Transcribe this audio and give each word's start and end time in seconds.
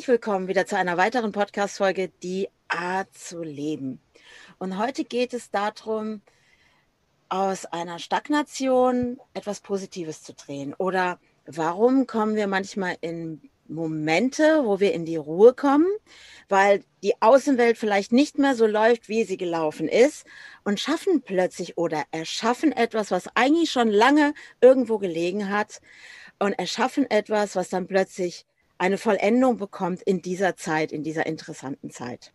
Herzlich 0.00 0.14
willkommen 0.14 0.48
wieder 0.48 0.64
zu 0.64 0.78
einer 0.78 0.96
weiteren 0.96 1.30
Podcast-Folge 1.30 2.08
Die 2.22 2.48
Art 2.68 3.12
zu 3.12 3.42
leben. 3.42 4.00
Und 4.56 4.78
heute 4.78 5.04
geht 5.04 5.34
es 5.34 5.50
darum, 5.50 6.22
aus 7.28 7.66
einer 7.66 7.98
Stagnation 7.98 9.20
etwas 9.34 9.60
Positives 9.60 10.22
zu 10.22 10.32
drehen. 10.32 10.72
Oder 10.72 11.18
warum 11.44 12.06
kommen 12.06 12.34
wir 12.34 12.46
manchmal 12.46 12.96
in 13.02 13.42
Momente, 13.68 14.62
wo 14.64 14.80
wir 14.80 14.94
in 14.94 15.04
die 15.04 15.16
Ruhe 15.16 15.52
kommen, 15.52 15.86
weil 16.48 16.82
die 17.02 17.20
Außenwelt 17.20 17.76
vielleicht 17.76 18.10
nicht 18.10 18.38
mehr 18.38 18.54
so 18.54 18.64
läuft, 18.66 19.10
wie 19.10 19.24
sie 19.24 19.36
gelaufen 19.36 19.86
ist 19.86 20.24
und 20.64 20.80
schaffen 20.80 21.20
plötzlich 21.20 21.76
oder 21.76 22.04
erschaffen 22.10 22.72
etwas, 22.72 23.10
was 23.10 23.28
eigentlich 23.34 23.70
schon 23.70 23.90
lange 23.90 24.32
irgendwo 24.62 24.96
gelegen 24.96 25.50
hat 25.50 25.82
und 26.38 26.54
erschaffen 26.54 27.10
etwas, 27.10 27.54
was 27.54 27.68
dann 27.68 27.86
plötzlich 27.86 28.46
eine 28.80 28.96
Vollendung 28.96 29.58
bekommt 29.58 30.00
in 30.02 30.22
dieser 30.22 30.56
Zeit, 30.56 30.90
in 30.90 31.02
dieser 31.02 31.26
interessanten 31.26 31.90
Zeit. 31.90 32.32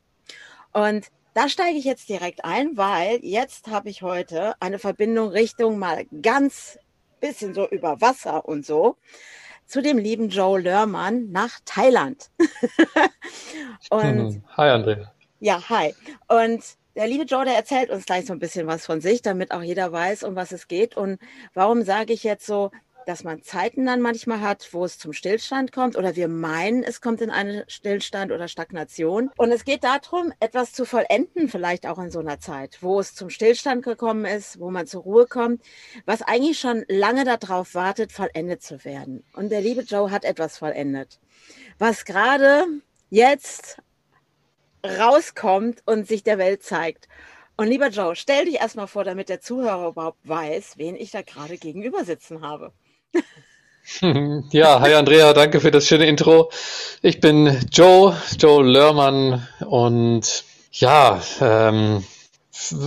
Und 0.73 1.07
da 1.33 1.49
steige 1.49 1.77
ich 1.77 1.85
jetzt 1.85 2.07
direkt 2.07 2.45
ein, 2.45 2.77
weil 2.77 3.19
jetzt 3.23 3.67
habe 3.67 3.89
ich 3.89 4.03
heute 4.03 4.53
eine 4.61 4.77
Verbindung 4.77 5.29
Richtung 5.29 5.79
mal 5.79 6.05
ganz 6.21 6.77
bisschen 7.19 7.55
so 7.55 7.67
über 7.67 7.99
Wasser 7.99 8.47
und 8.47 8.63
so 8.63 8.95
zu 9.65 9.81
dem 9.81 9.97
lieben 9.97 10.29
Joe 10.29 10.61
Lörmann 10.61 11.31
nach 11.31 11.59
Thailand. 11.65 12.29
und, 13.89 14.43
hi 14.55 14.69
Andrea. 14.69 15.11
Ja, 15.39 15.67
hi. 15.67 15.95
Und 16.27 16.63
der 16.95 17.07
liebe 17.07 17.23
Joe, 17.23 17.43
der 17.43 17.55
erzählt 17.55 17.89
uns 17.89 18.05
gleich 18.05 18.27
so 18.27 18.33
ein 18.33 18.39
bisschen 18.39 18.67
was 18.67 18.85
von 18.85 19.01
sich, 19.01 19.23
damit 19.23 19.51
auch 19.51 19.63
jeder 19.63 19.91
weiß, 19.91 20.23
um 20.23 20.35
was 20.35 20.51
es 20.51 20.67
geht. 20.67 20.95
Und 20.95 21.19
warum 21.55 21.81
sage 21.81 22.13
ich 22.13 22.23
jetzt 22.23 22.45
so, 22.45 22.69
dass 23.05 23.23
man 23.23 23.43
Zeiten 23.43 23.85
dann 23.85 24.01
manchmal 24.01 24.41
hat, 24.41 24.69
wo 24.71 24.85
es 24.85 24.97
zum 24.97 25.13
Stillstand 25.13 25.71
kommt 25.71 25.95
oder 25.95 26.15
wir 26.15 26.27
meinen, 26.27 26.83
es 26.83 27.01
kommt 27.01 27.21
in 27.21 27.29
einen 27.29 27.63
Stillstand 27.67 28.31
oder 28.31 28.47
Stagnation. 28.47 29.31
Und 29.37 29.51
es 29.51 29.65
geht 29.65 29.83
darum, 29.83 30.33
etwas 30.39 30.73
zu 30.73 30.85
vollenden, 30.85 31.47
vielleicht 31.49 31.85
auch 31.87 31.99
in 31.99 32.11
so 32.11 32.19
einer 32.19 32.39
Zeit, 32.39 32.77
wo 32.81 32.99
es 32.99 33.15
zum 33.15 33.29
Stillstand 33.29 33.83
gekommen 33.83 34.25
ist, 34.25 34.59
wo 34.59 34.71
man 34.71 34.87
zur 34.87 35.03
Ruhe 35.03 35.27
kommt, 35.27 35.61
was 36.05 36.21
eigentlich 36.21 36.59
schon 36.59 36.85
lange 36.87 37.23
darauf 37.23 37.75
wartet, 37.75 38.11
vollendet 38.11 38.61
zu 38.61 38.83
werden. 38.85 39.23
Und 39.33 39.49
der 39.49 39.61
liebe 39.61 39.81
Joe 39.81 40.11
hat 40.11 40.25
etwas 40.25 40.57
vollendet, 40.57 41.19
was 41.77 42.05
gerade 42.05 42.65
jetzt 43.09 43.77
rauskommt 44.85 45.83
und 45.85 46.07
sich 46.07 46.23
der 46.23 46.37
Welt 46.37 46.63
zeigt. 46.63 47.07
Und 47.57 47.67
lieber 47.67 47.87
Joe, 47.87 48.15
stell 48.15 48.45
dich 48.45 48.55
erstmal 48.55 48.87
vor, 48.87 49.05
damit 49.05 49.29
der 49.29 49.39
Zuhörer 49.39 49.87
überhaupt 49.87 50.27
weiß, 50.27 50.77
wen 50.77 50.95
ich 50.95 51.11
da 51.11 51.21
gerade 51.21 51.57
gegenüber 51.57 52.03
sitzen 52.03 52.41
habe. 52.41 52.73
Ja, 54.51 54.81
hi 54.81 54.93
Andrea, 54.93 55.33
danke 55.33 55.59
für 55.61 55.71
das 55.71 55.87
schöne 55.87 56.05
Intro. 56.05 56.49
Ich 57.01 57.19
bin 57.19 57.59
Joe, 57.71 58.15
Joe 58.37 58.63
Lörmann 58.63 59.47
und 59.65 60.43
ja, 60.71 61.21
ähm, 61.39 62.03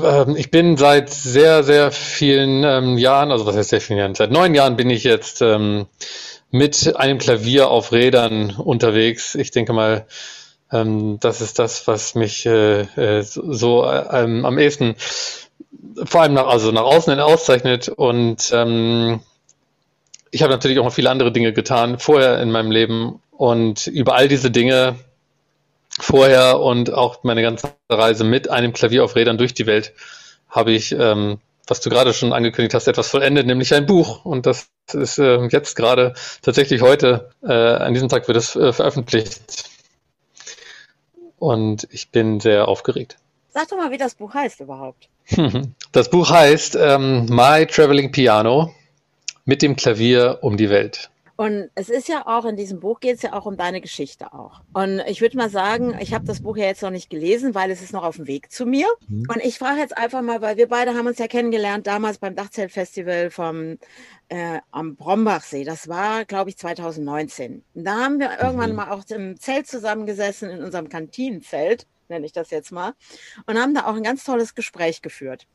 ähm, 0.05 0.37
ich 0.37 0.51
bin 0.51 0.77
seit 0.77 1.11
sehr, 1.11 1.63
sehr 1.63 1.93
vielen 1.93 2.65
ähm, 2.65 2.99
Jahren, 2.99 3.31
also 3.31 3.47
was 3.47 3.57
heißt 3.57 3.71
sehr 3.71 3.81
vielen 3.81 3.99
Jahren, 3.99 4.15
seit 4.15 4.31
neun 4.31 4.55
Jahren 4.55 4.77
bin 4.77 4.91
ich 4.91 5.05
jetzt 5.05 5.41
ähm, 5.41 5.87
mit 6.51 6.97
einem 6.97 7.19
Klavier 7.19 7.71
auf 7.71 7.93
Rädern 7.93 8.57
unterwegs. 8.57 9.35
Ich 9.35 9.51
denke 9.51 9.73
mal, 9.73 10.07
ähm, 10.73 11.19
das 11.21 11.41
ist 11.41 11.59
das, 11.59 11.87
was 11.87 12.15
mich 12.15 12.45
äh, 12.47 12.81
äh, 12.81 13.23
so 13.23 13.85
äh, 13.85 14.07
am 14.11 14.59
ehesten 14.59 14.97
vor 16.05 16.23
allem 16.23 16.35
nach, 16.35 16.47
also 16.47 16.71
nach 16.73 16.83
außen 16.83 17.19
auszeichnet 17.21 17.89
und 17.89 18.51
ähm, 18.53 19.21
ich 20.31 20.43
habe 20.43 20.53
natürlich 20.53 20.79
auch 20.79 20.85
noch 20.85 20.93
viele 20.93 21.11
andere 21.11 21.33
Dinge 21.33 21.53
getan 21.53 21.99
vorher 21.99 22.41
in 22.41 22.51
meinem 22.51 22.71
Leben 22.71 23.21
und 23.31 23.87
über 23.87 24.15
all 24.15 24.29
diese 24.29 24.51
Dinge 24.51 24.97
vorher 25.99 26.61
und 26.61 26.93
auch 26.93 27.25
meine 27.25 27.43
ganze 27.43 27.73
Reise 27.89 28.25
mit 28.25 28.51
einem 28.51 28.73
Klavier 28.73 29.05
auf 29.05 29.17
Rädern 29.17 29.39
durch 29.39 29.55
die 29.55 29.67
Welt 29.67 29.93
habe 30.49 30.73
ich, 30.73 30.93
ähm, 30.93 31.39
was 31.67 31.81
du 31.81 31.91
gerade 31.91 32.15
schon 32.15 32.33
angekündigt 32.33 32.75
hast, 32.75 32.89
etwas 32.89 33.09
vollendet, 33.09 33.47
nämlich 33.47 33.75
ein 33.75 33.87
Buch. 33.87 34.25
Und 34.25 34.47
das 34.47 34.69
ist 34.93 35.19
äh, 35.19 35.47
jetzt 35.49 35.77
gerade 35.77 36.15
tatsächlich 36.43 36.81
heute, 36.81 37.31
äh, 37.43 37.53
an 37.53 37.93
diesem 37.93 38.09
Tag 38.09 38.27
wird 38.29 38.39
es 38.39 38.57
äh, 38.57 38.73
veröffentlicht. 38.73 39.69
Und 41.39 41.87
ich 41.91 42.11
bin 42.11 42.41
sehr 42.41 42.67
aufgeregt. 42.67 43.17
Sag 43.51 43.69
doch 43.69 43.77
mal, 43.77 43.91
wie 43.91 43.99
das 43.99 44.15
Buch 44.15 44.35
heißt 44.35 44.61
überhaupt. 44.61 45.09
Das 45.93 46.11
Buch 46.11 46.31
heißt 46.31 46.77
ähm, 46.79 47.27
My 47.27 47.67
Traveling 47.67 48.13
Piano 48.13 48.75
mit 49.49 49.63
dem 49.63 49.77
Klavier 49.77 50.41
um 50.43 50.59
die 50.59 50.69
Welt. 50.69 51.11
Und 51.37 51.71
es 51.75 51.89
ist 51.89 52.07
ja 52.07 52.27
auch, 52.27 52.45
in 52.45 52.57
diesem 52.57 52.81
Buch 52.81 53.01
geht 53.01 53.17
es 53.17 53.23
ja 53.23 53.33
auch 53.33 53.47
um 53.47 53.57
deine 53.57 53.81
Geschichte 53.81 54.35
auch. 54.35 54.61
Und 54.75 55.01
ich 55.07 55.23
würde 55.23 55.39
mal 55.39 55.49
sagen, 55.49 55.97
ich 56.01 56.13
habe 56.13 56.27
das 56.27 56.43
Buch 56.43 56.59
ja 56.59 56.67
jetzt 56.67 56.83
noch 56.83 56.91
nicht 56.91 57.09
gelesen, 57.09 57.55
weil 57.55 57.71
es 57.71 57.81
ist 57.81 57.95
noch 57.95 58.03
auf 58.03 58.17
dem 58.17 58.27
Weg 58.27 58.53
zu 58.53 58.67
mir. 58.67 58.89
Mhm. 59.09 59.27
Und 59.33 59.43
ich 59.43 59.57
frage 59.59 59.81
jetzt 59.81 59.97
einfach 59.97 60.21
mal, 60.21 60.43
weil 60.43 60.59
wir 60.59 60.69
beide 60.69 60.93
haben 60.95 61.07
uns 61.07 61.19
ja 61.19 61.29
kennengelernt 61.29 61.87
damals 61.87 62.19
beim 62.19 62.35
Dachzeltfestival 62.35 63.31
vom 63.31 63.79
äh, 64.29 64.59
am 64.71 64.97
Brombachsee. 64.97 65.65
Das 65.65 65.89
war, 65.89 66.27
glaube 66.27 66.51
ich, 66.51 66.59
2019. 66.59 67.65
Da 67.73 68.05
haben 68.05 68.19
wir 68.19 68.39
irgendwann 68.43 68.71
mhm. 68.71 68.77
mal 68.77 68.91
auch 68.91 69.05
im 69.09 69.41
Zelt 69.41 69.67
zusammengesessen, 69.67 70.51
in 70.51 70.63
unserem 70.63 70.91
Kantinenzelt 70.91 71.87
nenne 72.09 72.27
ich 72.27 72.33
das 72.33 72.51
jetzt 72.51 72.73
mal, 72.73 72.95
und 73.47 73.59
haben 73.59 73.75
da 73.75 73.87
auch 73.87 73.95
ein 73.95 74.03
ganz 74.03 74.25
tolles 74.25 74.55
Gespräch 74.55 75.03
geführt. 75.03 75.47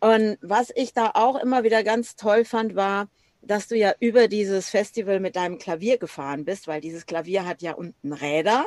Und 0.00 0.38
was 0.40 0.70
ich 0.74 0.92
da 0.92 1.12
auch 1.14 1.36
immer 1.36 1.64
wieder 1.64 1.82
ganz 1.82 2.16
toll 2.16 2.44
fand, 2.44 2.76
war, 2.76 3.08
dass 3.42 3.68
du 3.68 3.76
ja 3.76 3.94
über 4.00 4.28
dieses 4.28 4.70
Festival 4.70 5.20
mit 5.20 5.36
deinem 5.36 5.58
Klavier 5.58 5.98
gefahren 5.98 6.44
bist, 6.44 6.66
weil 6.66 6.80
dieses 6.80 7.06
Klavier 7.06 7.46
hat 7.46 7.62
ja 7.62 7.74
unten 7.74 8.12
Räder, 8.12 8.66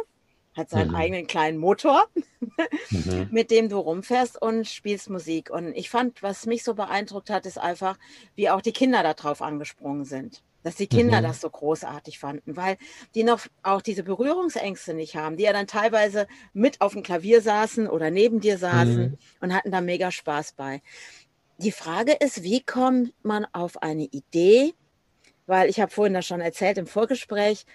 hat 0.56 0.70
seinen 0.70 0.90
mhm. 0.90 0.96
eigenen 0.96 1.28
kleinen 1.28 1.58
Motor, 1.58 2.08
mhm. 2.90 3.28
mit 3.32 3.52
dem 3.52 3.70
du 3.70 3.78
rumfährst 3.78 4.42
und 4.42 4.68
spielst 4.68 5.10
Musik. 5.10 5.50
Und 5.50 5.74
ich 5.76 5.90
fand, 5.90 6.22
was 6.24 6.46
mich 6.46 6.64
so 6.64 6.74
beeindruckt 6.74 7.30
hat, 7.30 7.46
ist 7.46 7.58
einfach, 7.58 7.98
wie 8.36 8.50
auch 8.50 8.62
die 8.62 8.74
Kinder 8.74 9.04
darauf 9.04 9.42
angesprungen 9.42 10.06
sind. 10.06 10.44
Dass 10.62 10.76
die 10.76 10.88
Kinder 10.88 11.22
mhm. 11.22 11.24
das 11.24 11.40
so 11.40 11.50
großartig 11.50 12.20
fanden, 12.20 12.58
weil 12.58 12.78
die 13.16 13.24
noch 13.24 13.48
auch 13.64 13.82
diese 13.82 14.04
Berührungsängste 14.04 14.94
nicht 14.94 15.16
haben, 15.16 15.38
die 15.38 15.44
ja 15.44 15.54
dann 15.54 15.68
teilweise 15.68 16.28
mit 16.52 16.82
auf 16.82 16.92
dem 16.92 17.02
Klavier 17.02 17.42
saßen 17.42 17.88
oder 17.88 18.12
neben 18.12 18.42
dir 18.42 18.58
saßen 18.58 19.12
mhm. 19.12 19.18
und 19.40 19.54
hatten 19.54 19.72
da 19.72 19.80
mega 19.80 20.12
Spaß 20.12 20.54
bei. 20.54 20.82
Die 21.62 21.74
Frage 21.74 22.14
ist, 22.14 22.44
wie 22.44 22.62
kommt 22.62 23.14
man 23.22 23.46
auf 23.52 23.84
eine 23.84 24.06
Idee? 24.06 24.74
Weil 25.46 25.70
ich 25.70 25.82
habe 25.82 25.92
vorhin 25.92 26.14
das 26.14 26.26
schon 26.26 26.40
erzählt 26.40 26.78
im 26.78 26.88
Vorgespräch, 26.88 27.66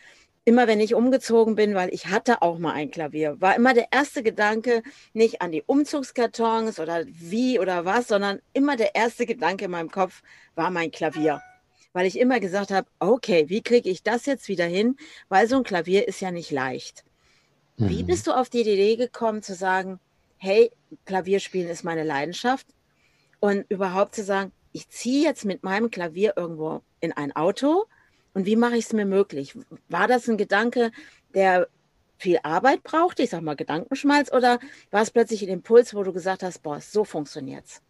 immer 0.47 0.67
wenn 0.67 0.81
ich 0.81 0.95
umgezogen 0.95 1.55
bin, 1.55 1.75
weil 1.75 1.93
ich 1.93 2.07
hatte 2.07 2.41
auch 2.41 2.59
mal 2.59 2.73
ein 2.73 2.91
Klavier, 2.91 3.39
war 3.43 3.55
immer 3.55 3.75
der 3.75 3.89
erste 3.93 4.23
Gedanke 4.23 4.83
nicht 5.13 5.43
an 5.43 5.53
die 5.53 5.63
Umzugskartons 5.63 6.81
oder 6.81 7.05
wie 7.07 7.59
oder 7.59 7.85
was, 7.85 8.09
sondern 8.09 8.41
immer 8.55 8.77
der 8.77 8.95
erste 8.95 9.27
Gedanke 9.27 9.67
in 9.67 9.73
meinem 9.73 9.91
Kopf 9.91 10.23
war 10.55 10.71
mein 10.71 10.91
Klavier. 10.91 11.43
Weil 11.93 12.07
ich 12.07 12.19
immer 12.19 12.41
gesagt 12.41 12.71
habe, 12.71 12.89
okay, 13.01 13.51
wie 13.51 13.61
kriege 13.61 13.91
ich 13.91 14.03
das 14.03 14.25
jetzt 14.25 14.49
wieder 14.49 14.65
hin? 14.65 14.97
Weil 15.29 15.47
so 15.47 15.59
ein 15.59 15.63
Klavier 15.63 16.09
ist 16.09 16.21
ja 16.21 16.31
nicht 16.31 16.51
leicht. 16.51 17.05
Mhm. 17.77 17.91
Wie 17.91 18.03
bist 18.03 18.27
du 18.27 18.33
auf 18.33 18.49
die 18.49 18.63
Idee 18.63 18.97
gekommen 18.97 19.43
zu 19.43 19.55
sagen, 19.55 20.01
hey, 20.39 20.71
Klavierspielen 21.05 21.69
ist 21.69 21.85
meine 21.85 22.03
Leidenschaft? 22.03 22.67
Und 23.45 23.67
überhaupt 23.69 24.15
zu 24.15 24.25
sagen, 24.25 24.53
ich 24.73 24.89
ziehe 24.89 25.23
jetzt 25.23 25.45
mit 25.45 25.63
meinem 25.65 25.91
Klavier 25.91 26.33
irgendwo 26.35 26.81
in 27.01 27.13
ein 27.13 27.37
Auto 27.37 27.85
und 28.33 28.47
wie 28.47 28.57
mache 28.57 28.79
ich 28.79 28.87
es 28.87 28.95
mir 28.95 29.05
möglich? 29.05 29.55
War 29.91 30.09
das 30.09 30.27
ein 30.31 30.39
Gedanke, 30.39 30.93
der 31.35 31.69
viel 32.17 32.39
Arbeit 32.43 32.83
brauchte, 32.83 33.23
ich 33.23 33.29
sag 33.29 33.43
mal 33.43 33.55
Gedankenschmalz, 33.55 34.33
oder 34.33 34.61
war 34.91 35.03
es 35.03 35.11
plötzlich 35.11 35.43
ein 35.43 35.51
Impuls, 35.51 35.95
wo 35.95 36.03
du 36.03 36.15
gesagt 36.15 36.43
hast, 36.43 36.63
boah, 36.63 36.81
so 36.81 37.05
funktioniert's? 37.05 37.83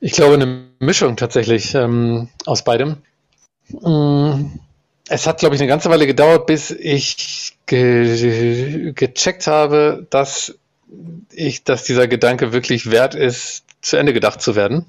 Ich 0.00 0.12
glaube, 0.12 0.34
eine 0.34 0.66
Mischung 0.78 1.16
tatsächlich 1.16 1.74
ähm, 1.74 2.28
aus 2.44 2.64
beidem. 2.64 2.98
Mm, 3.70 4.58
es 5.08 5.26
hat, 5.26 5.38
glaube 5.38 5.54
ich, 5.54 5.62
eine 5.62 5.70
ganze 5.70 5.88
Weile 5.88 6.06
gedauert, 6.06 6.46
bis 6.46 6.70
ich 6.70 7.56
ge 7.64 8.92
gecheckt 8.92 9.46
habe, 9.46 10.06
dass 10.10 10.58
ich, 11.32 11.64
dass 11.64 11.84
dieser 11.84 12.08
Gedanke 12.08 12.52
wirklich 12.52 12.90
wert 12.90 13.14
ist, 13.14 13.64
zu 13.80 13.96
Ende 13.96 14.12
gedacht 14.12 14.40
zu 14.40 14.56
werden. 14.56 14.86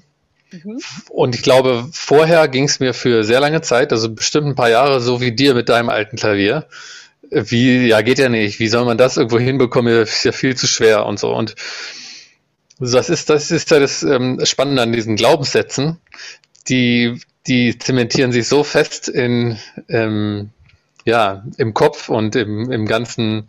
Mhm. 0.50 0.80
Und 1.08 1.34
ich 1.34 1.42
glaube, 1.42 1.88
vorher 1.92 2.48
ging 2.48 2.64
es 2.64 2.80
mir 2.80 2.94
für 2.94 3.24
sehr 3.24 3.40
lange 3.40 3.60
Zeit, 3.60 3.92
also 3.92 4.12
bestimmt 4.12 4.48
ein 4.48 4.54
paar 4.54 4.70
Jahre, 4.70 5.00
so 5.00 5.20
wie 5.20 5.32
dir 5.32 5.54
mit 5.54 5.68
deinem 5.68 5.88
alten 5.88 6.16
Klavier. 6.16 6.66
Wie, 7.30 7.86
ja, 7.86 8.02
geht 8.02 8.18
ja 8.18 8.28
nicht. 8.28 8.58
Wie 8.58 8.68
soll 8.68 8.84
man 8.84 8.98
das 8.98 9.16
irgendwo 9.16 9.38
hinbekommen? 9.38 10.02
Ist 10.02 10.24
ja 10.24 10.32
viel 10.32 10.56
zu 10.56 10.66
schwer 10.66 11.06
und 11.06 11.20
so. 11.20 11.32
Und 11.32 11.54
das 12.80 13.08
ist, 13.08 13.30
das 13.30 13.50
ist 13.50 13.70
ja 13.70 13.78
das 13.78 14.02
ähm, 14.02 14.40
Spannende 14.44 14.82
an 14.82 14.92
diesen 14.92 15.16
Glaubenssätzen. 15.16 15.98
Die, 16.68 17.20
die 17.46 17.78
zementieren 17.78 18.32
sich 18.32 18.48
so 18.48 18.64
fest 18.64 19.08
in, 19.08 19.58
ähm, 19.88 20.50
ja, 21.04 21.44
im 21.56 21.74
Kopf 21.74 22.08
und 22.08 22.36
im, 22.36 22.70
im 22.70 22.86
ganzen 22.86 23.48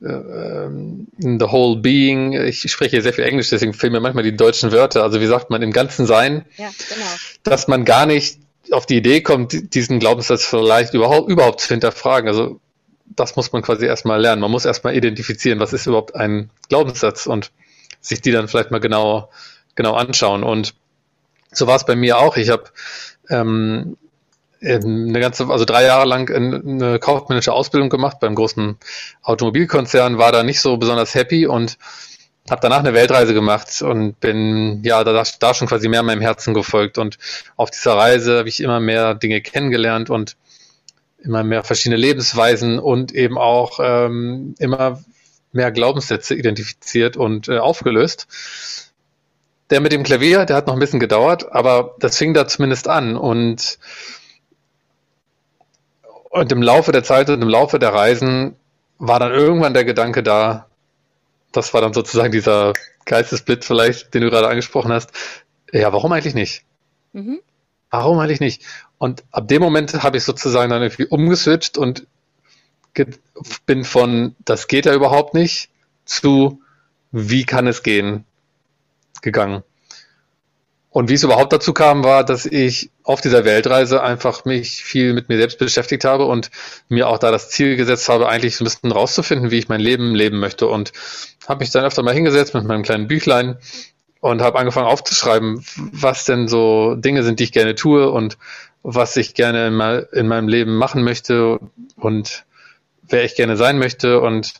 äh, 0.00 0.66
in 0.66 1.38
the 1.38 1.46
whole 1.46 1.80
being. 1.80 2.32
Ich 2.32 2.70
spreche 2.70 3.02
sehr 3.02 3.12
viel 3.12 3.24
Englisch, 3.24 3.50
deswegen 3.50 3.74
fehlen 3.74 3.92
mir 3.92 4.00
manchmal 4.00 4.24
die 4.24 4.36
deutschen 4.36 4.72
Wörter. 4.72 5.02
Also 5.02 5.20
wie 5.20 5.26
sagt 5.26 5.50
man, 5.50 5.62
im 5.62 5.72
ganzen 5.72 6.06
Sein, 6.06 6.44
ja, 6.56 6.70
genau. 6.88 7.06
dass 7.42 7.68
man 7.68 7.84
gar 7.84 8.06
nicht 8.06 8.38
auf 8.70 8.86
die 8.86 8.96
Idee 8.96 9.20
kommt, 9.20 9.74
diesen 9.74 9.98
Glaubenssatz 9.98 10.46
vielleicht 10.46 10.94
überhaupt, 10.94 11.28
überhaupt 11.28 11.60
zu 11.60 11.68
hinterfragen. 11.68 12.28
Also 12.28 12.60
das 13.16 13.36
muss 13.36 13.52
man 13.52 13.62
quasi 13.62 13.86
erstmal 13.86 14.20
lernen. 14.20 14.40
Man 14.40 14.50
muss 14.50 14.64
erstmal 14.64 14.96
identifizieren, 14.96 15.60
was 15.60 15.72
ist 15.72 15.86
überhaupt 15.86 16.14
ein 16.14 16.50
Glaubenssatz 16.68 17.26
und 17.26 17.50
sich 18.00 18.20
die 18.20 18.32
dann 18.32 18.48
vielleicht 18.48 18.70
mal 18.70 18.80
genau, 18.80 19.30
genau 19.74 19.94
anschauen. 19.94 20.42
Und 20.42 20.74
so 21.50 21.66
war 21.66 21.76
es 21.76 21.84
bei 21.84 21.96
mir 21.96 22.18
auch. 22.18 22.36
Ich 22.36 22.48
habe 22.48 22.64
ähm, 23.28 23.96
eine 24.64 25.20
ganze, 25.20 25.48
also 25.48 25.64
drei 25.64 25.84
Jahre 25.84 26.06
lang 26.06 26.30
eine 26.30 26.98
kaufmännische 26.98 27.52
Ausbildung 27.52 27.88
gemacht 27.88 28.20
beim 28.20 28.34
großen 28.34 28.76
Automobilkonzern, 29.22 30.18
war 30.18 30.32
da 30.32 30.42
nicht 30.42 30.60
so 30.60 30.76
besonders 30.76 31.14
happy 31.14 31.46
und 31.46 31.78
habe 32.50 32.60
danach 32.60 32.80
eine 32.80 32.94
Weltreise 32.94 33.34
gemacht 33.34 33.82
und 33.82 34.18
bin 34.20 34.82
ja 34.82 35.04
da, 35.04 35.22
da 35.38 35.54
schon 35.54 35.68
quasi 35.68 35.88
mehr 35.88 36.02
meinem 36.02 36.20
Herzen 36.20 36.54
gefolgt 36.54 36.98
und 36.98 37.18
auf 37.56 37.70
dieser 37.70 37.96
Reise 37.96 38.38
habe 38.38 38.48
ich 38.48 38.60
immer 38.60 38.80
mehr 38.80 39.14
Dinge 39.14 39.40
kennengelernt 39.40 40.10
und 40.10 40.36
immer 41.22 41.44
mehr 41.44 41.62
verschiedene 41.62 42.00
Lebensweisen 42.00 42.78
und 42.78 43.12
eben 43.12 43.38
auch 43.38 43.78
ähm, 43.80 44.54
immer 44.58 45.02
mehr 45.52 45.70
Glaubenssätze 45.70 46.34
identifiziert 46.34 47.16
und 47.16 47.48
äh, 47.48 47.58
aufgelöst. 47.58 48.26
Der 49.70 49.80
mit 49.80 49.92
dem 49.92 50.02
Klavier, 50.02 50.44
der 50.44 50.56
hat 50.56 50.66
noch 50.66 50.74
ein 50.74 50.80
bisschen 50.80 51.00
gedauert, 51.00 51.52
aber 51.52 51.94
das 51.98 52.18
fing 52.18 52.34
da 52.34 52.46
zumindest 52.48 52.88
an 52.88 53.16
und 53.16 53.78
und 56.32 56.50
im 56.50 56.62
Laufe 56.62 56.92
der 56.92 57.04
Zeit 57.04 57.28
und 57.28 57.42
im 57.42 57.48
Laufe 57.48 57.78
der 57.78 57.92
Reisen 57.92 58.56
war 58.98 59.20
dann 59.20 59.32
irgendwann 59.32 59.74
der 59.74 59.84
Gedanke 59.84 60.22
da, 60.22 60.66
das 61.52 61.74
war 61.74 61.82
dann 61.82 61.92
sozusagen 61.92 62.32
dieser 62.32 62.72
Geistesblitz 63.04 63.66
vielleicht, 63.66 64.14
den 64.14 64.22
du 64.22 64.30
gerade 64.30 64.48
angesprochen 64.48 64.92
hast. 64.92 65.12
Ja, 65.72 65.92
warum 65.92 66.10
eigentlich 66.12 66.34
nicht? 66.34 66.64
Mhm. 67.12 67.40
Warum 67.90 68.18
eigentlich 68.18 68.40
nicht? 68.40 68.62
Und 68.96 69.24
ab 69.30 69.46
dem 69.46 69.60
Moment 69.60 70.02
habe 70.02 70.16
ich 70.16 70.24
sozusagen 70.24 70.70
dann 70.70 70.82
irgendwie 70.82 71.04
umgeswitcht 71.04 71.76
und 71.76 72.06
bin 73.66 73.84
von, 73.84 74.34
das 74.42 74.68
geht 74.68 74.86
ja 74.86 74.94
überhaupt 74.94 75.34
nicht, 75.34 75.68
zu, 76.06 76.62
wie 77.10 77.44
kann 77.44 77.66
es 77.66 77.82
gehen, 77.82 78.24
gegangen. 79.20 79.62
Und 80.92 81.08
wie 81.08 81.14
es 81.14 81.22
überhaupt 81.22 81.54
dazu 81.54 81.72
kam, 81.72 82.04
war, 82.04 82.22
dass 82.22 82.44
ich 82.44 82.90
auf 83.02 83.22
dieser 83.22 83.46
Weltreise 83.46 84.02
einfach 84.02 84.44
mich 84.44 84.84
viel 84.84 85.14
mit 85.14 85.30
mir 85.30 85.38
selbst 85.38 85.58
beschäftigt 85.58 86.04
habe 86.04 86.26
und 86.26 86.50
mir 86.90 87.08
auch 87.08 87.16
da 87.16 87.30
das 87.30 87.48
Ziel 87.48 87.76
gesetzt 87.76 88.10
habe, 88.10 88.28
eigentlich 88.28 88.56
so 88.56 88.62
ein 88.62 88.66
bisschen 88.66 88.92
rauszufinden, 88.92 89.50
wie 89.50 89.58
ich 89.58 89.70
mein 89.70 89.80
Leben 89.80 90.14
leben 90.14 90.38
möchte. 90.38 90.66
Und 90.66 90.92
habe 91.48 91.60
mich 91.60 91.70
dann 91.70 91.84
öfter 91.84 92.02
mal 92.02 92.12
hingesetzt 92.12 92.52
mit 92.52 92.64
meinem 92.64 92.82
kleinen 92.82 93.08
Büchlein 93.08 93.56
und 94.20 94.42
habe 94.42 94.58
angefangen 94.58 94.86
aufzuschreiben, 94.86 95.64
was 95.76 96.26
denn 96.26 96.46
so 96.46 96.94
Dinge 96.94 97.22
sind, 97.22 97.40
die 97.40 97.44
ich 97.44 97.52
gerne 97.52 97.74
tue 97.74 98.10
und 98.10 98.36
was 98.82 99.16
ich 99.16 99.32
gerne 99.32 99.68
in, 99.68 99.74
mein, 99.74 100.04
in 100.12 100.28
meinem 100.28 100.48
Leben 100.48 100.76
machen 100.76 101.04
möchte 101.04 101.58
und 101.96 102.44
wer 103.02 103.24
ich 103.24 103.34
gerne 103.34 103.56
sein 103.56 103.78
möchte. 103.78 104.20
Und, 104.20 104.52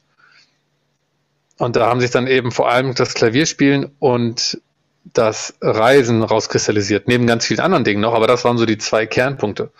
und 1.59 1.77
da 1.77 1.89
haben 1.89 2.01
sich 2.01 2.11
dann 2.11 2.27
eben 2.27 2.53
vor 2.53 2.71
allem 2.71 2.95
das 2.95 3.13
Klavierspielen 3.13 3.91
und 3.99 4.63
das 5.05 5.55
Reisen 5.61 6.23
rauskristallisiert, 6.23 7.09
neben 7.09 7.27
ganz 7.27 7.47
vielen 7.47 7.61
anderen 7.61 7.85
Dingen 7.85 8.01
noch, 8.01 8.15
aber 8.15 8.27
das 8.27 8.45
waren 8.45 8.59
so 8.59 8.67
die 8.67 8.79
zwei 8.79 9.07
Kernpunkte. 9.07 9.71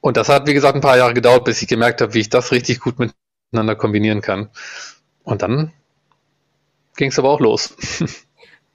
Und 0.00 0.16
das 0.16 0.28
hat, 0.28 0.46
wie 0.46 0.54
gesagt, 0.54 0.76
ein 0.76 0.80
paar 0.80 0.96
Jahre 0.96 1.14
gedauert, 1.14 1.44
bis 1.44 1.60
ich 1.62 1.68
gemerkt 1.68 2.00
habe, 2.00 2.14
wie 2.14 2.20
ich 2.20 2.30
das 2.30 2.52
richtig 2.52 2.80
gut 2.80 2.96
miteinander 2.98 3.74
kombinieren 3.74 4.20
kann. 4.20 4.50
Und 5.24 5.42
dann 5.42 5.72
ging 6.96 7.10
es 7.10 7.18
aber 7.18 7.30
auch 7.30 7.40
los. 7.40 7.74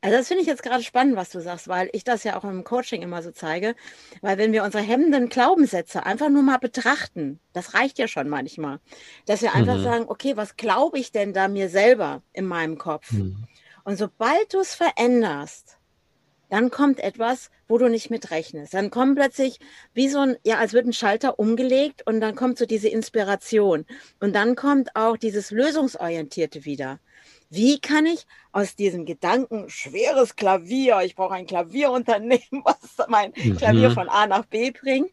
Also 0.04 0.18
das 0.18 0.28
finde 0.28 0.42
ich 0.42 0.48
jetzt 0.48 0.64
gerade 0.64 0.84
spannend, 0.84 1.16
was 1.16 1.30
du 1.30 1.42
sagst, 1.42 1.68
weil 1.68 1.88
ich 1.94 2.04
das 2.04 2.24
ja 2.24 2.36
auch 2.36 2.44
im 2.44 2.64
Coaching 2.64 3.04
immer 3.04 3.22
so 3.22 3.30
zeige. 3.30 3.76
Weil 4.22 4.40
wenn 4.40 4.52
wir 4.52 4.64
unsere 4.64 4.84
hemmenden 4.84 5.30
Glaubenssätze 5.30 6.04
einfach 6.08 6.30
nur 6.30 6.42
mal 6.42 6.58
betrachten, 6.58 7.40
das 7.54 7.76
reicht 7.76 8.00
ja 8.00 8.08
schon 8.08 8.28
manchmal, 8.28 8.80
dass 9.28 9.44
wir 9.44 9.54
einfach 9.54 9.78
mhm. 9.78 9.84
sagen, 9.84 10.06
okay, 10.08 10.36
was 10.36 10.58
glaube 10.58 10.98
ich 10.98 11.12
denn 11.12 11.34
da 11.34 11.48
mir 11.48 11.70
selber 11.70 12.24
in 12.34 12.46
meinem 12.46 12.80
Kopf? 12.80 13.12
Mhm. 13.12 13.44
Und 13.84 13.98
sobald 13.98 14.54
du 14.54 14.60
es 14.60 14.76
veränderst, 14.76 15.78
dann 16.50 16.70
kommt 16.70 17.00
etwas, 17.00 17.50
wo 17.70 17.78
du 17.78 17.88
nicht 17.88 18.10
mit 18.10 18.30
rechnest. 18.30 18.74
Dann 18.74 18.92
kommt 18.92 19.16
plötzlich 19.16 19.60
wie 19.94 20.10
so 20.10 20.20
ein, 20.20 20.38
ja, 20.44 20.58
als 20.58 20.74
wird 20.74 20.86
ein 20.86 20.94
Schalter 20.94 21.40
umgelegt 21.40 22.06
und 22.06 22.20
dann 22.20 22.36
kommt 22.36 22.58
so 22.58 22.66
diese 22.66 22.90
Inspiration. 22.90 23.86
Und 24.20 24.36
dann 24.36 24.56
kommt 24.56 24.96
auch 24.96 25.16
dieses 25.16 25.52
Lösungsorientierte 25.52 26.66
wieder. 26.66 27.00
Wie 27.50 27.80
kann 27.80 28.06
ich 28.06 28.26
aus 28.52 28.76
diesem 28.76 29.06
Gedanken, 29.06 29.70
schweres 29.70 30.36
Klavier, 30.36 31.00
ich 31.04 31.16
brauche 31.16 31.36
ein 31.36 31.46
Klavierunternehmen, 31.46 32.42
was 32.66 33.08
mein 33.08 33.32
mhm. 33.36 33.56
Klavier 33.56 33.92
von 33.92 34.10
A 34.10 34.28
nach 34.28 34.46
B 34.46 34.72
bringt, 34.72 35.12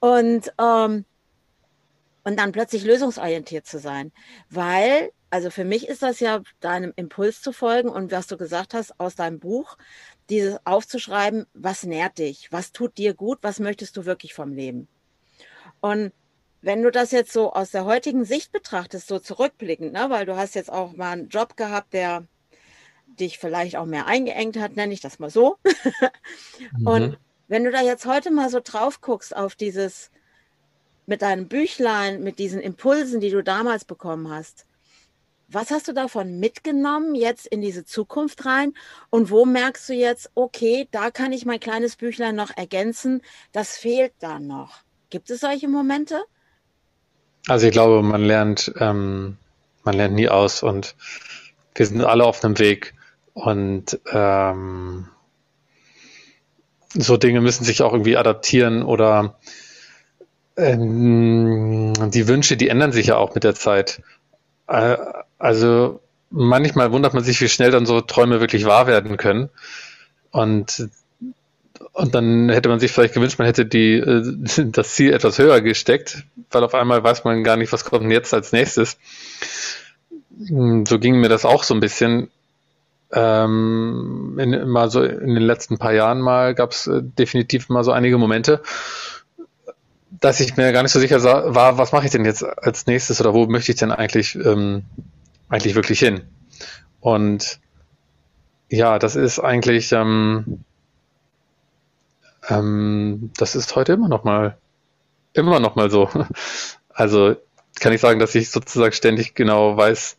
und, 0.00 0.52
ähm, 0.60 1.04
und 2.24 2.38
dann 2.38 2.52
plötzlich 2.52 2.84
lösungsorientiert 2.84 3.66
zu 3.66 3.78
sein. 3.78 4.12
Weil 4.50 5.10
also 5.30 5.50
für 5.50 5.64
mich 5.64 5.88
ist 5.88 6.02
das 6.02 6.20
ja 6.20 6.42
deinem 6.60 6.92
Impuls 6.96 7.42
zu 7.42 7.52
folgen 7.52 7.88
und 7.88 8.12
was 8.12 8.26
du 8.26 8.36
gesagt 8.36 8.74
hast 8.74 8.98
aus 8.98 9.14
deinem 9.14 9.38
Buch, 9.38 9.76
dieses 10.30 10.58
aufzuschreiben, 10.64 11.46
was 11.54 11.84
nährt 11.84 12.18
dich, 12.18 12.50
was 12.50 12.72
tut 12.72 12.96
dir 12.98 13.14
gut, 13.14 13.38
was 13.42 13.60
möchtest 13.60 13.96
du 13.96 14.04
wirklich 14.04 14.34
vom 14.34 14.52
Leben. 14.52 14.88
Und 15.80 16.12
wenn 16.60 16.82
du 16.82 16.90
das 16.90 17.12
jetzt 17.12 17.32
so 17.32 17.52
aus 17.52 17.70
der 17.70 17.84
heutigen 17.84 18.24
Sicht 18.24 18.52
betrachtest, 18.52 19.06
so 19.06 19.18
zurückblickend, 19.18 19.92
ne, 19.92 20.06
weil 20.08 20.26
du 20.26 20.36
hast 20.36 20.54
jetzt 20.54 20.72
auch 20.72 20.92
mal 20.92 21.12
einen 21.12 21.28
Job 21.28 21.56
gehabt, 21.56 21.92
der 21.92 22.26
dich 23.06 23.38
vielleicht 23.38 23.76
auch 23.76 23.86
mehr 23.86 24.06
eingeengt 24.06 24.58
hat, 24.58 24.76
nenne 24.76 24.92
ich 24.92 25.00
das 25.00 25.18
mal 25.18 25.30
so. 25.30 25.56
mhm. 26.78 26.86
Und 26.86 27.18
wenn 27.48 27.64
du 27.64 27.70
da 27.70 27.82
jetzt 27.82 28.06
heute 28.06 28.30
mal 28.30 28.50
so 28.50 28.60
drauf 28.62 29.00
guckst 29.00 29.34
auf 29.34 29.54
dieses 29.54 30.10
mit 31.06 31.22
deinem 31.22 31.48
Büchlein, 31.48 32.22
mit 32.22 32.38
diesen 32.38 32.60
Impulsen, 32.60 33.20
die 33.20 33.30
du 33.30 33.42
damals 33.42 33.84
bekommen 33.84 34.30
hast, 34.30 34.66
was 35.48 35.70
hast 35.70 35.88
du 35.88 35.92
davon 35.92 36.38
mitgenommen 36.38 37.14
jetzt 37.14 37.46
in 37.46 37.60
diese 37.60 37.84
Zukunft 37.84 38.44
rein? 38.44 38.74
Und 39.10 39.30
wo 39.30 39.46
merkst 39.46 39.88
du 39.88 39.94
jetzt, 39.94 40.30
okay, 40.34 40.88
da 40.90 41.10
kann 41.10 41.32
ich 41.32 41.46
mein 41.46 41.60
kleines 41.60 41.96
Büchlein 41.96 42.36
noch 42.36 42.54
ergänzen, 42.56 43.22
das 43.52 43.76
fehlt 43.76 44.12
da 44.20 44.38
noch? 44.38 44.80
Gibt 45.10 45.30
es 45.30 45.40
solche 45.40 45.68
Momente? 45.68 46.22
Also 47.46 47.66
ich 47.66 47.72
glaube, 47.72 48.02
man 48.02 48.22
lernt, 48.22 48.72
ähm, 48.78 49.38
man 49.84 49.94
lernt 49.94 50.14
nie 50.14 50.28
aus 50.28 50.62
und 50.62 50.96
wir 51.74 51.86
sind 51.86 52.02
alle 52.02 52.24
auf 52.24 52.44
einem 52.44 52.58
Weg 52.58 52.94
und 53.32 53.98
ähm, 54.12 55.08
so 56.92 57.16
Dinge 57.16 57.40
müssen 57.40 57.64
sich 57.64 57.82
auch 57.82 57.92
irgendwie 57.92 58.16
adaptieren 58.16 58.82
oder 58.82 59.38
ähm, 60.56 61.94
die 62.10 62.28
Wünsche, 62.28 62.56
die 62.56 62.68
ändern 62.68 62.92
sich 62.92 63.06
ja 63.06 63.16
auch 63.16 63.34
mit 63.34 63.44
der 63.44 63.54
Zeit. 63.54 64.02
Äh, 64.68 64.96
also 65.38 66.00
manchmal 66.30 66.92
wundert 66.92 67.14
man 67.14 67.24
sich, 67.24 67.40
wie 67.40 67.48
schnell 67.48 67.70
dann 67.70 67.86
so 67.86 68.00
Träume 68.00 68.40
wirklich 68.40 68.64
wahr 68.66 68.86
werden 68.86 69.16
können. 69.16 69.48
Und, 70.30 70.88
und 71.92 72.14
dann 72.14 72.50
hätte 72.50 72.68
man 72.68 72.78
sich 72.78 72.92
vielleicht 72.92 73.14
gewünscht, 73.14 73.38
man 73.38 73.46
hätte 73.46 73.66
die, 73.66 73.94
äh, 73.94 74.22
das 74.70 74.94
Ziel 74.94 75.12
etwas 75.12 75.38
höher 75.38 75.60
gesteckt, 75.60 76.24
weil 76.50 76.62
auf 76.62 76.74
einmal 76.74 77.02
weiß 77.02 77.24
man 77.24 77.42
gar 77.44 77.56
nicht, 77.56 77.72
was 77.72 77.84
kommt 77.84 78.04
denn 78.04 78.10
jetzt 78.10 78.34
als 78.34 78.52
nächstes. 78.52 78.98
So 80.40 80.98
ging 81.00 81.16
mir 81.20 81.28
das 81.28 81.44
auch 81.44 81.64
so 81.64 81.74
ein 81.74 81.80
bisschen. 81.80 82.30
Ähm, 83.10 84.38
in, 84.38 84.68
mal 84.68 84.90
so 84.90 85.02
in 85.02 85.34
den 85.34 85.42
letzten 85.42 85.78
paar 85.78 85.94
Jahren 85.94 86.20
mal 86.20 86.54
gab 86.54 86.72
es 86.72 86.86
äh, 86.86 87.00
definitiv 87.02 87.70
mal 87.70 87.82
so 87.82 87.90
einige 87.90 88.18
Momente, 88.18 88.60
dass 90.20 90.40
ich 90.40 90.56
mir 90.56 90.72
gar 90.72 90.82
nicht 90.82 90.92
so 90.92 91.00
sicher 91.00 91.22
war, 91.22 91.78
was 91.78 91.92
mache 91.92 92.06
ich 92.06 92.10
denn 92.10 92.24
jetzt 92.24 92.42
als 92.42 92.86
nächstes 92.86 93.20
oder 93.20 93.34
wo 93.34 93.46
möchte 93.46 93.72
ich 93.72 93.78
denn 93.78 93.92
eigentlich 93.92 94.34
ähm, 94.34 94.84
eigentlich 95.48 95.74
wirklich 95.74 96.00
hin? 96.00 96.22
Und 97.00 97.60
ja, 98.68 98.98
das 98.98 99.16
ist 99.16 99.38
eigentlich, 99.38 99.92
ähm, 99.92 100.64
ähm, 102.48 103.30
das 103.36 103.54
ist 103.54 103.76
heute 103.76 103.92
immer 103.94 104.08
noch 104.08 104.24
mal, 104.24 104.58
immer 105.32 105.60
noch 105.60 105.76
mal 105.76 105.90
so. 105.90 106.08
Also 106.90 107.36
kann 107.78 107.92
ich 107.92 108.00
sagen, 108.00 108.18
dass 108.18 108.34
ich 108.34 108.50
sozusagen 108.50 108.92
ständig 108.92 109.36
genau 109.36 109.76
weiß, 109.76 110.16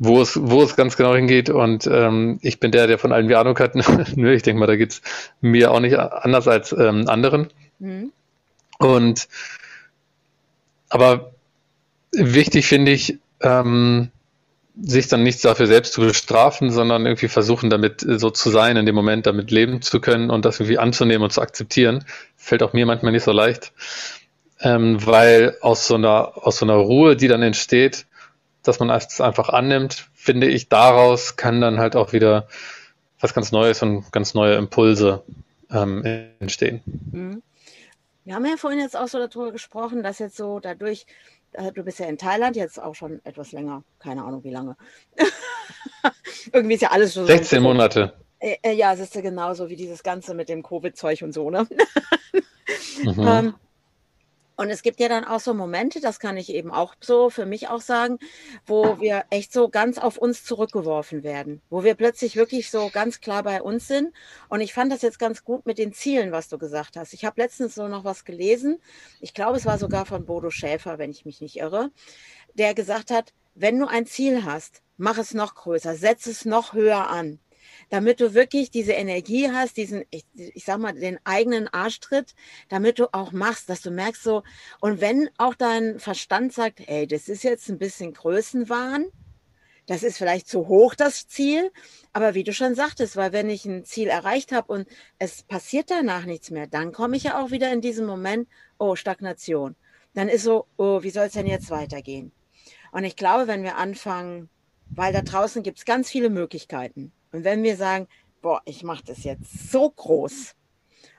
wo 0.00 0.20
es, 0.20 0.36
wo 0.42 0.60
es 0.60 0.74
ganz 0.74 0.96
genau 0.96 1.14
hingeht. 1.14 1.50
Und 1.50 1.86
ähm, 1.86 2.40
ich 2.42 2.58
bin 2.58 2.72
der, 2.72 2.88
der 2.88 2.98
von 2.98 3.12
allen 3.12 3.28
wie 3.28 3.36
Ahnung 3.36 3.56
hat. 3.60 3.76
Nö, 4.16 4.34
ich 4.34 4.42
denke 4.42 4.58
mal, 4.58 4.66
da 4.66 4.74
geht 4.74 4.90
es 4.90 5.02
mir 5.40 5.70
auch 5.70 5.78
nicht 5.78 5.96
anders 5.96 6.48
als 6.48 6.72
ähm, 6.72 7.08
anderen. 7.08 7.48
Mhm. 7.78 8.10
Und 8.78 9.28
aber 10.88 11.32
wichtig 12.12 12.66
finde 12.66 12.92
ich, 12.92 13.18
ähm, 13.40 14.10
sich 14.80 15.06
dann 15.08 15.22
nicht 15.22 15.44
dafür 15.44 15.66
selbst 15.66 15.92
zu 15.92 16.00
bestrafen, 16.00 16.70
sondern 16.70 17.06
irgendwie 17.06 17.28
versuchen, 17.28 17.70
damit 17.70 18.04
so 18.06 18.30
zu 18.30 18.50
sein, 18.50 18.76
in 18.76 18.86
dem 18.86 18.94
Moment 18.94 19.26
damit 19.26 19.50
leben 19.50 19.82
zu 19.82 20.00
können 20.00 20.30
und 20.30 20.44
das 20.44 20.58
irgendwie 20.58 20.78
anzunehmen 20.78 21.22
und 21.22 21.32
zu 21.32 21.40
akzeptieren, 21.40 22.04
fällt 22.36 22.62
auch 22.62 22.72
mir 22.72 22.84
manchmal 22.86 23.12
nicht 23.12 23.22
so 23.22 23.32
leicht, 23.32 23.72
ähm, 24.60 25.04
weil 25.06 25.56
aus 25.60 25.86
so 25.86 25.94
einer 25.94 26.32
aus 26.46 26.58
so 26.58 26.66
einer 26.66 26.74
Ruhe, 26.74 27.16
die 27.16 27.28
dann 27.28 27.42
entsteht, 27.42 28.06
dass 28.64 28.80
man 28.80 28.90
es 28.90 29.20
einfach 29.20 29.48
annimmt, 29.48 30.08
finde 30.14 30.48
ich, 30.48 30.68
daraus 30.68 31.36
kann 31.36 31.60
dann 31.60 31.78
halt 31.78 31.94
auch 31.94 32.12
wieder 32.12 32.48
was 33.20 33.32
ganz 33.32 33.52
Neues 33.52 33.80
und 33.82 34.10
ganz 34.10 34.34
neue 34.34 34.56
Impulse 34.56 35.22
ähm, 35.70 36.04
entstehen. 36.40 36.82
Mhm. 37.12 37.42
Wir 38.24 38.34
haben 38.34 38.46
ja 38.46 38.56
vorhin 38.56 38.80
jetzt 38.80 38.96
auch 38.96 39.08
so 39.08 39.18
darüber 39.18 39.52
gesprochen, 39.52 40.02
dass 40.02 40.18
jetzt 40.18 40.36
so 40.36 40.58
dadurch, 40.58 41.06
äh, 41.52 41.72
du 41.72 41.84
bist 41.84 41.98
ja 41.98 42.06
in 42.06 42.16
Thailand 42.16 42.56
jetzt 42.56 42.80
auch 42.80 42.94
schon 42.94 43.20
etwas 43.24 43.52
länger, 43.52 43.84
keine 43.98 44.24
Ahnung 44.24 44.42
wie 44.44 44.50
lange. 44.50 44.76
Irgendwie 46.52 46.74
ist 46.74 46.80
ja 46.80 46.90
alles 46.90 47.14
schon 47.14 47.26
16 47.26 47.62
so 47.62 47.68
Monate. 47.68 48.14
Äh, 48.38 48.56
äh, 48.62 48.72
ja, 48.72 48.94
es 48.94 49.00
ist 49.00 49.14
ja 49.14 49.20
genauso 49.20 49.68
wie 49.68 49.76
dieses 49.76 50.02
Ganze 50.02 50.34
mit 50.34 50.48
dem 50.48 50.62
Covid-Zeug 50.62 51.22
und 51.22 51.32
so, 51.32 51.50
ne? 51.50 51.66
mhm. 53.04 53.26
ähm, 53.26 53.54
und 54.56 54.70
es 54.70 54.82
gibt 54.82 55.00
ja 55.00 55.08
dann 55.08 55.24
auch 55.24 55.40
so 55.40 55.52
Momente, 55.52 56.00
das 56.00 56.20
kann 56.20 56.36
ich 56.36 56.52
eben 56.52 56.70
auch 56.70 56.94
so 57.00 57.28
für 57.28 57.44
mich 57.44 57.68
auch 57.68 57.80
sagen, 57.80 58.18
wo 58.66 59.00
wir 59.00 59.24
echt 59.30 59.52
so 59.52 59.68
ganz 59.68 59.98
auf 59.98 60.16
uns 60.16 60.44
zurückgeworfen 60.44 61.24
werden, 61.24 61.60
wo 61.70 61.82
wir 61.82 61.94
plötzlich 61.94 62.36
wirklich 62.36 62.70
so 62.70 62.88
ganz 62.92 63.20
klar 63.20 63.42
bei 63.42 63.62
uns 63.62 63.88
sind. 63.88 64.12
Und 64.48 64.60
ich 64.60 64.72
fand 64.72 64.92
das 64.92 65.02
jetzt 65.02 65.18
ganz 65.18 65.44
gut 65.44 65.66
mit 65.66 65.78
den 65.78 65.92
Zielen, 65.92 66.30
was 66.30 66.48
du 66.48 66.58
gesagt 66.58 66.96
hast. 66.96 67.14
Ich 67.14 67.24
habe 67.24 67.40
letztens 67.40 67.74
so 67.74 67.88
noch 67.88 68.04
was 68.04 68.24
gelesen. 68.24 68.78
Ich 69.20 69.34
glaube, 69.34 69.56
es 69.56 69.66
war 69.66 69.78
sogar 69.78 70.06
von 70.06 70.24
Bodo 70.24 70.50
Schäfer, 70.50 70.98
wenn 70.98 71.10
ich 71.10 71.24
mich 71.24 71.40
nicht 71.40 71.56
irre, 71.56 71.90
der 72.54 72.74
gesagt 72.74 73.10
hat, 73.10 73.32
wenn 73.54 73.78
du 73.78 73.86
ein 73.86 74.06
Ziel 74.06 74.44
hast, 74.44 74.82
mach 74.96 75.18
es 75.18 75.34
noch 75.34 75.54
größer, 75.54 75.94
setz 75.94 76.26
es 76.26 76.44
noch 76.44 76.72
höher 76.74 77.08
an 77.08 77.40
damit 77.94 78.20
du 78.20 78.34
wirklich 78.34 78.72
diese 78.72 78.90
Energie 78.90 79.52
hast, 79.52 79.76
diesen, 79.76 80.02
ich, 80.10 80.24
ich 80.34 80.64
sag 80.64 80.78
mal, 80.80 80.94
den 80.94 81.20
eigenen 81.22 81.68
Arschtritt, 81.68 82.34
damit 82.68 82.98
du 82.98 83.06
auch 83.14 83.30
machst, 83.30 83.70
dass 83.70 83.82
du 83.82 83.92
merkst 83.92 84.24
so, 84.24 84.42
und 84.80 85.00
wenn 85.00 85.30
auch 85.38 85.54
dein 85.54 86.00
Verstand 86.00 86.52
sagt, 86.52 86.80
hey, 86.84 87.06
das 87.06 87.28
ist 87.28 87.44
jetzt 87.44 87.68
ein 87.68 87.78
bisschen 87.78 88.12
Größenwahn, 88.12 89.06
das 89.86 90.02
ist 90.02 90.18
vielleicht 90.18 90.48
zu 90.48 90.66
hoch, 90.66 90.96
das 90.96 91.28
Ziel, 91.28 91.70
aber 92.12 92.34
wie 92.34 92.42
du 92.42 92.52
schon 92.52 92.74
sagtest, 92.74 93.14
weil 93.14 93.30
wenn 93.30 93.48
ich 93.48 93.64
ein 93.64 93.84
Ziel 93.84 94.08
erreicht 94.08 94.50
habe 94.50 94.72
und 94.72 94.88
es 95.20 95.44
passiert 95.44 95.88
danach 95.88 96.24
nichts 96.24 96.50
mehr, 96.50 96.66
dann 96.66 96.90
komme 96.90 97.16
ich 97.16 97.22
ja 97.22 97.40
auch 97.40 97.52
wieder 97.52 97.72
in 97.72 97.80
diesen 97.80 98.06
Moment, 98.06 98.48
oh, 98.76 98.96
Stagnation. 98.96 99.76
Dann 100.14 100.28
ist 100.28 100.42
so, 100.42 100.66
oh, 100.78 101.04
wie 101.04 101.10
soll 101.10 101.26
es 101.26 101.34
denn 101.34 101.46
jetzt 101.46 101.70
weitergehen? 101.70 102.32
Und 102.90 103.04
ich 103.04 103.14
glaube, 103.14 103.46
wenn 103.46 103.62
wir 103.62 103.76
anfangen, 103.76 104.48
weil 104.90 105.12
da 105.12 105.22
draußen 105.22 105.62
gibt 105.62 105.78
es 105.78 105.84
ganz 105.84 106.10
viele 106.10 106.28
Möglichkeiten. 106.28 107.12
Und 107.34 107.42
wenn 107.42 107.64
wir 107.64 107.76
sagen, 107.76 108.06
boah, 108.42 108.62
ich 108.64 108.84
mache 108.84 109.02
das 109.04 109.24
jetzt 109.24 109.72
so 109.72 109.90
groß 109.90 110.54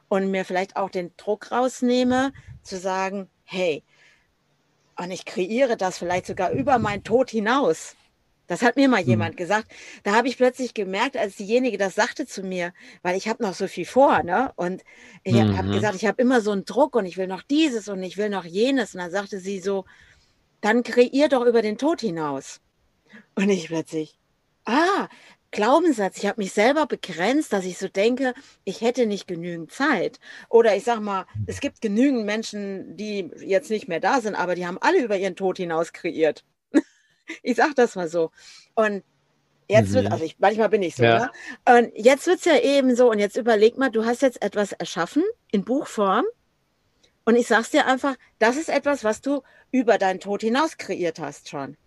und 0.08 0.32
mir 0.32 0.46
vielleicht 0.46 0.78
auch 0.78 0.90
den 0.90 1.12
Druck 1.18 1.52
rausnehme, 1.52 2.32
zu 2.64 2.78
sagen, 2.78 3.30
hey, 3.44 3.84
und 4.98 5.12
ich 5.12 5.26
kreiere 5.26 5.76
das 5.76 5.98
vielleicht 5.98 6.26
sogar 6.26 6.52
über 6.52 6.80
meinen 6.80 7.04
Tod 7.04 7.30
hinaus. 7.30 7.98
Das 8.48 8.62
hat 8.62 8.78
mir 8.78 8.88
mal 8.88 9.04
mhm. 9.04 9.10
jemand 9.10 9.36
gesagt. 9.36 9.70
Da 10.04 10.14
habe 10.14 10.30
ich 10.30 10.38
plötzlich 10.38 10.74
gemerkt, 10.74 11.18
als 11.18 11.36
diejenige 11.36 11.78
das 11.78 11.96
sagte 11.96 12.26
zu 12.26 12.44
mir, 12.44 12.72
weil 13.02 13.18
ich 13.18 13.28
habe 13.28 13.44
noch 13.44 13.54
so 13.54 13.68
viel 13.68 13.86
vor, 13.86 14.24
ne? 14.24 14.54
Und 14.56 14.84
ich 15.26 15.34
mhm. 15.34 15.58
habe 15.58 15.70
gesagt, 15.72 15.96
ich 15.96 16.06
habe 16.06 16.22
immer 16.22 16.40
so 16.40 16.52
einen 16.52 16.64
Druck 16.64 16.96
und 16.96 17.06
ich 17.06 17.18
will 17.18 17.28
noch 17.28 17.42
dieses 17.42 17.90
und 17.90 18.02
ich 18.04 18.16
will 18.16 18.30
noch 18.30 18.46
jenes. 18.46 18.96
Und 18.96 19.02
dann 19.02 19.12
sagte 19.12 19.42
sie 19.42 19.60
so, 19.60 19.84
dann 20.62 20.82
kreier 20.84 21.28
doch 21.28 21.44
über 21.46 21.62
den 21.62 21.78
Tod 21.78 22.00
hinaus. 22.00 22.62
Und 23.36 23.50
ich 23.50 23.68
plötzlich, 23.68 24.18
ah, 24.64 25.10
Glaubenssatz, 25.56 26.18
ich 26.18 26.26
habe 26.26 26.42
mich 26.42 26.52
selber 26.52 26.86
begrenzt, 26.86 27.54
dass 27.54 27.64
ich 27.64 27.78
so 27.78 27.88
denke, 27.88 28.34
ich 28.66 28.82
hätte 28.82 29.06
nicht 29.06 29.26
genügend 29.26 29.72
Zeit. 29.72 30.20
Oder 30.50 30.76
ich 30.76 30.84
sage 30.84 31.00
mal, 31.00 31.26
es 31.48 31.62
gibt 31.62 31.80
genügend 31.80 32.26
Menschen, 32.26 32.98
die 32.98 33.32
jetzt 33.40 33.70
nicht 33.70 33.88
mehr 33.88 34.02
da 34.02 34.20
sind, 34.20 34.36
aber 34.36 34.56
die 34.56 34.68
haben 34.68 34.78
alle 34.82 35.02
über 35.02 35.16
ihren 35.16 35.38
Tod 35.38 35.56
hinaus 35.56 35.94
kreiert. 35.94 36.44
ich 37.42 37.56
sage 37.56 37.74
das 37.74 37.96
mal 37.96 38.10
so. 38.10 38.32
Und 38.74 39.04
jetzt 39.70 39.94
wird, 39.94 40.08
mhm. 40.08 40.12
also 40.12 40.26
ich, 40.26 40.38
manchmal 40.40 40.68
bin 40.68 40.84
ich 40.84 40.98
so, 40.98 41.06
ja. 41.06 41.32
ne? 41.66 41.78
Und 41.78 41.94
jetzt 41.96 42.28
wird 42.28 42.40
es 42.40 42.46
ja 42.46 42.60
eben 42.60 42.94
so, 42.98 43.10
und 43.10 43.20
jetzt 43.20 43.38
überleg 43.38 43.78
mal, 43.78 43.90
du 43.90 44.04
hast 44.04 44.24
jetzt 44.24 44.42
etwas 44.42 44.74
erschaffen 44.74 45.24
in 45.52 45.64
Buchform. 45.64 46.26
Und 47.24 47.38
ich 47.38 47.48
sag's 47.48 47.72
dir 47.72 47.88
einfach, 47.88 48.18
das 48.40 48.58
ist 48.58 48.68
etwas, 48.68 49.06
was 49.06 49.22
du 49.22 49.42
über 49.72 49.98
deinen 49.98 50.20
Tod 50.20 50.42
hinaus 50.42 50.78
kreiert 50.78 51.20
hast 51.20 51.48
schon. 51.48 51.78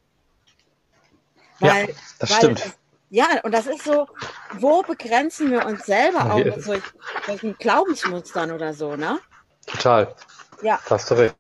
Weil, 1.61 1.89
ja, 1.89 1.95
das 2.19 2.31
weil 2.31 2.37
stimmt. 2.39 2.79
Ja, 3.11 3.41
und 3.43 3.53
das 3.53 3.67
ist 3.67 3.85
so, 3.85 4.07
wo 4.59 4.83
begrenzen 4.83 5.51
wir 5.51 5.65
uns 5.65 5.87
selber 5.87 6.33
auch 6.33 6.45
mit 6.45 6.63
solch, 6.63 6.83
solchen 7.27 7.57
Glaubensmustern 7.57 8.53
oder 8.53 8.75
so, 8.75 8.97
ne? 8.97 9.19
Total. 9.67 10.15
Ja. 10.63 10.79
Hast 10.89 11.11
du 11.11 11.15
recht. 11.15 11.35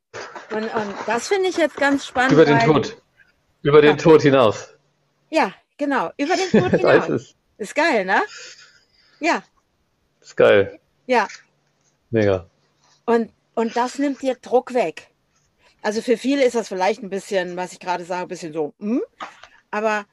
Und, 0.50 0.62
und 0.62 0.94
das 1.06 1.28
finde 1.28 1.48
ich 1.48 1.56
jetzt 1.56 1.76
ganz 1.76 2.06
spannend. 2.06 2.32
Über 2.32 2.44
den 2.44 2.58
Tod. 2.60 2.96
Über 3.62 3.82
den 3.82 3.98
Tod 3.98 4.22
hinaus. 4.22 4.74
Ja, 5.30 5.52
genau. 5.76 6.10
Über 6.16 6.36
den 6.36 6.50
Tod 6.50 6.70
hinaus. 6.80 7.08
ist. 7.08 7.36
ist 7.58 7.74
geil, 7.74 8.04
ne? 8.04 8.22
Ja. 9.20 9.42
Ist 10.20 10.36
geil. 10.36 10.78
Ja. 11.06 11.26
Mega. 12.10 12.46
Und, 13.04 13.30
und 13.54 13.76
das 13.76 13.98
nimmt 13.98 14.22
dir 14.22 14.36
Druck 14.36 14.72
weg. 14.72 15.10
Also 15.82 16.00
für 16.02 16.16
viele 16.16 16.44
ist 16.44 16.54
das 16.54 16.68
vielleicht 16.68 17.02
ein 17.02 17.10
bisschen, 17.10 17.56
was 17.56 17.72
ich 17.72 17.80
gerade 17.80 18.04
sage, 18.04 18.22
ein 18.22 18.28
bisschen 18.28 18.52
so, 18.52 18.74
hm? 18.78 19.02
aber 19.70 20.06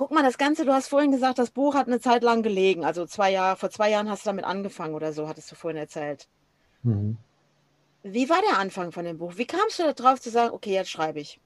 Guck 0.00 0.12
mal, 0.12 0.22
das 0.22 0.38
Ganze, 0.38 0.64
du 0.64 0.72
hast 0.72 0.88
vorhin 0.88 1.10
gesagt, 1.10 1.38
das 1.38 1.50
Buch 1.50 1.74
hat 1.74 1.86
eine 1.86 2.00
Zeit 2.00 2.22
lang 2.22 2.42
gelegen. 2.42 2.86
Also 2.86 3.04
zwei 3.04 3.30
Jahre, 3.30 3.58
vor 3.58 3.68
zwei 3.68 3.90
Jahren 3.90 4.08
hast 4.08 4.24
du 4.24 4.30
damit 4.30 4.46
angefangen 4.46 4.94
oder 4.94 5.12
so, 5.12 5.28
hattest 5.28 5.52
du 5.52 5.56
vorhin 5.56 5.76
erzählt. 5.76 6.26
Mhm. 6.84 7.18
Wie 8.02 8.30
war 8.30 8.38
der 8.48 8.58
Anfang 8.58 8.92
von 8.92 9.04
dem 9.04 9.18
Buch? 9.18 9.34
Wie 9.36 9.44
kamst 9.44 9.78
du 9.78 9.92
darauf 9.92 10.18
zu 10.18 10.30
sagen, 10.30 10.54
okay, 10.54 10.72
jetzt 10.72 10.88
schreibe 10.88 11.20
ich? 11.20 11.38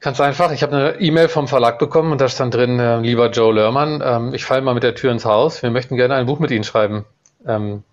Ganz 0.00 0.20
einfach. 0.20 0.50
Ich 0.50 0.64
habe 0.64 0.76
eine 0.76 1.00
E-Mail 1.00 1.28
vom 1.28 1.46
Verlag 1.46 1.78
bekommen 1.78 2.10
und 2.10 2.20
da 2.20 2.28
stand 2.28 2.52
drin, 2.52 2.80
äh, 2.80 2.98
lieber 2.98 3.30
Joe 3.30 3.54
Lörmann, 3.54 4.02
ähm, 4.04 4.34
ich 4.34 4.44
falle 4.44 4.62
mal 4.62 4.74
mit 4.74 4.82
der 4.82 4.96
Tür 4.96 5.12
ins 5.12 5.24
Haus. 5.24 5.62
Wir 5.62 5.70
möchten 5.70 5.94
gerne 5.94 6.16
ein 6.16 6.26
Buch 6.26 6.40
mit 6.40 6.50
Ihnen 6.50 6.64
schreiben. 6.64 7.04
Ähm, 7.46 7.84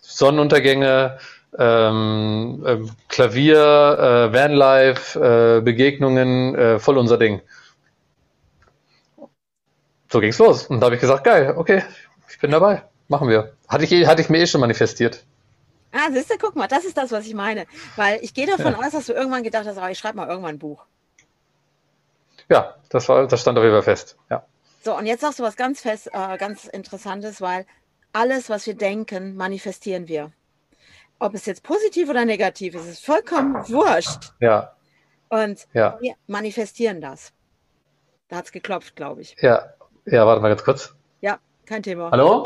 Sonnenuntergänge, 0.00 1.20
ähm, 1.58 2.62
äh, 2.66 2.78
Klavier, 3.08 3.58
äh, 3.58 4.32
Vanlife, 4.32 5.58
äh, 5.58 5.60
Begegnungen, 5.62 6.54
äh, 6.54 6.78
voll 6.78 6.98
unser 6.98 7.18
Ding. 7.18 7.40
So 10.10 10.20
ging's 10.20 10.38
los. 10.38 10.66
Und 10.66 10.80
da 10.80 10.86
habe 10.86 10.94
ich 10.94 11.00
gesagt, 11.00 11.24
geil, 11.24 11.54
okay, 11.56 11.82
ich 12.28 12.38
bin 12.38 12.50
dabei, 12.50 12.82
machen 13.08 13.28
wir. 13.28 13.52
Hatte 13.68 13.84
ich, 13.84 14.06
hatte 14.06 14.22
ich 14.22 14.28
mir 14.28 14.38
eh 14.38 14.46
schon 14.46 14.60
manifestiert. 14.60 15.24
Ah, 15.92 16.10
siehst 16.12 16.30
du, 16.30 16.36
guck 16.38 16.56
mal, 16.56 16.68
das 16.68 16.84
ist 16.84 16.96
das, 16.96 17.10
was 17.10 17.26
ich 17.26 17.34
meine. 17.34 17.66
Weil 17.96 18.18
ich 18.22 18.34
gehe 18.34 18.46
davon 18.46 18.72
ja. 18.72 18.78
aus, 18.78 18.92
dass 18.92 19.06
du 19.06 19.12
irgendwann 19.12 19.42
gedacht 19.42 19.66
hast, 19.66 19.78
oh, 19.78 19.86
ich 19.86 19.98
schreibe 19.98 20.18
mal 20.18 20.28
irgendwann 20.28 20.56
ein 20.56 20.58
Buch. 20.58 20.84
Ja, 22.48 22.76
das, 22.90 23.08
war, 23.08 23.26
das 23.26 23.40
stand 23.40 23.58
auf 23.58 23.64
jeden 23.64 23.74
Fall 23.74 23.82
fest, 23.82 24.16
ja. 24.30 24.44
So, 24.84 24.96
und 24.96 25.06
jetzt 25.06 25.22
sagst 25.22 25.40
du 25.40 25.42
was 25.42 25.56
ganz 25.56 25.80
fest, 25.80 26.10
äh, 26.12 26.36
ganz 26.38 26.66
Interessantes, 26.66 27.40
weil 27.40 27.66
alles, 28.12 28.48
was 28.48 28.66
wir 28.66 28.74
denken, 28.74 29.34
manifestieren 29.34 30.06
wir 30.06 30.30
ob 31.18 31.34
es 31.34 31.46
jetzt 31.46 31.62
positiv 31.62 32.08
oder 32.08 32.24
negativ 32.24 32.74
ist, 32.74 32.86
ist 32.86 33.04
vollkommen 33.04 33.54
wurscht. 33.68 34.32
Ja. 34.40 34.76
Und 35.28 35.66
ja. 35.72 35.98
wir 36.00 36.14
manifestieren 36.26 37.00
das. 37.00 37.32
Da 38.28 38.36
hat 38.36 38.46
es 38.46 38.52
geklopft, 38.52 38.96
glaube 38.96 39.22
ich. 39.22 39.36
Ja. 39.40 39.72
Ja, 40.04 40.26
warte 40.26 40.40
mal 40.40 40.48
ganz 40.48 40.62
kurz. 40.62 40.94
Ja, 41.20 41.38
kein 41.64 41.82
Thema. 41.82 42.10
Hallo? 42.10 42.44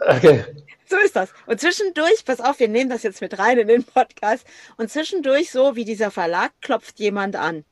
Okay. 0.00 0.44
So 0.86 0.98
ist 0.98 1.16
das. 1.16 1.32
Und 1.46 1.58
zwischendurch, 1.58 2.26
pass 2.26 2.40
auf, 2.40 2.60
wir 2.60 2.68
nehmen 2.68 2.90
das 2.90 3.02
jetzt 3.02 3.22
mit 3.22 3.38
rein 3.38 3.58
in 3.58 3.68
den 3.68 3.84
Podcast. 3.84 4.46
Und 4.76 4.90
zwischendurch, 4.90 5.50
so 5.50 5.76
wie 5.76 5.86
dieser 5.86 6.10
Verlag, 6.10 6.52
klopft 6.60 7.00
jemand 7.00 7.36
an. 7.36 7.64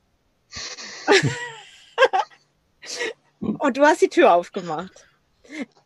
und 3.39 3.77
du 3.77 3.83
hast 3.83 4.01
die 4.01 4.09
Tür 4.09 4.33
aufgemacht. 4.33 5.07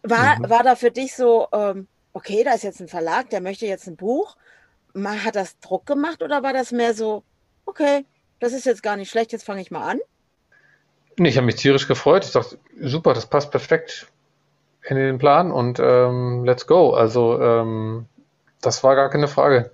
War, 0.03 0.39
mhm. 0.39 0.49
war 0.49 0.63
da 0.63 0.77
für 0.77 0.89
dich 0.89 1.15
so, 1.15 1.49
ähm, 1.51 1.89
okay, 2.17 2.43
da 2.43 2.53
ist 2.53 2.63
jetzt 2.63 2.81
ein 2.81 2.87
Verlag, 2.87 3.29
der 3.29 3.41
möchte 3.41 3.67
jetzt 3.67 3.87
ein 3.87 3.95
Buch. 3.95 4.35
Hat 4.95 5.35
das 5.35 5.59
Druck 5.59 5.85
gemacht 5.85 6.23
oder 6.23 6.41
war 6.41 6.53
das 6.53 6.71
mehr 6.71 6.95
so, 6.95 7.23
okay, 7.67 8.05
das 8.39 8.53
ist 8.53 8.65
jetzt 8.65 8.81
gar 8.81 8.97
nicht 8.97 9.11
schlecht, 9.11 9.31
jetzt 9.31 9.45
fange 9.45 9.61
ich 9.61 9.69
mal 9.69 9.87
an? 9.87 9.99
Nee, 11.19 11.29
ich 11.29 11.37
habe 11.37 11.45
mich 11.45 11.57
tierisch 11.57 11.87
gefreut. 11.87 12.25
Ich 12.25 12.31
dachte, 12.31 12.57
super, 12.79 13.13
das 13.13 13.27
passt 13.27 13.51
perfekt 13.51 14.07
in 14.83 14.97
den 14.97 15.19
Plan 15.19 15.51
und 15.51 15.79
ähm, 15.79 16.43
let's 16.43 16.65
go. 16.65 16.91
Also 16.95 17.39
ähm, 17.39 18.07
das 18.61 18.83
war 18.83 18.95
gar 18.95 19.11
keine 19.11 19.27
Frage. 19.27 19.71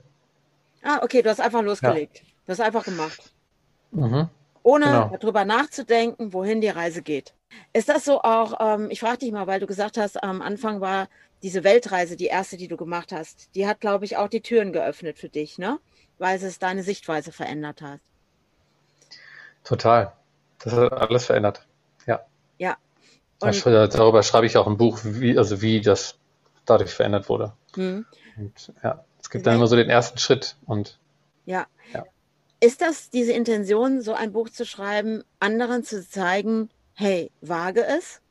Ah, 0.83 0.99
okay, 1.01 1.21
du 1.21 1.29
hast 1.29 1.39
einfach 1.39 1.61
losgelegt. 1.61 2.17
Ja. 2.17 2.23
Du 2.45 2.51
hast 2.51 2.59
einfach 2.59 2.83
gemacht. 2.83 3.31
Mhm. 3.91 4.27
Ohne 4.63 4.85
genau. 4.85 5.17
darüber 5.17 5.45
nachzudenken, 5.45 6.33
wohin 6.33 6.59
die 6.59 6.69
Reise 6.69 7.01
geht. 7.01 7.33
Ist 7.73 7.89
das 7.89 8.05
so 8.05 8.21
auch, 8.21 8.59
ähm, 8.59 8.89
ich 8.89 8.99
frage 8.99 9.19
dich 9.19 9.31
mal, 9.31 9.47
weil 9.47 9.59
du 9.59 9.67
gesagt 9.67 9.97
hast, 9.97 10.21
am 10.23 10.41
Anfang 10.41 10.81
war 10.81 11.07
diese 11.41 11.63
Weltreise 11.63 12.15
die 12.15 12.27
erste, 12.27 12.57
die 12.57 12.67
du 12.67 12.77
gemacht 12.77 13.11
hast. 13.11 13.53
Die 13.55 13.67
hat, 13.67 13.81
glaube 13.81 14.05
ich, 14.05 14.17
auch 14.17 14.29
die 14.29 14.41
Türen 14.41 14.71
geöffnet 14.71 15.19
für 15.19 15.29
dich, 15.29 15.57
ne? 15.57 15.79
Weil 16.17 16.41
es 16.41 16.59
deine 16.59 16.83
Sichtweise 16.83 17.31
verändert 17.31 17.81
hat. 17.81 17.99
Total. 19.63 20.13
Das 20.59 20.73
hat 20.73 20.93
alles 20.93 21.25
verändert. 21.25 21.65
Ja. 22.05 22.21
Ja. 22.57 22.77
Und 23.39 23.65
darüber 23.65 24.23
schreibe 24.23 24.45
ich 24.45 24.55
auch 24.55 24.67
ein 24.67 24.77
Buch, 24.77 24.99
wie, 25.03 25.37
also 25.37 25.61
wie 25.61 25.81
das 25.81 26.17
dadurch 26.65 26.93
verändert 26.93 27.27
wurde. 27.27 27.53
Mhm. 27.75 28.05
Und 28.37 28.73
ja, 28.83 29.03
es 29.21 29.29
gibt 29.29 29.45
dann 29.45 29.55
immer 29.55 29.67
so 29.67 29.75
den 29.75 29.89
ersten 29.89 30.17
Schritt 30.17 30.55
und 30.65 30.97
ja. 31.45 31.67
ja. 31.93 32.05
Ist 32.61 32.81
das 32.81 33.09
diese 33.09 33.33
Intention, 33.33 34.01
so 34.01 34.13
ein 34.13 34.31
Buch 34.31 34.49
zu 34.49 34.65
schreiben, 34.65 35.23
anderen 35.39 35.83
zu 35.83 36.07
zeigen, 36.07 36.69
hey, 36.95 37.31
wage 37.41 37.85
es? 37.85 38.21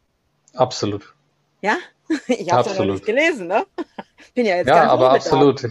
Absolut. 0.54 1.14
Ja? 1.60 1.76
Ich 2.28 2.52
habe 2.52 2.68
es 2.68 2.76
ja 2.76 2.84
noch 2.84 2.92
nicht 2.92 3.06
gelesen, 3.06 3.46
ne? 3.46 3.64
Bin 4.34 4.44
ja 4.44 4.56
jetzt 4.56 4.68
Ja, 4.68 4.90
aber 4.90 5.12
absolut. 5.12 5.66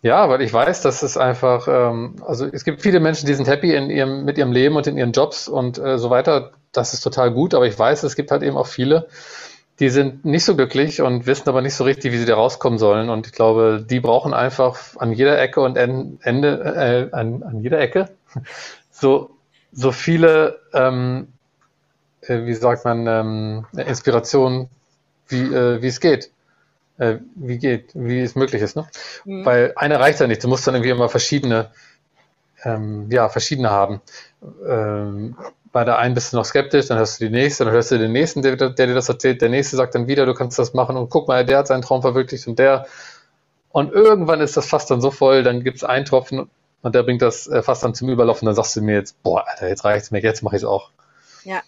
Ja, 0.00 0.28
weil 0.28 0.42
ich 0.42 0.52
weiß, 0.52 0.82
dass 0.82 1.02
es 1.02 1.16
einfach, 1.16 1.68
ähm, 1.68 2.16
also 2.26 2.46
es 2.46 2.64
gibt 2.64 2.82
viele 2.82 2.98
Menschen, 2.98 3.26
die 3.26 3.34
sind 3.34 3.46
happy 3.46 3.74
in 3.74 3.88
ihrem, 3.88 4.24
mit 4.24 4.36
ihrem 4.36 4.50
Leben 4.50 4.74
und 4.74 4.86
in 4.88 4.98
ihren 4.98 5.12
Jobs 5.12 5.46
und 5.48 5.78
äh, 5.78 5.96
so 5.96 6.10
weiter. 6.10 6.52
Das 6.72 6.92
ist 6.92 7.02
total 7.02 7.30
gut, 7.30 7.54
aber 7.54 7.66
ich 7.66 7.78
weiß, 7.78 8.02
es 8.02 8.16
gibt 8.16 8.30
halt 8.30 8.42
eben 8.42 8.56
auch 8.56 8.66
viele, 8.66 9.06
die 9.78 9.90
sind 9.90 10.24
nicht 10.24 10.44
so 10.44 10.56
glücklich 10.56 11.02
und 11.02 11.26
wissen 11.26 11.48
aber 11.48 11.62
nicht 11.62 11.74
so 11.74 11.84
richtig, 11.84 12.12
wie 12.12 12.18
sie 12.18 12.24
da 12.24 12.34
rauskommen 12.34 12.78
sollen. 12.78 13.10
Und 13.10 13.26
ich 13.26 13.32
glaube, 13.32 13.84
die 13.88 14.00
brauchen 14.00 14.34
einfach 14.34 14.78
an 14.96 15.12
jeder 15.12 15.40
Ecke 15.40 15.60
und 15.60 15.76
Ende, 15.76 16.18
äh, 16.22 17.14
an, 17.14 17.42
an 17.42 17.60
jeder 17.60 17.78
Ecke 17.80 18.08
so, 18.90 19.30
so 19.70 19.92
viele, 19.92 20.60
ähm, 20.72 21.28
äh, 22.22 22.44
wie 22.44 22.54
sagt 22.54 22.84
man, 22.84 23.06
ähm, 23.06 23.66
Inspirationen, 23.76 24.68
wie, 25.28 25.42
äh, 25.42 25.82
wie 25.82 25.88
es 25.88 26.00
geht. 26.00 26.30
Äh, 26.98 27.18
wie 27.34 27.58
geht, 27.58 27.90
wie 27.94 28.20
es 28.20 28.34
möglich 28.34 28.62
ist. 28.62 28.76
Ne? 28.76 28.86
Mhm. 29.24 29.44
Weil 29.44 29.72
eine 29.76 29.98
reicht 29.98 30.20
ja 30.20 30.26
nicht. 30.26 30.44
Du 30.44 30.48
musst 30.48 30.66
dann 30.66 30.74
irgendwie 30.74 30.90
immer 30.90 31.08
verschiedene, 31.08 31.70
ähm, 32.64 33.10
ja, 33.10 33.28
verschiedene 33.28 33.70
haben. 33.70 34.00
Ähm, 34.66 35.36
bei 35.72 35.84
der 35.84 35.98
einen 35.98 36.14
bist 36.14 36.32
du 36.32 36.36
noch 36.36 36.44
skeptisch, 36.44 36.86
dann 36.86 36.98
hörst 36.98 37.20
du 37.20 37.24
die 37.24 37.30
nächste, 37.30 37.64
dann 37.64 37.72
hörst 37.72 37.90
du 37.90 37.98
den 37.98 38.12
nächsten, 38.12 38.42
der, 38.42 38.56
der, 38.56 38.70
dir 38.70 38.94
das 38.94 39.08
erzählt, 39.08 39.40
der 39.40 39.48
nächste 39.48 39.76
sagt 39.76 39.94
dann 39.94 40.06
wieder, 40.06 40.26
du 40.26 40.34
kannst 40.34 40.58
das 40.58 40.74
machen 40.74 40.96
und 40.96 41.08
guck 41.08 41.28
mal, 41.28 41.46
der 41.46 41.58
hat 41.58 41.66
seinen 41.66 41.82
Traum 41.82 42.02
verwirklicht 42.02 42.46
und 42.46 42.58
der. 42.58 42.86
Und 43.70 43.90
irgendwann 43.90 44.42
ist 44.42 44.56
das 44.56 44.66
fast 44.66 44.90
dann 44.90 45.00
so 45.00 45.10
voll, 45.10 45.42
dann 45.42 45.64
gibt 45.64 45.78
es 45.78 45.84
einen 45.84 46.04
Tropfen 46.04 46.50
und 46.82 46.94
der 46.94 47.02
bringt 47.04 47.22
das 47.22 47.46
äh, 47.46 47.62
fast 47.62 47.82
dann 47.82 47.94
zum 47.94 48.10
Überlaufen, 48.10 48.44
dann 48.44 48.54
sagst 48.54 48.76
du 48.76 48.82
mir 48.82 48.96
jetzt, 48.96 49.22
boah, 49.22 49.48
Alter, 49.48 49.68
jetzt 49.68 49.84
reicht's 49.84 50.10
mir, 50.10 50.20
jetzt 50.20 50.42
mache 50.42 50.56
ich 50.56 50.62
es 50.62 50.68
auch. 50.68 50.90
Ja. 51.44 51.62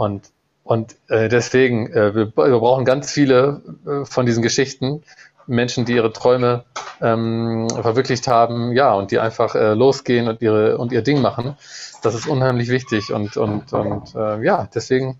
Und, 0.00 0.30
und 0.64 0.96
äh, 1.08 1.28
deswegen, 1.28 1.92
äh, 1.92 2.14
wir, 2.14 2.32
wir, 2.34 2.58
brauchen 2.58 2.86
ganz 2.86 3.12
viele 3.12 3.60
äh, 3.86 4.06
von 4.06 4.24
diesen 4.24 4.42
Geschichten, 4.42 5.02
Menschen, 5.46 5.84
die 5.84 5.92
ihre 5.92 6.10
Träume 6.10 6.64
ähm, 7.02 7.68
verwirklicht 7.68 8.26
haben, 8.26 8.72
ja, 8.72 8.94
und 8.94 9.10
die 9.10 9.18
einfach 9.18 9.54
äh, 9.54 9.74
losgehen 9.74 10.26
und 10.26 10.40
ihre 10.40 10.78
und 10.78 10.90
ihr 10.92 11.02
Ding 11.02 11.20
machen. 11.20 11.58
Das 12.02 12.14
ist 12.14 12.26
unheimlich 12.26 12.70
wichtig 12.70 13.12
und 13.12 13.36
und 13.36 13.74
und 13.74 14.14
äh, 14.14 14.42
ja, 14.42 14.70
deswegen 14.74 15.18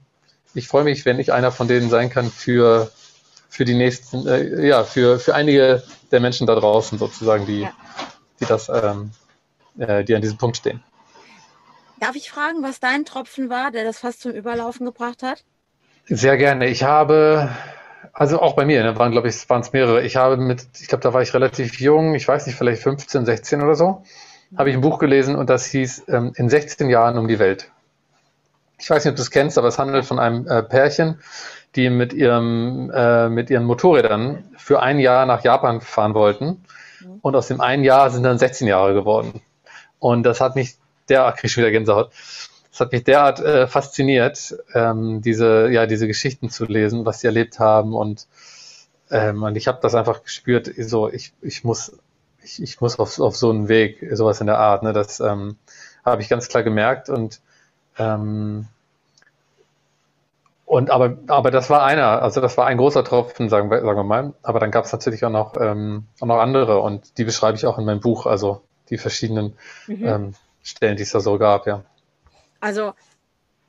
ich 0.54 0.66
freue 0.66 0.84
mich, 0.84 1.04
wenn 1.04 1.18
ich 1.18 1.30
einer 1.30 1.52
von 1.52 1.68
denen 1.68 1.90
sein 1.90 2.08
kann 2.08 2.30
für 2.30 2.90
für 3.50 3.66
die 3.66 3.74
nächsten, 3.74 4.26
äh, 4.26 4.66
ja, 4.66 4.84
für 4.84 5.18
für 5.18 5.34
einige 5.34 5.82
der 6.10 6.20
Menschen 6.20 6.46
da 6.46 6.54
draußen 6.54 6.98
sozusagen, 6.98 7.44
die 7.44 7.62
ja. 7.62 7.72
die 8.40 8.46
das, 8.46 8.70
ähm, 8.70 9.10
äh, 9.78 10.04
die 10.04 10.14
an 10.14 10.22
diesem 10.22 10.38
Punkt 10.38 10.56
stehen. 10.56 10.82
Darf 12.00 12.16
ich 12.16 12.30
fragen, 12.30 12.62
was 12.62 12.80
dein 12.80 13.04
Tropfen 13.04 13.50
war, 13.50 13.70
der 13.70 13.84
das 13.84 13.98
fast 13.98 14.22
zum 14.22 14.32
Überlaufen 14.32 14.86
gebracht 14.86 15.22
hat? 15.22 15.44
Sehr 16.06 16.36
gerne. 16.36 16.66
Ich 16.66 16.82
habe 16.82 17.50
also 18.12 18.40
auch 18.40 18.54
bei 18.54 18.64
mir, 18.64 18.82
ne, 18.82 18.98
waren, 18.98 19.12
glaube 19.12 19.28
ich, 19.28 19.48
waren 19.48 19.60
es 19.60 19.72
mehrere. 19.72 20.02
Ich 20.02 20.16
habe 20.16 20.36
mit, 20.36 20.66
ich 20.80 20.88
glaube, 20.88 21.02
da 21.02 21.12
war 21.12 21.22
ich 21.22 21.32
relativ 21.34 21.80
jung, 21.80 22.14
ich 22.14 22.26
weiß 22.26 22.46
nicht, 22.46 22.56
vielleicht 22.56 22.82
15, 22.82 23.24
16 23.24 23.62
oder 23.62 23.74
so, 23.74 24.02
habe 24.56 24.70
ich 24.70 24.76
ein 24.76 24.80
Buch 24.80 24.98
gelesen 24.98 25.36
und 25.36 25.50
das 25.50 25.66
hieß 25.66 26.04
ähm, 26.08 26.32
In 26.36 26.48
16 26.48 26.88
Jahren 26.90 27.18
um 27.18 27.28
die 27.28 27.38
Welt. 27.38 27.70
Ich 28.78 28.88
weiß 28.88 29.04
nicht, 29.04 29.12
ob 29.12 29.16
du 29.16 29.22
es 29.22 29.30
kennst, 29.30 29.58
aber 29.58 29.68
es 29.68 29.78
handelt 29.78 30.06
von 30.06 30.18
einem 30.18 30.46
äh, 30.46 30.62
Pärchen, 30.62 31.20
die 31.76 31.90
mit 31.90 32.12
ihrem, 32.12 32.90
äh, 32.92 33.28
mit 33.28 33.50
ihren 33.50 33.64
Motorrädern 33.64 34.44
für 34.56 34.82
ein 34.82 34.98
Jahr 34.98 35.26
nach 35.26 35.44
Japan 35.44 35.80
fahren 35.80 36.14
wollten. 36.14 36.64
Mhm. 37.00 37.18
Und 37.20 37.36
aus 37.36 37.48
dem 37.48 37.60
einen 37.60 37.84
Jahr 37.84 38.10
sind 38.10 38.22
dann 38.22 38.38
16 38.38 38.66
Jahre 38.66 38.94
geworden. 38.94 39.40
Und 39.98 40.24
das 40.24 40.40
hat 40.40 40.56
mich, 40.56 40.76
der 41.08 41.32
krieg 41.32 41.50
ich 41.50 41.56
wieder 41.56 41.70
Gänsehaut. 41.70 42.12
Es 42.72 42.78
hat 42.80 42.92
mich 42.92 43.04
derart 43.04 43.40
äh, 43.40 43.66
fasziniert, 43.66 44.56
ähm, 44.74 45.20
diese, 45.22 45.68
ja, 45.70 45.86
diese 45.86 46.06
Geschichten 46.06 46.50
zu 46.50 46.66
lesen, 46.66 47.04
was 47.04 47.20
sie 47.20 47.26
erlebt 47.26 47.58
haben 47.58 47.94
und, 47.94 48.26
ähm, 49.10 49.42
und 49.42 49.56
ich 49.56 49.66
habe 49.66 49.78
das 49.82 49.94
einfach 49.94 50.22
gespürt, 50.22 50.70
so 50.78 51.10
ich, 51.10 51.32
ich 51.42 51.64
muss, 51.64 51.98
ich, 52.42 52.62
ich 52.62 52.80
muss 52.80 52.98
auf, 52.98 53.18
auf 53.18 53.36
so 53.36 53.50
einen 53.50 53.68
Weg, 53.68 54.06
sowas 54.12 54.40
in 54.40 54.46
der 54.46 54.58
Art. 54.58 54.82
Ne? 54.82 54.92
Das 54.92 55.20
ähm, 55.20 55.56
habe 56.04 56.22
ich 56.22 56.28
ganz 56.28 56.48
klar 56.48 56.62
gemerkt 56.62 57.08
und 57.08 57.40
ähm, 57.98 58.66
und 60.70 60.90
aber, 60.90 61.18
aber 61.26 61.50
das 61.50 61.68
war 61.68 61.82
einer, 61.82 62.22
also 62.22 62.40
das 62.40 62.56
war 62.56 62.66
ein 62.66 62.76
großer 62.76 63.02
Tropfen, 63.02 63.48
sagen 63.48 63.72
wir, 63.72 63.80
sagen 63.80 63.98
wir 63.98 64.04
mal. 64.04 64.34
Aber 64.40 64.60
dann 64.60 64.70
gab 64.70 64.84
es 64.84 64.92
natürlich 64.92 65.24
auch 65.24 65.30
noch, 65.30 65.56
ähm, 65.60 66.06
auch 66.20 66.28
noch 66.28 66.38
andere 66.38 66.78
und 66.78 67.18
die 67.18 67.24
beschreibe 67.24 67.56
ich 67.56 67.66
auch 67.66 67.76
in 67.76 67.84
meinem 67.84 67.98
Buch, 67.98 68.26
also 68.26 68.62
die 68.88 68.96
verschiedenen 68.96 69.54
mhm. 69.88 70.06
ähm, 70.06 70.34
Stellen, 70.70 70.96
die 70.96 71.02
es 71.02 71.10
da 71.10 71.20
so 71.20 71.38
gab, 71.38 71.66
ja. 71.66 71.84
Also, 72.60 72.94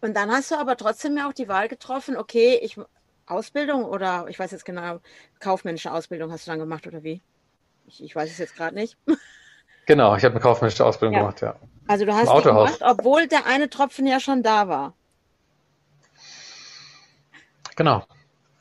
und 0.01 0.15
dann 0.15 0.31
hast 0.31 0.51
du 0.51 0.55
aber 0.55 0.77
trotzdem 0.77 1.17
ja 1.17 1.29
auch 1.29 1.33
die 1.33 1.47
Wahl 1.47 1.67
getroffen, 1.67 2.17
okay, 2.17 2.59
ich 2.61 2.77
Ausbildung 3.25 3.85
oder 3.85 4.25
ich 4.27 4.37
weiß 4.37 4.51
jetzt 4.51 4.65
genau, 4.65 4.99
kaufmännische 5.39 5.91
Ausbildung 5.91 6.31
hast 6.31 6.47
du 6.47 6.51
dann 6.51 6.59
gemacht 6.59 6.85
oder 6.87 7.03
wie? 7.03 7.21
Ich, 7.87 8.03
ich 8.03 8.15
weiß 8.15 8.29
es 8.29 8.37
jetzt 8.37 8.55
gerade 8.55 8.75
nicht. 8.75 8.97
Genau, 9.87 10.15
ich 10.15 10.23
habe 10.23 10.35
eine 10.35 10.41
kaufmännische 10.41 10.85
Ausbildung 10.85 11.15
ja. 11.15 11.19
gemacht, 11.21 11.41
ja. 11.41 11.55
Also 11.87 12.05
du 12.05 12.13
hast 12.13 12.31
die 12.31 12.43
gemacht, 12.43 12.81
obwohl 12.81 13.27
der 13.27 13.47
eine 13.47 13.67
Tropfen 13.67 14.05
ja 14.05 14.19
schon 14.19 14.43
da 14.43 14.67
war. 14.67 14.93
Genau. 17.75 18.05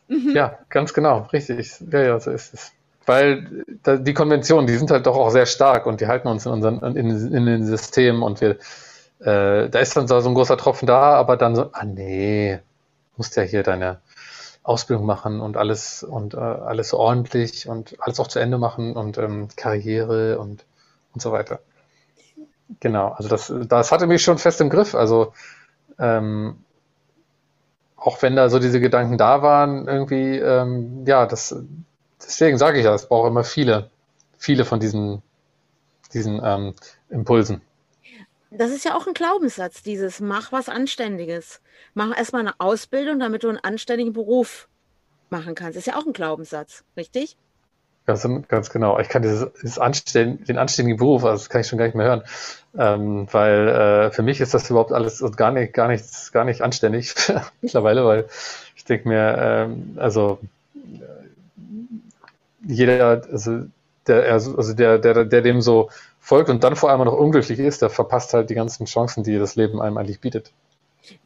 Mhm. 0.09 0.35
Ja, 0.35 0.59
ganz 0.71 0.95
genau, 0.95 1.29
richtig. 1.33 1.79
Ja, 1.93 2.01
ja, 2.01 2.19
so 2.19 2.31
ist 2.31 2.55
es. 2.55 2.73
Weil 3.11 3.65
die 3.85 4.15
Konventionen, 4.15 4.69
die 4.69 4.77
sind 4.77 4.93
halt 4.93 5.05
doch 5.07 5.17
auch 5.17 5.31
sehr 5.31 5.47
stark 5.47 5.87
und 5.87 6.01
die 6.01 6.07
halten 6.07 6.29
uns 6.29 6.47
in 6.47 6.53
unseren 6.53 6.79
in, 6.95 7.11
in 7.11 7.45
den 7.45 7.67
Systemen 7.67 8.23
und 8.23 8.41
wir 8.41 8.51
äh, 9.19 9.69
da 9.69 9.81
ist 9.81 9.97
dann 9.97 10.07
so 10.07 10.15
ein 10.17 10.35
großer 10.35 10.57
Tropfen 10.57 10.87
da, 10.87 11.15
aber 11.15 11.37
dann 11.37 11.57
so, 11.57 11.71
ah 11.73 11.85
nee, 11.85 12.61
musst 13.17 13.35
ja 13.35 13.43
hier 13.43 13.65
deine 13.65 13.99
Ausbildung 14.63 15.07
machen 15.07 15.41
und 15.41 15.57
alles 15.57 16.05
und 16.05 16.35
äh, 16.35 16.37
alles 16.37 16.95
ordentlich 16.95 17.69
und 17.69 17.97
alles 17.99 18.21
auch 18.21 18.29
zu 18.29 18.39
Ende 18.39 18.59
machen 18.59 18.95
und 18.95 19.19
ähm, 19.19 19.49
Karriere 19.57 20.39
und, 20.39 20.65
und 21.13 21.21
so 21.21 21.33
weiter. 21.33 21.59
Genau, 22.79 23.09
also 23.09 23.29
das, 23.29 23.53
das 23.67 23.91
hatte 23.91 24.07
mich 24.07 24.23
schon 24.23 24.39
fest 24.39 24.61
im 24.61 24.71
Griff. 24.71 24.95
Also 24.95 25.33
ähm, 25.99 26.59
auch 27.97 28.23
wenn 28.23 28.37
da 28.37 28.49
so 28.49 28.61
diese 28.61 28.81
Gedanken 28.81 29.19
da 29.19 29.43
waren, 29.43 29.89
irgendwie, 29.89 30.39
ähm, 30.39 31.05
ja, 31.07 31.27
das, 31.27 31.57
deswegen 32.23 32.59
sage 32.59 32.79
ich 32.79 32.85
ja, 32.85 32.95
es 32.95 33.07
braucht 33.07 33.29
immer 33.29 33.45
viele, 33.45 33.91
viele 34.39 34.65
von 34.65 34.81
diesen, 34.81 35.23
diesen 36.13 36.41
ähm, 36.45 36.75
Impulsen. 37.11 37.63
Das 38.51 38.73
ist 38.73 38.85
ja 38.85 38.97
auch 38.97 39.07
ein 39.07 39.15
Glaubenssatz, 39.15 39.83
dieses 39.83 40.21
mach 40.21 40.51
was 40.51 40.69
Anständiges. 40.69 41.61
Mach 41.95 42.17
erstmal 42.17 42.41
eine 42.41 42.55
Ausbildung, 42.59 43.21
damit 43.21 43.45
du 43.45 43.49
einen 43.49 43.59
anständigen 43.59 44.13
Beruf 44.13 44.69
machen 45.31 45.55
kannst. 45.55 45.77
Das 45.77 45.87
ist 45.87 45.93
ja 45.93 45.97
auch 45.97 46.07
ein 46.07 46.13
Glaubenssatz, 46.13 46.83
richtig? 46.97 47.37
Ganz, 48.07 48.27
ganz 48.49 48.71
genau. 48.71 48.99
Ich 48.99 49.09
kann 49.09 49.23
dieses, 49.23 49.53
dieses 49.63 49.79
Anständ, 49.79 50.49
den 50.49 50.59
anständigen 50.59 50.99
Beruf, 50.99 51.25
also 51.25 51.37
das 51.37 51.49
kann 51.49 51.61
ich 51.61 51.69
schon 51.69 51.79
gar 51.79 51.85
nicht 51.85 51.95
mehr 51.95 52.07
hören, 52.07 52.23
ähm, 52.77 53.29
weil 53.31 53.69
äh, 53.69 54.11
für 54.11 54.23
mich 54.23 54.41
ist 54.41 54.53
das 54.53 54.69
überhaupt 54.69 54.91
alles 54.91 55.23
gar 55.37 55.53
nicht, 55.53 55.73
gar 55.75 55.87
nichts, 55.87 56.33
gar 56.33 56.45
nicht 56.45 56.63
anständig 56.63 57.15
mittlerweile, 57.61 58.05
weil 58.05 58.29
ich 58.75 58.85
denke 58.85 59.07
mir, 59.09 59.37
ähm, 59.39 59.97
also 59.97 60.41
jeder, 62.67 63.23
also 63.31 63.65
der, 64.07 64.33
also 64.33 64.75
der, 64.75 64.99
der, 64.99 65.25
der 65.25 65.43
dem 65.43 65.61
so 65.61 65.91
folgt 66.19 66.51
und 66.51 66.65
dann 66.65 66.77
vor 66.77 66.91
allem 66.91 67.05
noch 67.05 67.13
unglücklich 67.13 67.59
ist, 67.59 67.83
der 67.83 67.91
verpasst 67.91 68.35
halt 68.35 68.51
die 68.51 68.55
ganzen 68.55 68.87
Chancen, 68.87 69.25
die 69.25 69.39
das 69.39 69.57
Leben 69.57 69.81
einem 69.81 69.97
eigentlich 69.97 70.21
bietet. 70.21 70.53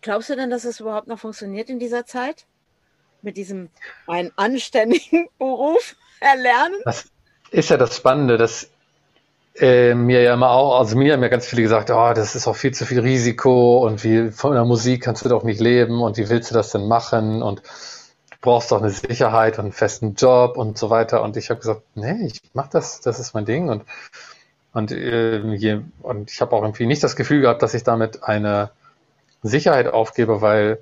Glaubst 0.00 0.30
du 0.30 0.36
denn, 0.36 0.50
dass 0.50 0.64
es 0.64 0.80
überhaupt 0.80 1.08
noch 1.08 1.18
funktioniert 1.18 1.68
in 1.68 1.78
dieser 1.78 2.06
Zeit? 2.06 2.46
Mit 3.22 3.36
diesem 3.36 3.70
einen 4.06 4.32
anständigen 4.36 5.28
Beruf 5.38 5.96
erlernen? 6.20 6.76
Das 6.84 7.06
ist 7.50 7.70
ja 7.70 7.76
das 7.76 7.96
Spannende, 7.96 8.36
dass 8.36 8.70
äh, 9.56 9.94
mir 9.94 10.22
ja 10.22 10.34
immer 10.34 10.50
auch, 10.50 10.78
also 10.78 10.96
mir 10.96 11.12
haben 11.12 11.22
ja 11.22 11.28
ganz 11.28 11.46
viele 11.46 11.62
gesagt, 11.62 11.90
oh, 11.90 12.12
das 12.14 12.34
ist 12.34 12.46
auch 12.46 12.56
viel 12.56 12.72
zu 12.72 12.84
viel 12.86 13.00
Risiko 13.00 13.86
und 13.86 14.02
wie 14.04 14.30
von 14.30 14.52
der 14.52 14.64
Musik 14.64 15.02
kannst 15.02 15.24
du 15.24 15.28
doch 15.28 15.44
nicht 15.44 15.60
leben 15.60 16.02
und 16.02 16.16
wie 16.16 16.28
willst 16.28 16.50
du 16.50 16.54
das 16.54 16.70
denn 16.70 16.88
machen 16.88 17.42
und 17.42 17.62
brauchst 18.44 18.70
doch 18.70 18.80
eine 18.80 18.90
Sicherheit 18.90 19.58
und 19.58 19.64
einen 19.64 19.72
festen 19.72 20.14
Job 20.14 20.56
und 20.56 20.78
so 20.78 20.90
weiter. 20.90 21.22
Und 21.22 21.36
ich 21.36 21.50
habe 21.50 21.60
gesagt, 21.60 21.82
nee, 21.94 22.26
ich 22.26 22.40
mach 22.52 22.68
das, 22.68 23.00
das 23.00 23.18
ist 23.18 23.34
mein 23.34 23.46
Ding 23.46 23.68
und 23.70 23.84
Und, 24.74 24.90
äh, 24.90 25.38
je, 25.54 25.82
und 26.02 26.30
ich 26.32 26.40
habe 26.40 26.54
auch 26.56 26.62
irgendwie 26.62 26.86
nicht 26.86 27.02
das 27.02 27.14
Gefühl 27.16 27.40
gehabt, 27.40 27.62
dass 27.62 27.74
ich 27.74 27.84
damit 27.84 28.24
eine 28.24 28.70
Sicherheit 29.42 29.86
aufgebe, 29.86 30.40
weil 30.40 30.78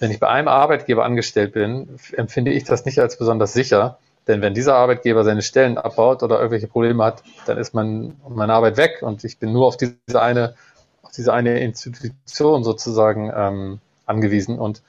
wenn 0.00 0.10
ich 0.10 0.18
bei 0.18 0.28
einem 0.28 0.48
Arbeitgeber 0.48 1.04
angestellt 1.04 1.52
bin, 1.52 1.98
empfinde 2.16 2.50
ich 2.52 2.64
das 2.64 2.84
nicht 2.86 2.98
als 2.98 3.16
besonders 3.16 3.52
sicher. 3.52 3.98
Denn 4.26 4.42
wenn 4.42 4.54
dieser 4.54 4.74
Arbeitgeber 4.74 5.22
seine 5.24 5.42
Stellen 5.42 5.78
abbaut 5.78 6.22
oder 6.24 6.38
irgendwelche 6.38 6.66
Probleme 6.66 7.04
hat, 7.04 7.22
dann 7.46 7.56
ist 7.58 7.72
mein, 7.72 8.16
meine 8.28 8.52
Arbeit 8.52 8.76
weg 8.76 8.98
und 9.02 9.22
ich 9.24 9.38
bin 9.38 9.52
nur 9.52 9.66
auf 9.66 9.76
diese 9.76 9.96
eine, 10.20 10.54
auf 11.02 11.12
diese 11.12 11.32
eine 11.32 11.60
Institution 11.60 12.64
sozusagen 12.64 13.32
ähm, 13.34 13.80
angewiesen. 14.06 14.58
Und, 14.58 14.82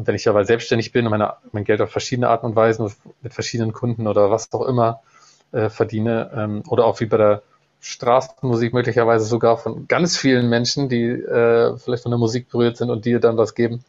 und 0.00 0.06
wenn 0.06 0.14
ich 0.14 0.30
aber 0.30 0.46
selbstständig 0.46 0.92
bin 0.92 1.04
und 1.04 1.10
meine, 1.10 1.34
mein 1.52 1.64
Geld 1.64 1.82
auf 1.82 1.90
verschiedene 1.90 2.30
Arten 2.30 2.46
und 2.46 2.56
Weisen 2.56 2.90
mit 3.20 3.34
verschiedenen 3.34 3.74
Kunden 3.74 4.06
oder 4.06 4.30
was 4.30 4.50
auch 4.54 4.66
immer 4.66 5.02
äh, 5.52 5.68
verdiene, 5.68 6.30
ähm, 6.34 6.62
oder 6.68 6.86
auch 6.86 7.00
wie 7.00 7.04
bei 7.04 7.18
der 7.18 7.42
Straßenmusik 7.80 8.72
möglicherweise 8.72 9.26
sogar 9.26 9.58
von 9.58 9.88
ganz 9.88 10.16
vielen 10.16 10.48
Menschen, 10.48 10.88
die 10.88 11.04
äh, 11.04 11.76
vielleicht 11.76 12.04
von 12.04 12.12
der 12.12 12.18
Musik 12.18 12.48
berührt 12.48 12.78
sind 12.78 12.88
und 12.88 13.04
dir 13.04 13.20
dann 13.20 13.36
was 13.36 13.54
geben. 13.54 13.84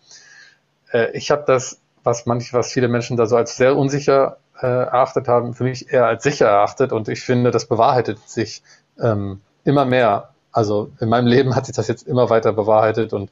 Äh, 0.91 1.15
ich 1.15 1.31
habe 1.31 1.45
das, 1.47 1.79
was 2.03 2.25
manche, 2.25 2.51
was 2.57 2.73
viele 2.73 2.89
Menschen 2.89 3.15
da 3.15 3.25
so 3.25 3.37
als 3.37 3.55
sehr 3.55 3.77
unsicher 3.77 4.35
äh, 4.61 4.67
erachtet 4.67 5.29
haben, 5.29 5.53
für 5.53 5.63
mich 5.63 5.93
eher 5.93 6.07
als 6.07 6.23
sicher 6.23 6.47
erachtet 6.47 6.91
und 6.91 7.07
ich 7.07 7.21
finde, 7.21 7.51
das 7.51 7.67
bewahrheitet 7.67 8.19
sich 8.27 8.63
ähm, 8.99 9.39
immer 9.63 9.85
mehr. 9.85 10.31
Also 10.51 10.91
in 10.99 11.07
meinem 11.07 11.27
Leben 11.27 11.55
hat 11.55 11.67
sich 11.67 11.75
das 11.77 11.87
jetzt 11.87 12.05
immer 12.05 12.29
weiter 12.29 12.51
bewahrheitet 12.51 13.13
und 13.13 13.29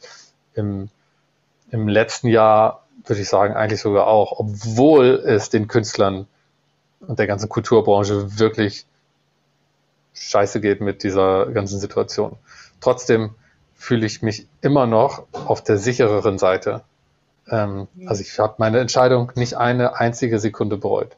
im, 0.54 0.90
im 1.72 1.88
letzten 1.88 2.28
Jahr 2.28 2.86
würde 3.06 3.22
ich 3.22 3.30
sagen 3.30 3.56
eigentlich 3.56 3.82
sogar 3.82 4.08
auch, 4.08 4.40
obwohl 4.40 5.24
es 5.26 5.50
den 5.50 5.68
Künstlern 5.68 6.28
und 7.00 7.20
der 7.20 7.28
ganzen 7.28 7.50
Kulturbranche 7.50 8.40
wirklich 8.40 8.86
scheiße 10.14 10.62
geht 10.62 10.82
mit 10.82 11.04
dieser 11.04 11.48
ganzen 11.48 11.80
Situation. 11.80 12.38
Trotzdem 12.82 13.36
fühle 13.76 14.06
ich 14.06 14.22
mich 14.22 14.48
immer 14.62 14.86
noch 14.86 15.26
auf 15.34 15.64
der 15.64 15.78
sichereren 15.78 16.38
Seite. 16.38 16.84
Ähm, 17.50 17.88
also 18.06 18.22
ich 18.22 18.38
habe 18.40 18.56
meine 18.58 18.80
Entscheidung 18.80 19.32
nicht 19.36 19.56
eine 19.56 19.96
einzige 19.96 20.40
Sekunde 20.40 20.78
bereut. 20.78 21.16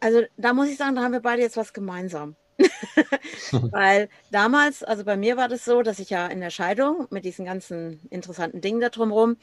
Also 0.00 0.22
da 0.36 0.54
muss 0.54 0.68
ich 0.68 0.76
sagen, 0.76 0.96
da 0.96 1.02
haben 1.02 1.12
wir 1.12 1.20
beide 1.20 1.42
jetzt 1.42 1.56
was 1.56 1.72
gemeinsam. 1.72 2.36
Weil 3.52 4.08
damals, 4.30 4.82
also 4.82 5.04
bei 5.04 5.16
mir 5.16 5.36
war 5.36 5.48
das 5.48 5.64
so, 5.64 5.82
dass 5.82 5.98
ich 5.98 6.10
ja 6.10 6.26
in 6.26 6.40
der 6.40 6.50
Scheidung 6.50 7.06
mit 7.10 7.24
diesen 7.24 7.44
ganzen 7.44 8.00
interessanten 8.10 8.60
Dingen 8.60 8.80
da 8.80 8.88
drumherum, 8.88 9.36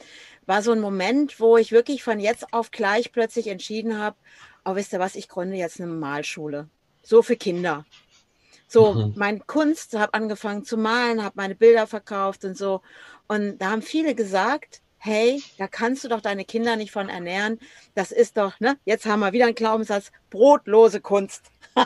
war 0.46 0.62
so 0.62 0.72
ein 0.72 0.80
Moment, 0.80 1.40
wo 1.40 1.56
ich 1.56 1.72
wirklich 1.72 2.02
von 2.02 2.20
jetzt 2.20 2.52
auf 2.52 2.70
gleich 2.70 3.12
plötzlich 3.12 3.48
entschieden 3.48 3.98
habe, 3.98 4.16
oh, 4.64 4.74
wisst 4.74 4.92
ihr 4.92 5.00
was, 5.00 5.14
ich 5.14 5.28
gründe 5.28 5.56
jetzt 5.56 5.80
eine 5.80 5.90
Malschule. 5.90 6.68
So 7.02 7.22
für 7.22 7.36
Kinder. 7.36 7.84
So, 8.66 8.92
mhm. 8.92 9.14
mein 9.16 9.46
Kunst, 9.46 9.94
habe 9.94 10.12
angefangen 10.14 10.64
zu 10.64 10.76
malen, 10.76 11.24
habe 11.24 11.34
meine 11.36 11.54
Bilder 11.54 11.86
verkauft 11.86 12.44
und 12.44 12.56
so. 12.56 12.82
Und 13.26 13.58
da 13.58 13.70
haben 13.70 13.82
viele 13.82 14.14
gesagt, 14.14 14.82
hey, 14.98 15.42
da 15.56 15.68
kannst 15.68 16.04
du 16.04 16.08
doch 16.08 16.20
deine 16.20 16.44
Kinder 16.44 16.76
nicht 16.76 16.90
von 16.90 17.08
ernähren. 17.08 17.58
Das 17.94 18.12
ist 18.12 18.36
doch, 18.36 18.60
ne, 18.60 18.76
jetzt 18.84 19.06
haben 19.06 19.20
wir 19.20 19.32
wieder 19.32 19.46
einen 19.46 19.54
Glaubenssatz, 19.54 20.12
brotlose 20.28 21.00
Kunst. 21.00 21.46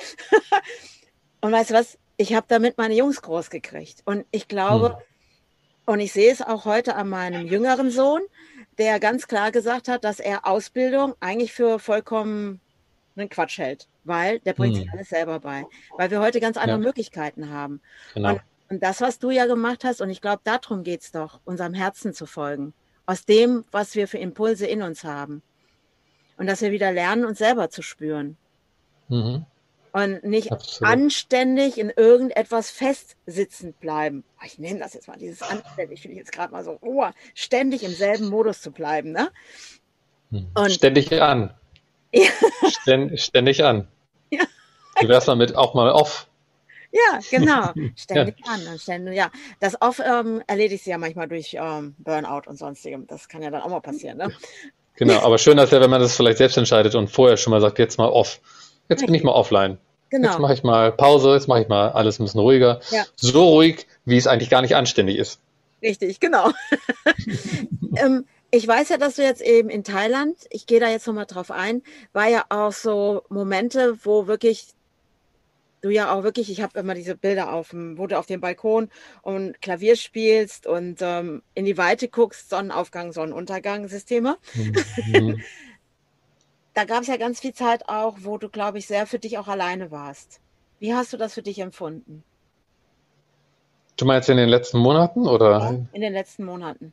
und 1.40 1.52
weißt 1.52 1.70
du 1.70 1.74
was? 1.74 1.98
Ich 2.16 2.34
habe 2.34 2.46
damit 2.48 2.76
meine 2.76 2.94
Jungs 2.94 3.22
groß 3.22 3.50
gekriegt. 3.50 4.02
Und 4.04 4.26
ich 4.30 4.46
glaube, 4.46 4.90
mhm. 4.90 5.92
und 5.92 6.00
ich 6.00 6.12
sehe 6.12 6.30
es 6.30 6.42
auch 6.42 6.64
heute 6.64 6.96
an 6.96 7.08
meinem 7.08 7.46
jüngeren 7.46 7.90
Sohn, 7.90 8.20
der 8.78 9.00
ganz 9.00 9.26
klar 9.26 9.50
gesagt 9.52 9.88
hat, 9.88 10.04
dass 10.04 10.20
er 10.20 10.46
Ausbildung 10.46 11.14
eigentlich 11.20 11.52
für 11.52 11.78
vollkommen 11.78 12.60
einen 13.16 13.28
Quatsch 13.28 13.58
hält 13.58 13.88
weil 14.04 14.40
der 14.40 14.52
bringt 14.54 14.76
hm. 14.76 14.82
sich 14.82 14.92
alles 14.92 15.08
selber 15.08 15.40
bei, 15.40 15.66
weil 15.96 16.10
wir 16.10 16.20
heute 16.20 16.40
ganz 16.40 16.56
andere 16.56 16.78
ja. 16.78 16.84
Möglichkeiten 16.84 17.50
haben. 17.50 17.80
Genau. 18.14 18.30
Und, 18.30 18.40
und, 18.68 18.82
das, 18.82 19.00
was 19.00 19.18
du 19.18 19.30
ja 19.30 19.46
gemacht 19.46 19.84
hast, 19.84 20.00
und 20.00 20.10
ich 20.10 20.20
glaube, 20.20 20.40
darum 20.44 20.82
geht 20.82 21.02
es 21.02 21.12
doch, 21.12 21.40
unserem 21.44 21.74
Herzen 21.74 22.14
zu 22.14 22.26
folgen, 22.26 22.72
aus 23.06 23.24
dem, 23.24 23.64
was 23.70 23.94
wir 23.94 24.08
für 24.08 24.18
Impulse 24.18 24.66
in 24.66 24.82
uns 24.82 25.04
haben. 25.04 25.42
Und 26.36 26.46
dass 26.46 26.62
wir 26.62 26.70
wieder 26.70 26.90
lernen, 26.92 27.24
uns 27.24 27.38
selber 27.38 27.68
zu 27.68 27.82
spüren. 27.82 28.36
Mhm. 29.08 29.44
Und 29.92 30.22
nicht 30.22 30.52
Absolut. 30.52 30.92
anständig 30.92 31.78
in 31.78 31.90
irgendetwas 31.90 32.70
festsitzend 32.70 33.80
bleiben. 33.80 34.24
Oh, 34.40 34.44
ich 34.46 34.58
nehme 34.58 34.78
das 34.78 34.94
jetzt 34.94 35.08
mal, 35.08 35.16
dieses 35.16 35.42
anständig, 35.42 36.00
finde 36.00 36.14
ich 36.14 36.18
jetzt 36.18 36.32
gerade 36.32 36.52
mal 36.52 36.62
so, 36.62 36.78
oh, 36.80 37.06
ständig 37.34 37.82
im 37.82 37.92
selben 37.92 38.28
Modus 38.28 38.60
zu 38.60 38.70
bleiben. 38.70 39.10
Ne? 39.12 39.30
Hm. 40.30 40.46
Und, 40.54 40.72
ständig 40.72 41.12
an. 41.20 41.54
Ja. 42.12 42.26
Ständ, 42.68 43.20
ständig 43.20 43.62
an. 43.62 43.86
Ja. 44.30 44.42
Wie 44.98 45.06
wär's 45.06 45.26
damit 45.26 45.54
auch 45.54 45.74
mal 45.74 45.92
off? 45.92 46.26
Ja, 46.92 47.20
genau. 47.30 47.72
Ständig 47.96 48.36
ja. 48.44 48.52
an. 48.52 48.78
Ständig, 48.78 49.14
ja. 49.14 49.30
Das 49.60 49.80
Off 49.80 50.00
ähm, 50.04 50.42
erledigt 50.46 50.84
sie 50.84 50.90
ja 50.90 50.98
manchmal 50.98 51.28
durch 51.28 51.54
ähm, 51.54 51.94
Burnout 51.98 52.48
und 52.48 52.58
sonstigem. 52.58 53.06
Das 53.06 53.28
kann 53.28 53.42
ja 53.42 53.50
dann 53.50 53.62
auch 53.62 53.70
mal 53.70 53.80
passieren. 53.80 54.18
Ne? 54.18 54.32
Genau, 54.96 55.20
aber 55.20 55.38
schön 55.38 55.56
ist 55.58 55.72
ja, 55.72 55.80
wenn 55.80 55.90
man 55.90 56.00
das 56.00 56.16
vielleicht 56.16 56.38
selbst 56.38 56.58
entscheidet 56.58 56.94
und 56.94 57.08
vorher 57.08 57.36
schon 57.36 57.52
mal 57.52 57.60
sagt, 57.60 57.78
jetzt 57.78 57.96
mal 57.98 58.08
off. 58.08 58.40
Jetzt 58.90 59.06
bin 59.06 59.14
ich 59.14 59.22
mal 59.22 59.32
offline. 59.32 59.78
Genau. 60.10 60.28
Jetzt 60.30 60.40
mache 60.40 60.54
ich 60.54 60.62
mal 60.64 60.92
Pause, 60.92 61.34
jetzt 61.34 61.46
mache 61.46 61.62
ich 61.62 61.68
mal 61.68 61.90
alles 61.90 62.18
ein 62.18 62.24
bisschen 62.24 62.40
ruhiger. 62.40 62.80
Ja. 62.90 63.04
So 63.16 63.48
ruhig, 63.48 63.86
wie 64.04 64.16
es 64.16 64.26
eigentlich 64.26 64.50
gar 64.50 64.60
nicht 64.60 64.74
anständig 64.74 65.16
ist. 65.16 65.40
Richtig, 65.80 66.20
genau. 66.20 66.50
ähm, 67.96 68.26
ich 68.50 68.66
weiß 68.66 68.88
ja, 68.88 68.98
dass 68.98 69.14
du 69.14 69.22
jetzt 69.22 69.40
eben 69.40 69.70
in 69.70 69.84
Thailand, 69.84 70.36
ich 70.50 70.66
gehe 70.66 70.80
da 70.80 70.88
jetzt 70.88 71.06
nochmal 71.06 71.26
drauf 71.26 71.52
ein, 71.52 71.82
war 72.12 72.28
ja 72.28 72.44
auch 72.48 72.72
so 72.72 73.22
Momente, 73.28 73.96
wo 74.02 74.26
wirklich 74.26 74.66
du 75.82 75.90
ja 75.90 76.12
auch 76.12 76.24
wirklich, 76.24 76.50
ich 76.50 76.60
habe 76.60 76.78
immer 76.78 76.94
diese 76.94 77.16
Bilder 77.16 77.52
auf 77.52 77.70
dem, 77.70 77.96
wo 77.96 78.06
du 78.06 78.18
auf 78.18 78.26
dem 78.26 78.40
Balkon 78.40 78.90
und 79.22 79.62
Klavier 79.62 79.96
spielst 79.96 80.66
und 80.66 80.98
ähm, 81.00 81.42
in 81.54 81.64
die 81.64 81.78
Weite 81.78 82.08
guckst, 82.08 82.50
Sonnenaufgang, 82.50 83.12
Sonnenuntergang, 83.12 83.88
Systeme. 83.88 84.36
Mhm. 85.06 85.40
Da 86.74 86.84
gab 86.84 87.02
es 87.02 87.08
ja 87.08 87.16
ganz 87.16 87.40
viel 87.40 87.52
Zeit 87.52 87.88
auch, 87.88 88.18
wo 88.20 88.38
du, 88.38 88.48
glaube 88.48 88.78
ich, 88.78 88.86
sehr 88.86 89.06
für 89.06 89.18
dich 89.18 89.38
auch 89.38 89.48
alleine 89.48 89.90
warst. 89.90 90.40
Wie 90.78 90.94
hast 90.94 91.12
du 91.12 91.16
das 91.16 91.34
für 91.34 91.42
dich 91.42 91.58
empfunden? 91.58 92.24
Du 93.96 94.06
meinst 94.06 94.28
in 94.28 94.36
den 94.36 94.48
letzten 94.48 94.78
Monaten 94.78 95.26
oder? 95.26 95.58
Ja, 95.58 95.86
in 95.92 96.00
den 96.00 96.12
letzten 96.12 96.44
Monaten. 96.44 96.92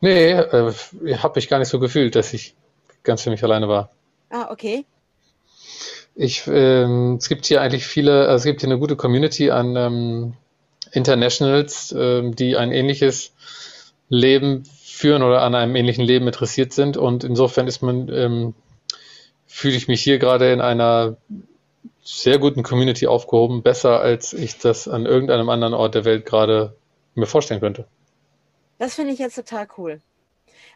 Nee, 0.00 0.32
äh, 0.32 0.72
habe 1.18 1.38
ich 1.38 1.48
gar 1.48 1.58
nicht 1.58 1.68
so 1.68 1.78
gefühlt, 1.78 2.16
dass 2.16 2.32
ich 2.32 2.54
ganz 3.02 3.22
für 3.22 3.30
mich 3.30 3.42
alleine 3.44 3.68
war. 3.68 3.90
Ah, 4.30 4.48
okay. 4.50 4.84
Ich, 6.14 6.46
ähm, 6.46 7.16
es 7.16 7.28
gibt 7.28 7.46
hier 7.46 7.60
eigentlich 7.60 7.86
viele, 7.86 8.26
also 8.26 8.36
es 8.36 8.44
gibt 8.44 8.60
hier 8.60 8.70
eine 8.70 8.78
gute 8.78 8.96
Community 8.96 9.50
an 9.50 9.76
ähm, 9.76 10.34
Internationals, 10.92 11.94
ähm, 11.96 12.34
die 12.34 12.56
ein 12.56 12.72
ähnliches 12.72 13.32
Leben 14.08 14.64
führen 14.96 15.22
oder 15.22 15.42
an 15.42 15.54
einem 15.54 15.76
ähnlichen 15.76 16.04
Leben 16.04 16.26
interessiert 16.26 16.72
sind. 16.72 16.96
Und 16.96 17.22
insofern 17.22 17.68
ist 17.68 17.82
man, 17.82 18.08
ähm, 18.08 18.54
fühle 19.46 19.76
ich 19.76 19.88
mich 19.88 20.02
hier 20.02 20.18
gerade 20.18 20.50
in 20.52 20.62
einer 20.62 21.18
sehr 22.02 22.38
guten 22.38 22.62
Community 22.62 23.06
aufgehoben, 23.06 23.62
besser 23.62 24.00
als 24.00 24.32
ich 24.32 24.58
das 24.58 24.88
an 24.88 25.04
irgendeinem 25.04 25.50
anderen 25.50 25.74
Ort 25.74 25.94
der 25.94 26.04
Welt 26.06 26.24
gerade 26.24 26.76
mir 27.14 27.26
vorstellen 27.26 27.60
könnte. 27.60 27.86
Das 28.78 28.94
finde 28.94 29.12
ich 29.12 29.18
jetzt 29.18 29.34
total 29.34 29.68
cool. 29.76 30.00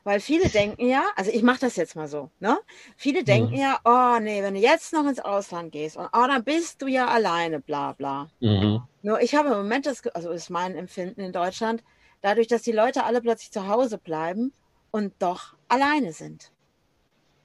Weil 0.05 0.21
viele 0.21 0.49
denken 0.49 0.89
ja, 0.89 1.05
also 1.17 1.31
ich 1.31 1.43
mache 1.43 1.61
das 1.61 1.77
jetzt 1.77 1.95
mal 1.95 2.09
so, 2.09 2.31
ne? 2.41 2.59
Viele 2.97 3.23
denken 3.23 3.53
mhm. 3.53 3.61
ja, 3.61 3.79
oh 3.85 4.19
nee, 4.21 4.43
wenn 4.43 4.55
du 4.55 4.61
jetzt 4.61 4.93
noch 4.93 5.07
ins 5.07 5.21
Ausland 5.21 5.73
gehst 5.73 5.97
und 5.97 6.07
oh, 6.13 6.27
dann 6.27 6.43
bist 6.45 6.81
du 6.81 6.87
ja 6.87 7.09
alleine, 7.09 7.61
bla 7.61 7.93
bla. 7.93 8.29
Mhm. 8.41 8.83
Nur 9.03 9.21
ich 9.21 9.35
habe 9.35 9.51
im 9.51 9.57
Moment 9.59 9.87
das, 9.87 10.07
also 10.09 10.31
ist 10.31 10.49
mein 10.49 10.75
Empfinden 10.75 11.21
in 11.21 11.33
Deutschland, 11.33 11.83
dadurch, 12.23 12.47
dass 12.47 12.63
die 12.63 12.73
Leute 12.73 13.05
alle 13.05 13.21
plötzlich 13.21 13.51
zu 13.51 13.69
Hause 13.69 13.99
bleiben 13.99 14.53
und 14.91 15.13
doch 15.19 15.55
alleine 15.69 16.13
sind. 16.13 16.51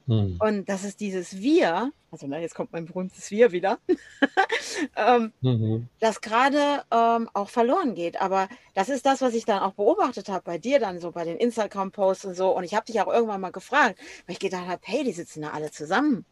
Mhm. 0.07 0.37
Und 0.39 0.69
das 0.69 0.83
ist 0.83 0.99
dieses 0.99 1.41
Wir, 1.41 1.91
also 2.11 2.27
na, 2.27 2.39
jetzt 2.39 2.53
kommt 2.53 2.71
mein 2.71 2.85
berühmtes 2.85 3.31
Wir 3.31 3.51
wieder, 3.51 3.79
ähm, 4.95 5.33
mhm. 5.41 5.87
das 5.99 6.21
gerade 6.21 6.83
ähm, 6.91 7.29
auch 7.33 7.49
verloren 7.49 7.95
geht. 7.95 8.21
Aber 8.21 8.47
das 8.75 8.89
ist 8.89 9.05
das, 9.05 9.21
was 9.21 9.33
ich 9.33 9.45
dann 9.45 9.59
auch 9.59 9.73
beobachtet 9.73 10.29
habe 10.29 10.43
bei 10.43 10.57
dir 10.57 10.79
dann 10.79 10.99
so, 10.99 11.11
bei 11.11 11.23
den 11.23 11.37
Instagram-Posts 11.37 12.25
und 12.25 12.35
so. 12.35 12.55
Und 12.55 12.63
ich 12.63 12.75
habe 12.75 12.85
dich 12.85 13.01
auch 13.01 13.11
irgendwann 13.11 13.41
mal 13.41 13.51
gefragt, 13.51 13.99
weil 14.27 14.33
ich 14.33 14.39
gedacht 14.39 14.67
habe, 14.67 14.81
hey, 14.83 15.03
die 15.03 15.13
sitzen 15.13 15.41
da 15.41 15.51
alle 15.51 15.71
zusammen. 15.71 16.25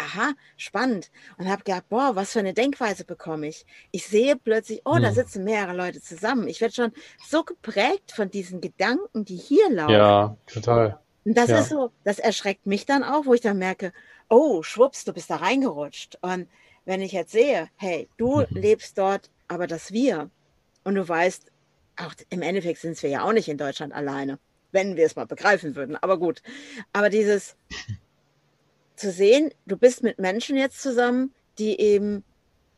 Aha, 0.00 0.32
spannend. 0.56 1.10
Und 1.38 1.48
habe 1.48 1.64
gedacht, 1.64 1.88
boah, 1.88 2.14
was 2.14 2.32
für 2.32 2.38
eine 2.38 2.54
Denkweise 2.54 3.04
bekomme 3.04 3.48
ich. 3.48 3.66
Ich 3.90 4.06
sehe 4.06 4.36
plötzlich, 4.36 4.82
oh, 4.84 4.94
mhm. 4.94 5.02
da 5.02 5.12
sitzen 5.12 5.42
mehrere 5.42 5.76
Leute 5.76 6.00
zusammen. 6.00 6.46
Ich 6.46 6.60
werde 6.60 6.74
schon 6.74 6.92
so 7.26 7.42
geprägt 7.42 8.12
von 8.12 8.30
diesen 8.30 8.60
Gedanken, 8.60 9.24
die 9.24 9.36
hier 9.36 9.68
laufen. 9.70 9.92
Ja, 9.92 10.36
total. 10.46 11.00
Und 11.24 11.36
das 11.36 11.50
ja. 11.50 11.58
ist 11.58 11.70
so, 11.70 11.90
das 12.04 12.20
erschreckt 12.20 12.64
mich 12.64 12.86
dann 12.86 13.02
auch, 13.02 13.26
wo 13.26 13.34
ich 13.34 13.40
dann 13.40 13.58
merke, 13.58 13.92
oh, 14.28 14.62
schwupps, 14.62 15.04
du 15.04 15.12
bist 15.12 15.30
da 15.30 15.36
reingerutscht. 15.36 16.16
Und 16.20 16.48
wenn 16.84 17.00
ich 17.00 17.10
jetzt 17.10 17.32
sehe, 17.32 17.68
hey, 17.74 18.08
du 18.18 18.42
mhm. 18.42 18.46
lebst 18.50 18.98
dort, 18.98 19.30
aber 19.48 19.66
das 19.66 19.92
wir, 19.92 20.30
und 20.84 20.94
du 20.94 21.08
weißt, 21.08 21.50
auch 21.96 22.14
im 22.30 22.42
Endeffekt 22.42 22.78
sind 22.78 23.02
wir 23.02 23.10
ja 23.10 23.24
auch 23.24 23.32
nicht 23.32 23.48
in 23.48 23.58
Deutschland 23.58 23.92
alleine, 23.92 24.38
wenn 24.70 24.96
wir 24.96 25.06
es 25.06 25.16
mal 25.16 25.26
begreifen 25.26 25.74
würden. 25.74 25.96
Aber 25.96 26.18
gut. 26.18 26.40
Aber 26.92 27.10
dieses 27.10 27.56
zu 28.98 29.10
sehen, 29.10 29.50
du 29.66 29.76
bist 29.76 30.02
mit 30.02 30.18
Menschen 30.18 30.56
jetzt 30.56 30.82
zusammen, 30.82 31.34
die 31.58 31.80
eben 31.80 32.24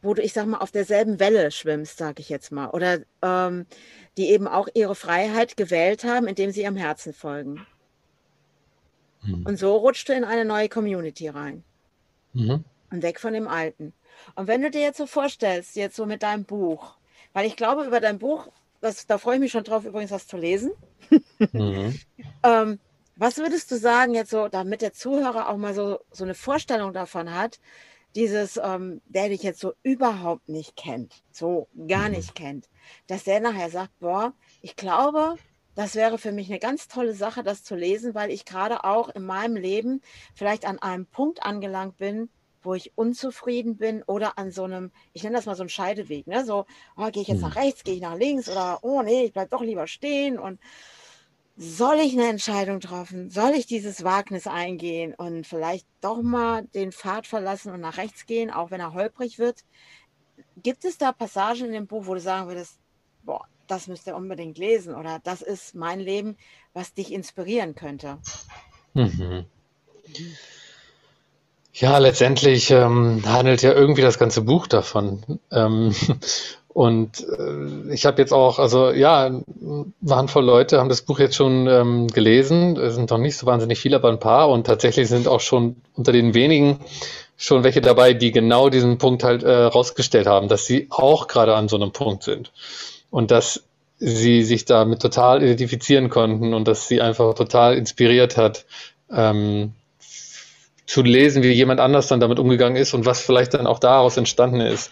wo 0.02 0.14
du, 0.14 0.22
ich 0.22 0.32
sag 0.32 0.46
mal, 0.46 0.58
auf 0.58 0.70
derselben 0.70 1.20
Welle 1.20 1.50
schwimmst, 1.50 1.98
sag 1.98 2.20
ich 2.20 2.28
jetzt 2.28 2.52
mal, 2.52 2.70
oder 2.70 3.00
ähm, 3.22 3.66
die 4.16 4.30
eben 4.30 4.48
auch 4.48 4.68
ihre 4.74 4.94
Freiheit 4.94 5.56
gewählt 5.56 6.04
haben, 6.04 6.26
indem 6.26 6.50
sie 6.50 6.62
ihrem 6.62 6.76
Herzen 6.76 7.12
folgen. 7.12 7.66
Mhm. 9.22 9.44
Und 9.46 9.58
so 9.58 9.76
rutscht 9.76 10.08
du 10.08 10.14
in 10.14 10.24
eine 10.24 10.44
neue 10.44 10.68
Community 10.68 11.28
rein. 11.28 11.64
Mhm. 12.32 12.64
Und 12.90 13.02
weg 13.02 13.20
von 13.20 13.34
dem 13.34 13.46
Alten. 13.46 13.92
Und 14.34 14.46
wenn 14.46 14.62
du 14.62 14.70
dir 14.70 14.80
jetzt 14.80 14.98
so 14.98 15.06
vorstellst, 15.06 15.76
jetzt 15.76 15.96
so 15.96 16.06
mit 16.06 16.22
deinem 16.22 16.44
Buch, 16.44 16.96
weil 17.32 17.46
ich 17.46 17.56
glaube, 17.56 17.84
über 17.84 18.00
dein 18.00 18.18
Buch, 18.18 18.48
das, 18.80 19.06
da 19.06 19.18
freue 19.18 19.34
ich 19.34 19.40
mich 19.40 19.52
schon 19.52 19.64
drauf, 19.64 19.84
übrigens 19.84 20.10
was 20.10 20.26
zu 20.26 20.36
lesen. 20.36 20.72
Mhm. 21.52 21.98
ähm, 22.42 22.78
was 23.20 23.36
würdest 23.36 23.70
du 23.70 23.76
sagen, 23.76 24.14
jetzt 24.14 24.30
so, 24.30 24.48
damit 24.48 24.80
der 24.80 24.94
Zuhörer 24.94 25.50
auch 25.50 25.58
mal 25.58 25.74
so, 25.74 25.98
so 26.10 26.24
eine 26.24 26.34
Vorstellung 26.34 26.94
davon 26.94 27.34
hat, 27.34 27.60
dieses, 28.14 28.56
ähm, 28.56 29.02
der 29.04 29.28
dich 29.28 29.42
jetzt 29.42 29.60
so 29.60 29.74
überhaupt 29.82 30.48
nicht 30.48 30.74
kennt, 30.74 31.22
so 31.30 31.68
gar 31.86 32.08
mhm. 32.08 32.16
nicht 32.16 32.34
kennt, 32.34 32.70
dass 33.08 33.24
der 33.24 33.40
nachher 33.40 33.68
sagt, 33.68 33.98
boah, 34.00 34.32
ich 34.62 34.74
glaube, 34.74 35.36
das 35.74 35.96
wäre 35.96 36.16
für 36.16 36.32
mich 36.32 36.48
eine 36.48 36.58
ganz 36.58 36.88
tolle 36.88 37.12
Sache, 37.12 37.42
das 37.42 37.62
zu 37.62 37.76
lesen, 37.76 38.14
weil 38.14 38.30
ich 38.30 38.46
gerade 38.46 38.84
auch 38.84 39.10
in 39.10 39.26
meinem 39.26 39.56
Leben 39.56 40.00
vielleicht 40.34 40.64
an 40.64 40.78
einem 40.78 41.04
Punkt 41.04 41.42
angelangt 41.42 41.98
bin, 41.98 42.30
wo 42.62 42.72
ich 42.72 42.96
unzufrieden 42.96 43.76
bin 43.76 44.02
oder 44.02 44.38
an 44.38 44.50
so 44.50 44.64
einem, 44.64 44.92
ich 45.12 45.22
nenne 45.22 45.36
das 45.36 45.44
mal 45.44 45.56
so 45.56 45.62
einen 45.62 45.68
Scheideweg, 45.68 46.26
ne? 46.26 46.46
So, 46.46 46.64
oh, 46.96 47.10
gehe 47.10 47.20
ich 47.20 47.28
jetzt 47.28 47.42
mhm. 47.42 47.48
nach 47.48 47.56
rechts, 47.56 47.84
gehe 47.84 47.96
ich 47.96 48.00
nach 48.00 48.16
links 48.16 48.48
oder 48.48 48.78
oh 48.82 49.02
nee, 49.02 49.24
ich 49.24 49.32
bleib 49.34 49.50
doch 49.50 49.62
lieber 49.62 49.86
stehen 49.86 50.38
und 50.38 50.58
soll 51.62 51.96
ich 51.96 52.14
eine 52.14 52.26
Entscheidung 52.26 52.80
treffen? 52.80 53.30
Soll 53.30 53.50
ich 53.50 53.66
dieses 53.66 54.02
Wagnis 54.02 54.46
eingehen 54.46 55.14
und 55.14 55.46
vielleicht 55.46 55.86
doch 56.00 56.22
mal 56.22 56.62
den 56.74 56.90
Pfad 56.90 57.26
verlassen 57.26 57.70
und 57.70 57.80
nach 57.80 57.98
rechts 57.98 58.24
gehen, 58.24 58.50
auch 58.50 58.70
wenn 58.70 58.80
er 58.80 58.94
holprig 58.94 59.38
wird? 59.38 59.60
Gibt 60.56 60.86
es 60.86 60.96
da 60.96 61.12
Passagen 61.12 61.66
in 61.66 61.72
dem 61.72 61.86
Buch, 61.86 62.06
wo 62.06 62.14
du 62.14 62.20
sagen 62.20 62.48
würdest, 62.48 62.78
boah, 63.24 63.44
das 63.66 63.88
müsst 63.88 64.06
ihr 64.06 64.16
unbedingt 64.16 64.56
lesen 64.56 64.94
oder 64.94 65.20
das 65.22 65.42
ist 65.42 65.74
mein 65.74 66.00
Leben, 66.00 66.38
was 66.72 66.94
dich 66.94 67.12
inspirieren 67.12 67.74
könnte? 67.74 68.16
Mhm. 68.94 69.44
Ja, 71.74 71.98
letztendlich 71.98 72.70
ähm, 72.70 73.22
handelt 73.26 73.60
ja 73.60 73.74
irgendwie 73.74 74.02
das 74.02 74.18
ganze 74.18 74.40
Buch 74.40 74.66
davon. 74.66 75.38
Ähm, 75.50 75.94
und 76.72 77.26
äh, 77.28 77.92
ich 77.92 78.06
habe 78.06 78.22
jetzt 78.22 78.32
auch, 78.32 78.60
also 78.60 78.92
ja, 78.92 79.26
eine 79.26 79.84
Handvoll 80.08 80.44
Leute 80.44 80.78
haben 80.78 80.88
das 80.88 81.02
Buch 81.02 81.18
jetzt 81.18 81.34
schon 81.34 81.66
ähm, 81.66 82.06
gelesen. 82.06 82.76
Es 82.76 82.94
sind 82.94 83.10
noch 83.10 83.18
nicht 83.18 83.36
so 83.36 83.46
wahnsinnig 83.46 83.80
viele, 83.80 83.96
aber 83.96 84.08
ein 84.08 84.20
paar. 84.20 84.48
Und 84.48 84.68
tatsächlich 84.68 85.08
sind 85.08 85.26
auch 85.26 85.40
schon 85.40 85.76
unter 85.96 86.12
den 86.12 86.32
wenigen 86.32 86.78
schon 87.36 87.64
welche 87.64 87.80
dabei, 87.80 88.14
die 88.14 88.30
genau 88.30 88.68
diesen 88.68 88.98
Punkt 88.98 89.24
halt 89.24 89.42
äh, 89.42 89.50
rausgestellt 89.50 90.26
haben, 90.26 90.46
dass 90.46 90.66
sie 90.66 90.86
auch 90.90 91.26
gerade 91.26 91.56
an 91.56 91.68
so 91.68 91.76
einem 91.76 91.90
Punkt 91.90 92.22
sind. 92.22 92.52
Und 93.10 93.32
dass 93.32 93.64
sie 93.98 94.44
sich 94.44 94.64
damit 94.64 95.02
total 95.02 95.42
identifizieren 95.42 96.08
konnten 96.08 96.54
und 96.54 96.68
dass 96.68 96.86
sie 96.86 97.00
einfach 97.00 97.34
total 97.34 97.76
inspiriert 97.76 98.36
hat, 98.36 98.64
ähm, 99.10 99.72
zu 100.86 101.02
lesen, 101.02 101.42
wie 101.42 101.50
jemand 101.52 101.80
anders 101.80 102.08
dann 102.08 102.20
damit 102.20 102.38
umgegangen 102.38 102.76
ist 102.76 102.94
und 102.94 103.06
was 103.06 103.20
vielleicht 103.20 103.54
dann 103.54 103.66
auch 103.66 103.78
daraus 103.78 104.16
entstanden 104.16 104.60
ist. 104.60 104.90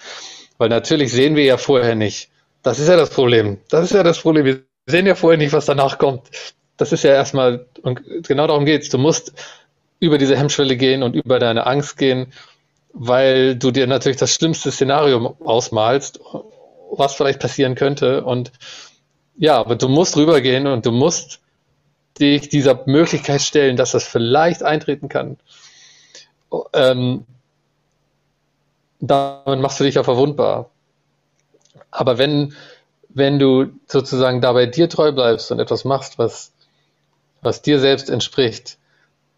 Weil 0.59 0.69
natürlich 0.69 1.13
sehen 1.13 1.37
wir 1.37 1.45
ja 1.45 1.57
vorher 1.57 1.95
nicht. 1.95 2.29
Das 2.63 2.79
ist 2.79 2.89
ja 2.89 2.97
das 2.97 3.11
Problem. 3.11 3.59
Das 3.71 3.85
ist 3.85 3.93
ja 3.93 4.03
das 4.03 4.21
Problem. 4.21 4.45
Wir 4.45 4.61
sehen 4.87 5.07
ja 5.07 5.15
vorher 5.15 5.39
nicht, 5.39 5.53
was 5.53 5.67
danach 5.67 5.99
kommt. 5.99 6.29
Das 6.77 6.93
ist 6.93 7.05
ja 7.05 7.13
erstmal, 7.13 7.67
und 7.83 8.03
genau 8.27 8.47
darum 8.47 8.65
geht's. 8.65 8.89
Du 8.89 8.99
musst 8.99 9.33
über 10.01 10.19
diese 10.19 10.37
Hemmschwelle 10.37 10.77
gehen 10.77 11.03
und 11.03 11.15
über 11.15 11.39
deine 11.39 11.67
Angst 11.67 11.97
gehen, 11.97 12.33
weil 12.93 13.57
du 13.57 13.71
dir 13.71 13.87
natürlich 13.87 14.19
das 14.19 14.35
schlimmste 14.35 14.71
Szenario 14.71 15.37
ausmalst, 15.45 16.21
was 16.91 17.15
vielleicht 17.15 17.41
passieren 17.41 17.75
könnte. 17.75 18.25
Und 18.25 18.53
ja, 19.37 19.59
aber 19.59 19.77
du 19.77 19.89
musst 19.89 20.17
rübergehen 20.17 20.67
und 20.67 20.87
du 20.87 20.93
musst 20.93 21.41
dich 22.19 22.49
dieser 22.49 22.83
Möglichkeit 22.87 23.41
stellen, 23.43 23.77
dass 23.77 23.93
das 23.93 24.05
vielleicht 24.05 24.63
eintreten 24.63 25.09
kann. 25.09 25.37
Ähm, 26.73 27.25
damit 29.01 29.61
machst 29.61 29.81
du 29.81 29.85
dich 29.85 29.95
ja 29.95 30.03
verwundbar. 30.03 30.71
Aber 31.91 32.19
wenn, 32.19 32.55
wenn 33.09 33.39
du 33.39 33.67
sozusagen 33.87 34.41
dabei 34.41 34.67
dir 34.67 34.89
treu 34.89 35.13
bleibst 35.13 35.51
und 35.51 35.61
etwas 35.61 35.85
machst, 35.85 36.19
was, 36.19 36.53
was 37.41 37.63
dir 37.63 37.81
selbst 37.81 38.11
entspricht, 38.11 38.79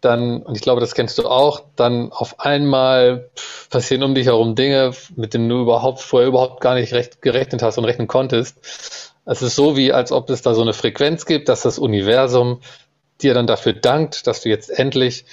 dann, 0.01 0.41
und 0.41 0.55
ich 0.55 0.61
glaube, 0.61 0.81
das 0.81 0.95
kennst 0.95 1.19
du 1.19 1.27
auch, 1.27 1.61
dann 1.75 2.11
auf 2.11 2.39
einmal 2.39 3.29
passieren 3.69 4.03
um 4.03 4.15
dich 4.15 4.25
herum 4.25 4.55
Dinge, 4.55 4.93
mit 5.15 5.33
denen 5.33 5.47
du 5.47 5.61
überhaupt 5.61 6.01
vorher 6.01 6.27
überhaupt 6.27 6.59
gar 6.59 6.73
nicht 6.73 6.93
recht, 6.93 7.21
gerechnet 7.21 7.61
hast 7.61 7.77
und 7.77 7.85
rechnen 7.85 8.07
konntest. 8.07 8.57
Es 9.25 9.43
ist 9.43 9.55
so, 9.55 9.77
wie 9.77 9.93
als 9.93 10.11
ob 10.11 10.29
es 10.31 10.41
da 10.41 10.55
so 10.55 10.63
eine 10.63 10.73
Frequenz 10.73 11.27
gibt, 11.27 11.47
dass 11.49 11.61
das 11.61 11.77
Universum 11.77 12.61
dir 13.21 13.35
dann 13.35 13.45
dafür 13.45 13.73
dankt, 13.73 14.25
dass 14.25 14.41
du 14.41 14.49
jetzt 14.49 14.71
endlich 14.71 15.25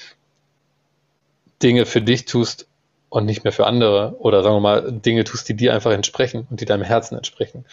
Dinge 1.62 1.86
für 1.86 2.02
dich 2.02 2.26
tust, 2.26 2.67
und 3.10 3.24
nicht 3.24 3.44
mehr 3.44 3.52
für 3.52 3.66
andere 3.66 4.16
oder 4.18 4.42
sagen 4.42 4.56
wir 4.56 4.60
mal 4.60 4.92
Dinge 4.92 5.24
tust, 5.24 5.48
die 5.48 5.54
dir 5.54 5.74
einfach 5.74 5.92
entsprechen 5.92 6.46
und 6.50 6.60
die 6.60 6.64
deinem 6.64 6.82
Herzen 6.82 7.16
entsprechen. 7.16 7.64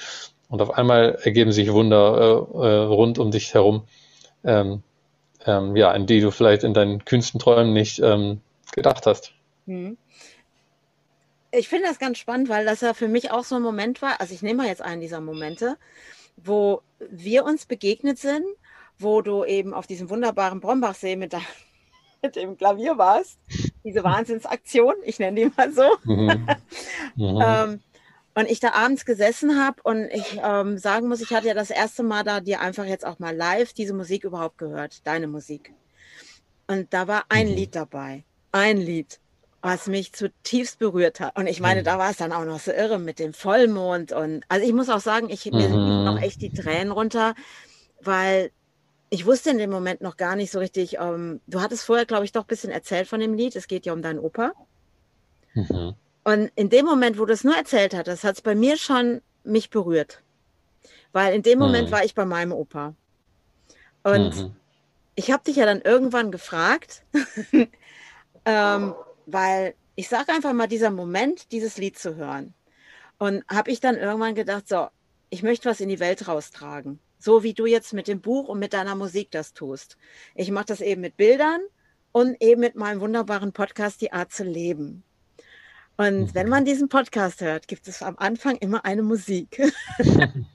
Und 0.49 0.61
auf 0.61 0.71
einmal 0.71 1.15
ergeben 1.23 1.51
sich 1.51 1.71
Wunder 1.71 2.47
äh, 2.53 2.67
äh, 2.67 2.77
rund 2.85 3.19
um 3.19 3.31
dich 3.31 3.53
herum, 3.53 3.83
ähm, 4.43 4.83
ähm, 5.45 5.75
ja, 5.75 5.91
an 5.91 6.05
die 6.05 6.21
du 6.21 6.31
vielleicht 6.31 6.63
in 6.63 6.73
deinen 6.73 7.03
kühnsten 7.03 7.39
Träumen 7.39 7.73
nicht 7.73 7.99
ähm, 7.99 8.41
gedacht 8.73 9.05
hast. 9.05 9.33
Hm. 9.65 9.97
Ich 11.51 11.67
finde 11.69 11.87
das 11.87 11.99
ganz 11.99 12.17
spannend, 12.17 12.49
weil 12.49 12.65
das 12.65 12.81
ja 12.81 12.93
für 12.93 13.07
mich 13.07 13.31
auch 13.31 13.43
so 13.43 13.55
ein 13.55 13.61
Moment 13.61 14.01
war. 14.01 14.19
Also 14.19 14.33
ich 14.33 14.41
nehme 14.41 14.63
mal 14.63 14.67
jetzt 14.67 14.81
einen 14.81 15.01
dieser 15.01 15.21
Momente, 15.21 15.77
wo 16.37 16.81
wir 16.99 17.45
uns 17.45 17.65
begegnet 17.65 18.19
sind, 18.19 18.45
wo 18.97 19.21
du 19.21 19.45
eben 19.45 19.73
auf 19.73 19.87
diesem 19.87 20.09
wunderbaren 20.09 20.59
Brombachsee 20.59 21.15
mit, 21.15 21.33
mit 22.21 22.35
dem 22.35 22.57
Klavier 22.57 22.97
warst 22.97 23.39
diese 23.85 24.03
Wahnsinnsaktion, 24.03 24.95
ich 25.05 25.19
nenne 25.19 25.39
die 25.39 25.51
mal 25.55 25.71
so. 25.71 25.89
Mhm. 26.03 26.47
Mhm. 27.15 27.41
ähm, 27.41 27.79
und 28.33 28.51
ich 28.51 28.59
da 28.59 28.73
abends 28.73 29.05
gesessen 29.05 29.63
habe 29.63 29.81
und 29.83 30.09
ich 30.11 30.41
ähm, 30.43 30.77
sagen 30.77 31.07
muss, 31.07 31.21
ich 31.21 31.31
hatte 31.31 31.47
ja 31.47 31.53
das 31.53 31.69
erste 31.69 32.03
Mal 32.03 32.23
da 32.25 32.41
dir 32.41 32.59
einfach 32.59 32.83
jetzt 32.83 33.05
auch 33.05 33.19
mal 33.19 33.33
live 33.33 33.71
diese 33.71 33.93
Musik 33.93 34.25
überhaupt 34.25 34.57
gehört, 34.57 35.07
deine 35.07 35.27
Musik. 35.27 35.71
Und 36.67 36.93
da 36.93 37.07
war 37.07 37.23
ein 37.29 37.47
mhm. 37.47 37.55
Lied 37.55 37.75
dabei, 37.75 38.25
ein 38.51 38.77
Lied, 38.77 39.21
was 39.61 39.87
mich 39.87 40.11
zutiefst 40.11 40.79
berührt 40.79 41.21
hat. 41.21 41.37
Und 41.37 41.47
ich 41.47 41.61
meine, 41.61 41.79
mhm. 41.79 41.85
da 41.85 41.97
war 41.97 42.11
es 42.11 42.17
dann 42.17 42.33
auch 42.33 42.43
noch 42.43 42.59
so 42.59 42.71
irre 42.71 42.99
mit 42.99 43.19
dem 43.19 43.33
Vollmond 43.33 44.11
und 44.11 44.43
also 44.49 44.67
ich 44.67 44.73
muss 44.73 44.89
auch 44.89 44.99
sagen, 44.99 45.29
ich 45.29 45.45
mir 45.45 45.69
mhm. 45.69 46.03
noch 46.03 46.21
echt 46.21 46.41
die 46.41 46.51
Tränen 46.51 46.91
runter, 46.91 47.35
weil 48.01 48.51
ich 49.15 49.25
wusste 49.25 49.49
in 49.49 49.57
dem 49.57 49.69
Moment 49.69 50.01
noch 50.01 50.17
gar 50.17 50.35
nicht 50.35 50.51
so 50.51 50.59
richtig. 50.59 50.97
Ähm, 50.99 51.39
du 51.47 51.61
hattest 51.61 51.85
vorher, 51.85 52.05
glaube 52.05 52.25
ich, 52.25 52.33
doch 52.33 52.41
ein 52.41 52.47
bisschen 52.47 52.69
erzählt 52.69 53.07
von 53.07 53.21
dem 53.21 53.33
Lied. 53.33 53.55
Es 53.55 53.67
geht 53.67 53.85
ja 53.85 53.93
um 53.93 54.01
deinen 54.01 54.19
Opa. 54.19 54.51
Mhm. 55.53 55.95
Und 56.25 56.51
in 56.55 56.69
dem 56.69 56.85
Moment, 56.85 57.17
wo 57.17 57.25
du 57.25 57.31
es 57.31 57.45
nur 57.45 57.55
erzählt 57.55 57.93
hattest, 57.93 58.25
hat 58.25 58.35
es 58.35 58.41
bei 58.41 58.55
mir 58.55 58.75
schon 58.75 59.21
mich 59.45 59.69
berührt. 59.69 60.21
Weil 61.13 61.33
in 61.33 61.43
dem 61.43 61.59
Moment 61.59 61.87
mhm. 61.87 61.91
war 61.93 62.03
ich 62.03 62.13
bei 62.13 62.25
meinem 62.25 62.51
Opa. 62.51 62.93
Und 64.03 64.35
mhm. 64.35 64.55
ich 65.15 65.31
habe 65.31 65.45
dich 65.45 65.55
ja 65.55 65.65
dann 65.65 65.79
irgendwann 65.79 66.29
gefragt, 66.29 67.03
ähm, 68.45 68.95
weil 69.27 69.75
ich 69.95 70.09
sage 70.09 70.33
einfach 70.33 70.51
mal, 70.51 70.67
dieser 70.67 70.91
Moment, 70.91 71.53
dieses 71.53 71.77
Lied 71.77 71.97
zu 71.97 72.17
hören. 72.17 72.53
Und 73.17 73.45
habe 73.47 73.71
ich 73.71 73.79
dann 73.79 73.95
irgendwann 73.95 74.35
gedacht, 74.35 74.67
so, 74.67 74.89
ich 75.29 75.41
möchte 75.41 75.69
was 75.69 75.79
in 75.79 75.87
die 75.87 76.01
Welt 76.01 76.27
raustragen. 76.27 76.99
So 77.25 77.41
wie 77.41 77.55
du 77.55 77.65
jetzt 77.65 77.91
mit 77.91 78.07
dem 78.07 78.21
Buch 78.21 78.49
und 78.49 78.59
mit 78.59 78.73
deiner 78.73 78.93
Musik 78.93 79.31
das 79.31 79.55
tust. 79.55 79.97
Ich 80.35 80.51
mache 80.51 80.65
das 80.65 80.79
eben 80.79 81.01
mit 81.01 81.17
Bildern 81.17 81.59
und 82.11 82.39
eben 82.39 82.61
mit 82.61 82.75
meinem 82.75 83.01
wunderbaren 83.01 83.51
Podcast 83.51 83.99
Die 84.01 84.13
Art 84.13 84.31
zu 84.31 84.43
leben. 84.43 85.03
Und 85.97 86.19
mhm. 86.19 86.35
wenn 86.35 86.49
man 86.49 86.65
diesen 86.65 86.87
Podcast 86.87 87.41
hört, 87.41 87.67
gibt 87.67 87.87
es 87.87 88.03
am 88.03 88.15
Anfang 88.19 88.57
immer 88.57 88.85
eine 88.85 89.01
Musik. 89.01 89.59
und 89.97 90.45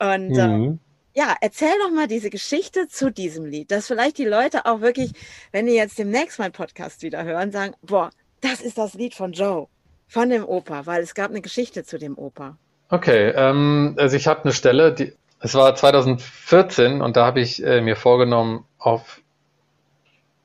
äh, 0.00 0.48
mhm. 0.48 0.80
äh, 1.14 1.20
ja, 1.20 1.36
erzähl 1.40 1.74
doch 1.84 1.92
mal 1.92 2.08
diese 2.08 2.30
Geschichte 2.30 2.88
zu 2.88 3.12
diesem 3.12 3.44
Lied, 3.44 3.70
dass 3.70 3.86
vielleicht 3.86 4.18
die 4.18 4.24
Leute 4.24 4.66
auch 4.66 4.80
wirklich, 4.80 5.12
wenn 5.52 5.66
die 5.66 5.74
jetzt 5.74 6.00
demnächst 6.00 6.40
meinen 6.40 6.50
Podcast 6.50 7.02
wieder 7.02 7.22
hören, 7.22 7.52
sagen, 7.52 7.74
boah, 7.82 8.10
das 8.40 8.60
ist 8.60 8.76
das 8.76 8.94
Lied 8.94 9.14
von 9.14 9.34
Joe, 9.34 9.68
von 10.08 10.30
dem 10.30 10.44
Opa, 10.44 10.84
weil 10.86 11.00
es 11.00 11.14
gab 11.14 11.30
eine 11.30 11.42
Geschichte 11.42 11.84
zu 11.84 11.96
dem 11.96 12.18
Opa. 12.18 12.58
Okay, 12.88 13.32
ähm, 13.36 13.94
also 13.98 14.16
ich 14.16 14.26
habe 14.26 14.42
eine 14.42 14.52
Stelle, 14.52 14.94
die, 14.94 15.12
es 15.40 15.54
war 15.54 15.74
2014 15.74 17.00
und 17.00 17.16
da 17.16 17.26
habe 17.26 17.40
ich 17.40 17.64
äh, 17.64 17.80
mir 17.80 17.96
vorgenommen, 17.96 18.64
auf 18.78 19.20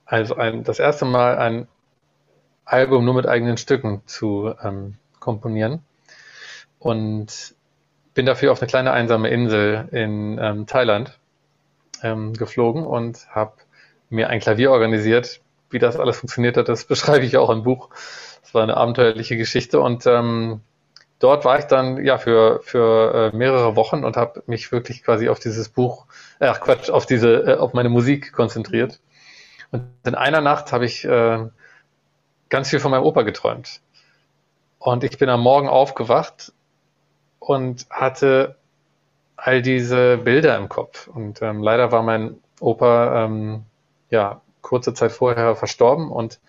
also 0.05 0.35
ein, 0.35 0.63
das 0.63 0.79
erste 0.79 1.05
Mal 1.05 1.37
ein 1.37 1.67
Album 2.65 3.05
nur 3.05 3.15
mit 3.15 3.27
eigenen 3.27 3.57
Stücken 3.57 4.03
zu 4.05 4.53
ähm, 4.61 4.95
komponieren. 5.19 5.81
Und 6.79 7.55
bin 8.13 8.25
dafür 8.25 8.51
auf 8.51 8.61
eine 8.61 8.67
kleine 8.67 8.91
einsame 8.91 9.29
Insel 9.29 9.87
in 9.91 10.37
ähm, 10.39 10.67
Thailand 10.67 11.17
ähm, 12.03 12.33
geflogen 12.33 12.85
und 12.85 13.27
habe 13.29 13.53
mir 14.09 14.29
ein 14.29 14.39
Klavier 14.39 14.71
organisiert. 14.71 15.41
Wie 15.69 15.79
das 15.79 15.97
alles 15.97 16.17
funktioniert 16.17 16.57
hat, 16.57 16.69
das 16.69 16.85
beschreibe 16.85 17.25
ich 17.25 17.37
auch 17.37 17.49
im 17.49 17.63
Buch. 17.63 17.89
Es 18.43 18.53
war 18.53 18.61
eine 18.61 18.77
abenteuerliche 18.77 19.37
Geschichte 19.37 19.79
und 19.79 20.05
ähm, 20.05 20.61
dort 21.23 21.45
war 21.45 21.57
ich 21.57 21.65
dann 21.65 22.03
ja 22.03 22.17
für, 22.17 22.59
für 22.63 23.31
äh, 23.33 23.35
mehrere 23.35 23.77
Wochen 23.77 24.03
und 24.03 24.17
habe 24.17 24.43
mich 24.45 24.71
wirklich 24.73 25.03
quasi 25.03 25.29
auf 25.29 25.39
dieses 25.39 25.69
Buch, 25.69 26.05
äh, 26.39 26.47
ach 26.47 26.59
Quatsch, 26.59 26.89
auf 26.89 27.05
diese, 27.05 27.53
äh, 27.53 27.55
auf 27.55 27.73
meine 27.73 27.89
Musik 27.89 28.33
konzentriert. 28.33 28.99
Und 29.71 29.85
in 30.03 30.15
einer 30.15 30.41
Nacht 30.41 30.73
habe 30.73 30.85
ich 30.85 31.05
äh, 31.05 31.47
ganz 32.49 32.69
viel 32.69 32.79
von 32.79 32.91
meinem 32.91 33.03
Opa 33.03 33.21
geträumt. 33.21 33.79
Und 34.79 35.05
ich 35.05 35.17
bin 35.17 35.29
am 35.29 35.41
Morgen 35.41 35.69
aufgewacht 35.69 36.51
und 37.39 37.87
hatte 37.89 38.57
all 39.37 39.61
diese 39.61 40.17
Bilder 40.17 40.57
im 40.57 40.67
Kopf. 40.67 41.07
Und 41.07 41.41
ähm, 41.41 41.63
leider 41.63 41.93
war 41.93 42.03
mein 42.03 42.35
Opa 42.59 43.23
ähm, 43.23 43.63
ja 44.09 44.41
kurze 44.61 44.93
Zeit 44.93 45.13
vorher 45.13 45.55
verstorben 45.55 46.11
und 46.11 46.39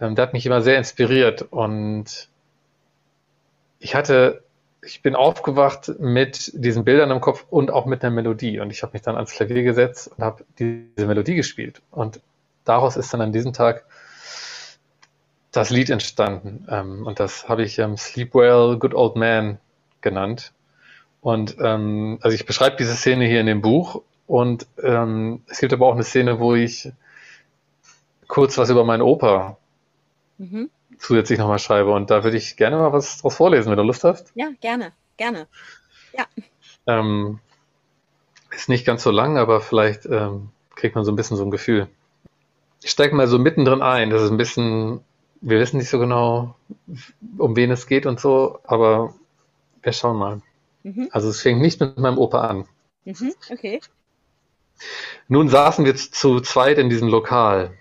ähm, 0.00 0.14
der 0.14 0.24
hat 0.24 0.32
mich 0.34 0.44
immer 0.44 0.60
sehr 0.60 0.76
inspiriert. 0.76 1.42
Und 1.42 2.28
ich 3.78 3.94
hatte, 3.94 4.42
ich 4.82 5.02
bin 5.02 5.14
aufgewacht 5.14 5.92
mit 5.98 6.52
diesen 6.54 6.84
Bildern 6.84 7.10
im 7.10 7.20
Kopf 7.20 7.46
und 7.50 7.70
auch 7.70 7.86
mit 7.86 8.04
einer 8.04 8.14
Melodie. 8.14 8.60
Und 8.60 8.70
ich 8.70 8.82
habe 8.82 8.92
mich 8.92 9.02
dann 9.02 9.16
ans 9.16 9.32
Klavier 9.32 9.62
gesetzt 9.62 10.10
und 10.16 10.24
habe 10.24 10.44
diese 10.58 11.06
Melodie 11.06 11.34
gespielt. 11.34 11.82
Und 11.90 12.20
daraus 12.64 12.96
ist 12.96 13.12
dann 13.12 13.20
an 13.20 13.32
diesem 13.32 13.52
Tag 13.52 13.84
das 15.52 15.70
Lied 15.70 15.90
entstanden. 15.90 16.66
Ähm, 16.70 17.06
und 17.06 17.20
das 17.20 17.48
habe 17.48 17.62
ich 17.62 17.78
ähm, 17.78 17.96
Sleep 17.96 18.34
Well, 18.34 18.78
Good 18.78 18.94
Old 18.94 19.16
Man 19.16 19.58
genannt. 20.00 20.52
Und 21.20 21.56
ähm, 21.60 22.18
also 22.20 22.34
ich 22.34 22.46
beschreibe 22.46 22.76
diese 22.76 22.94
Szene 22.94 23.26
hier 23.26 23.40
in 23.40 23.46
dem 23.46 23.60
Buch 23.60 24.02
und 24.26 24.66
ähm, 24.82 25.42
es 25.48 25.58
gibt 25.58 25.72
aber 25.72 25.86
auch 25.86 25.94
eine 25.94 26.04
Szene, 26.04 26.38
wo 26.38 26.54
ich 26.54 26.92
kurz 28.28 28.56
was 28.58 28.70
über 28.70 28.84
meinen 28.84 29.02
Opa 29.02 29.56
mhm. 30.36 30.70
Zusätzlich 30.98 31.38
nochmal 31.38 31.58
schreibe. 31.58 31.92
Und 31.92 32.10
da 32.10 32.24
würde 32.24 32.36
ich 32.36 32.56
gerne 32.56 32.76
mal 32.76 32.92
was 32.92 33.18
draus 33.18 33.36
vorlesen, 33.36 33.70
wenn 33.70 33.76
du 33.76 33.84
Lust 33.84 34.04
hast. 34.04 34.32
Ja, 34.34 34.50
gerne, 34.60 34.92
gerne. 35.16 35.46
Ja. 36.12 36.26
Ähm, 36.86 37.40
ist 38.50 38.68
nicht 38.68 38.84
ganz 38.84 39.02
so 39.02 39.10
lang, 39.10 39.38
aber 39.38 39.60
vielleicht 39.60 40.06
ähm, 40.06 40.50
kriegt 40.74 40.94
man 40.94 41.04
so 41.04 41.12
ein 41.12 41.16
bisschen 41.16 41.36
so 41.36 41.44
ein 41.44 41.50
Gefühl. 41.50 41.88
Ich 42.82 42.90
steige 42.90 43.14
mal 43.14 43.26
so 43.26 43.38
mittendrin 43.38 43.82
ein. 43.82 44.10
Das 44.10 44.22
ist 44.22 44.30
ein 44.30 44.36
bisschen, 44.36 45.00
wir 45.40 45.58
wissen 45.58 45.78
nicht 45.78 45.90
so 45.90 45.98
genau, 45.98 46.54
um 47.38 47.56
wen 47.56 47.70
es 47.70 47.86
geht 47.86 48.06
und 48.06 48.20
so, 48.20 48.60
aber 48.64 49.14
wir 49.82 49.92
schauen 49.92 50.16
mal. 50.16 50.42
Mhm. 50.82 51.08
Also 51.12 51.28
es 51.28 51.40
fängt 51.42 51.60
nicht 51.60 51.80
mit 51.80 51.98
meinem 51.98 52.18
Opa 52.18 52.42
an. 52.42 52.66
Mhm, 53.04 53.34
okay. 53.50 53.80
Nun 55.28 55.48
saßen 55.48 55.84
wir 55.84 55.96
zu 55.96 56.40
zweit 56.40 56.78
in 56.78 56.88
diesem 56.88 57.08
Lokal. 57.08 57.76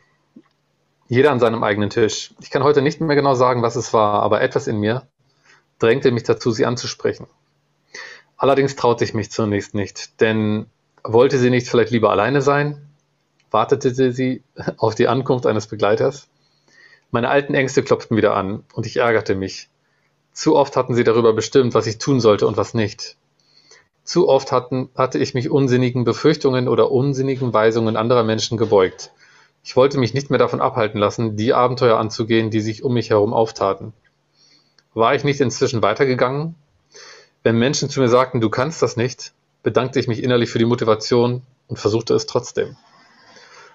Jeder 1.09 1.31
an 1.31 1.39
seinem 1.39 1.63
eigenen 1.63 1.89
Tisch. 1.89 2.33
Ich 2.41 2.49
kann 2.49 2.63
heute 2.63 2.81
nicht 2.81 2.99
mehr 2.99 3.15
genau 3.15 3.33
sagen, 3.33 3.61
was 3.61 3.75
es 3.75 3.93
war, 3.93 4.21
aber 4.21 4.41
etwas 4.41 4.67
in 4.67 4.77
mir 4.77 5.07
drängte 5.79 6.11
mich 6.11 6.23
dazu, 6.23 6.51
sie 6.51 6.65
anzusprechen. 6.65 7.27
Allerdings 8.35 8.75
traute 8.75 9.03
ich 9.03 9.13
mich 9.13 9.31
zunächst 9.31 9.73
nicht, 9.73 10.19
denn 10.21 10.67
wollte 11.03 11.37
sie 11.37 11.49
nicht 11.49 11.69
vielleicht 11.69 11.91
lieber 11.91 12.11
alleine 12.11 12.41
sein? 12.41 12.89
Wartete 13.51 14.11
sie 14.11 14.43
auf 14.77 14.95
die 14.95 15.07
Ankunft 15.07 15.45
eines 15.45 15.67
Begleiters? 15.67 16.27
Meine 17.11 17.29
alten 17.29 17.53
Ängste 17.53 17.83
klopften 17.83 18.17
wieder 18.17 18.35
an 18.35 18.63
und 18.73 18.85
ich 18.85 18.97
ärgerte 18.97 19.35
mich. 19.35 19.69
Zu 20.33 20.55
oft 20.55 20.75
hatten 20.75 20.93
sie 20.93 21.05
darüber 21.05 21.33
bestimmt, 21.33 21.73
was 21.73 21.87
ich 21.87 21.99
tun 21.99 22.19
sollte 22.19 22.45
und 22.45 22.57
was 22.57 22.73
nicht. 22.73 23.15
Zu 24.03 24.27
oft 24.27 24.51
hatten, 24.51 24.89
hatte 24.95 25.19
ich 25.19 25.33
mich 25.33 25.49
unsinnigen 25.49 26.03
Befürchtungen 26.03 26.67
oder 26.67 26.91
unsinnigen 26.91 27.53
Weisungen 27.53 27.95
anderer 27.95 28.23
Menschen 28.23 28.57
gebeugt. 28.57 29.11
Ich 29.67 29.75
wollte 29.75 29.97
mich 29.97 30.13
nicht 30.13 30.29
mehr 30.29 30.39
davon 30.39 30.61
abhalten 30.61 30.97
lassen, 30.97 31.35
die 31.35 31.53
Abenteuer 31.53 31.97
anzugehen, 31.97 32.51
die 32.51 32.61
sich 32.61 32.85
um 32.85 32.93
mich 32.93 33.09
herum 33.09 33.33
auftaten. 33.33 33.91
War 34.93 35.13
ich 35.13 35.25
nicht 35.25 35.41
inzwischen 35.41 35.81
weitergegangen? 35.81 36.55
Wenn 37.43 37.59
Menschen 37.59 37.89
zu 37.89 37.99
mir 37.99 38.07
sagten, 38.07 38.39
du 38.39 38.49
kannst 38.49 38.81
das 38.81 38.95
nicht, 38.95 39.33
bedankte 39.63 39.99
ich 39.99 40.07
mich 40.07 40.23
innerlich 40.23 40.49
für 40.49 40.57
die 40.57 40.63
Motivation 40.63 41.41
und 41.67 41.77
versuchte 41.77 42.13
es 42.13 42.27
trotzdem. 42.27 42.77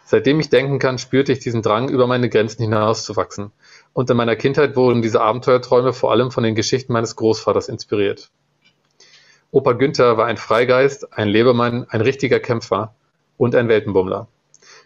Seitdem 0.07 0.40
ich 0.40 0.48
denken 0.48 0.78
kann, 0.78 0.96
spürte 0.96 1.31
ich 1.31 1.40
diesen 1.40 1.61
Drang, 1.61 1.90
über 1.90 2.07
meine 2.07 2.31
Grenzen 2.31 2.62
hinauszuwachsen. 2.62 3.52
Und 3.92 4.09
in 4.09 4.16
meiner 4.16 4.37
Kindheit 4.37 4.76
wurden 4.76 5.02
diese 5.02 5.20
Abenteuerträume 5.20 5.92
vor 5.92 6.11
allem 6.11 6.31
von 6.31 6.42
den 6.42 6.55
Geschichten 6.55 6.94
meines 6.94 7.16
Großvaters 7.16 7.68
inspiriert. 7.68 8.31
Opa 9.50 9.72
Günther 9.72 10.16
war 10.16 10.24
ein 10.24 10.38
Freigeist, 10.38 11.12
ein 11.12 11.28
Lebemann, 11.28 11.85
ein 11.90 12.00
richtiger 12.00 12.40
Kämpfer 12.40 12.94
und 13.37 13.55
ein 13.55 13.68
Weltenbummler. 13.68 14.28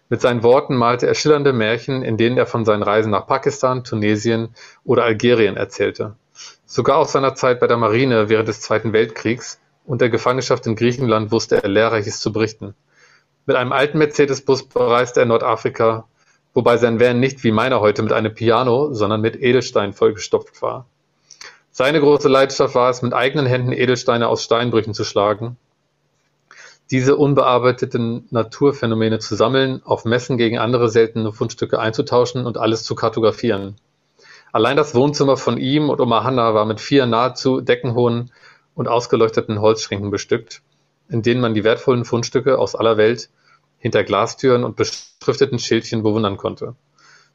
Mit 0.09 0.21
seinen 0.21 0.45
Worten 0.45 0.77
malte 0.77 1.09
er 1.09 1.15
schillernde 1.15 1.53
Märchen, 1.53 2.03
in 2.03 2.17
denen 2.17 2.39
er 2.39 2.47
von 2.47 2.65
seinen 2.65 2.85
Reisen 2.85 3.11
nach 3.11 3.27
Pakistan, 3.27 3.83
Tunesien 3.83 4.55
oder 4.85 5.03
Algerien 5.03 5.57
erzählte. 5.57 6.15
Sogar 6.65 6.99
aus 6.99 7.11
seiner 7.11 7.35
Zeit 7.35 7.59
bei 7.59 7.67
der 7.67 7.77
Marine 7.77 8.29
während 8.29 8.47
des 8.47 8.61
Zweiten 8.61 8.93
Weltkriegs 8.93 9.59
und 9.85 10.01
der 10.01 10.11
Gefangenschaft 10.11 10.65
in 10.67 10.77
Griechenland 10.77 11.33
wusste 11.33 11.61
er 11.61 11.69
Lehrreiches 11.69 12.21
zu 12.21 12.33
berichten. 12.33 12.75
Mit 13.47 13.57
einem 13.57 13.73
alten 13.73 13.99
Mercedes-Bus 13.99 14.69
bereiste 14.69 15.21
er 15.21 15.27
Nordafrika, 15.27 16.07
wobei 16.55 16.77
sein 16.77 17.01
Van 17.01 17.19
nicht 17.19 17.43
wie 17.43 17.53
meiner 17.53 17.81
heute 17.81 18.03
mit 18.03 18.13
einem 18.13 18.33
Piano, 18.33 18.93
sondern 18.93 19.21
mit 19.21 19.35
Edelstein 19.35 19.93
vollgestopft 19.93 20.63
war. 20.63 20.87
Seine 21.73 22.01
große 22.01 22.29
Leidenschaft 22.29 22.77
war 22.77 22.91
es, 22.91 23.03
mit 23.03 23.13
eigenen 23.13 23.47
Händen 23.47 23.73
Edelsteine 23.73 24.29
aus 24.29 24.45
Steinbrüchen 24.45 24.95
zu 24.95 25.05
schlagen 25.05 25.57
diese 26.91 27.17
unbearbeiteten 27.17 28.27
Naturphänomene 28.31 29.19
zu 29.19 29.35
sammeln, 29.35 29.83
auf 29.85 30.05
Messen 30.05 30.39
gegen 30.39 30.59
andere 30.59 30.89
seltene 30.89 31.33
Fundstücke 31.33 31.79
einzutauschen 31.79 32.47
und 32.47 32.59
alles 32.59 32.85
zu 32.85 32.95
kartografieren. 32.95 33.77
Allein 34.53 34.77
das 34.77 34.95
Wohnzimmer 34.95 35.37
von 35.37 35.59
ihm 35.59 35.91
und 35.91 36.01
Oma 36.01 36.23
Hanna 36.25 36.55
war 36.55 36.65
mit 36.65 36.81
vier 36.81 37.07
nahezu 37.07 37.61
deckenhohen 37.61 38.31
und 38.75 38.89
ausgeleuchteten 38.89 39.61
Holzschränken 39.61 40.11
bestückt, 40.11 40.63
in 41.09 41.23
denen 41.23 41.41
man 41.41 41.55
die 41.55 41.65
wertvollen 41.65 42.05
Fundstücke 42.05 42.59
aus 42.59 42.75
aller 42.75 42.97
Welt 42.97 43.31
hinter 43.79 44.05
Glastüren 44.05 44.65
und 44.65 44.77
beschrifteten 44.77 45.59
Schildchen 45.59 46.03
bewundern 46.03 46.37
konnte. 46.37 46.75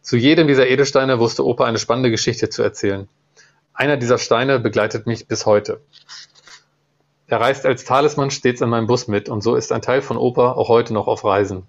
Zu 0.01 0.17
jedem 0.17 0.47
dieser 0.47 0.67
Edelsteine 0.67 1.19
wusste 1.19 1.45
Opa 1.45 1.65
eine 1.65 1.77
spannende 1.77 2.09
Geschichte 2.09 2.49
zu 2.49 2.63
erzählen. 2.63 3.07
Einer 3.73 3.97
dieser 3.97 4.17
Steine 4.17 4.59
begleitet 4.59 5.05
mich 5.05 5.27
bis 5.27 5.45
heute. 5.45 5.81
Er 7.31 7.39
reist 7.39 7.65
als 7.65 7.85
Talisman 7.85 8.29
stets 8.29 8.59
in 8.59 8.67
meinem 8.67 8.87
Bus 8.87 9.07
mit 9.07 9.29
und 9.29 9.41
so 9.41 9.55
ist 9.55 9.71
ein 9.71 9.81
Teil 9.81 10.01
von 10.01 10.17
Opa 10.17 10.51
auch 10.51 10.67
heute 10.67 10.93
noch 10.93 11.07
auf 11.07 11.23
Reisen. 11.23 11.63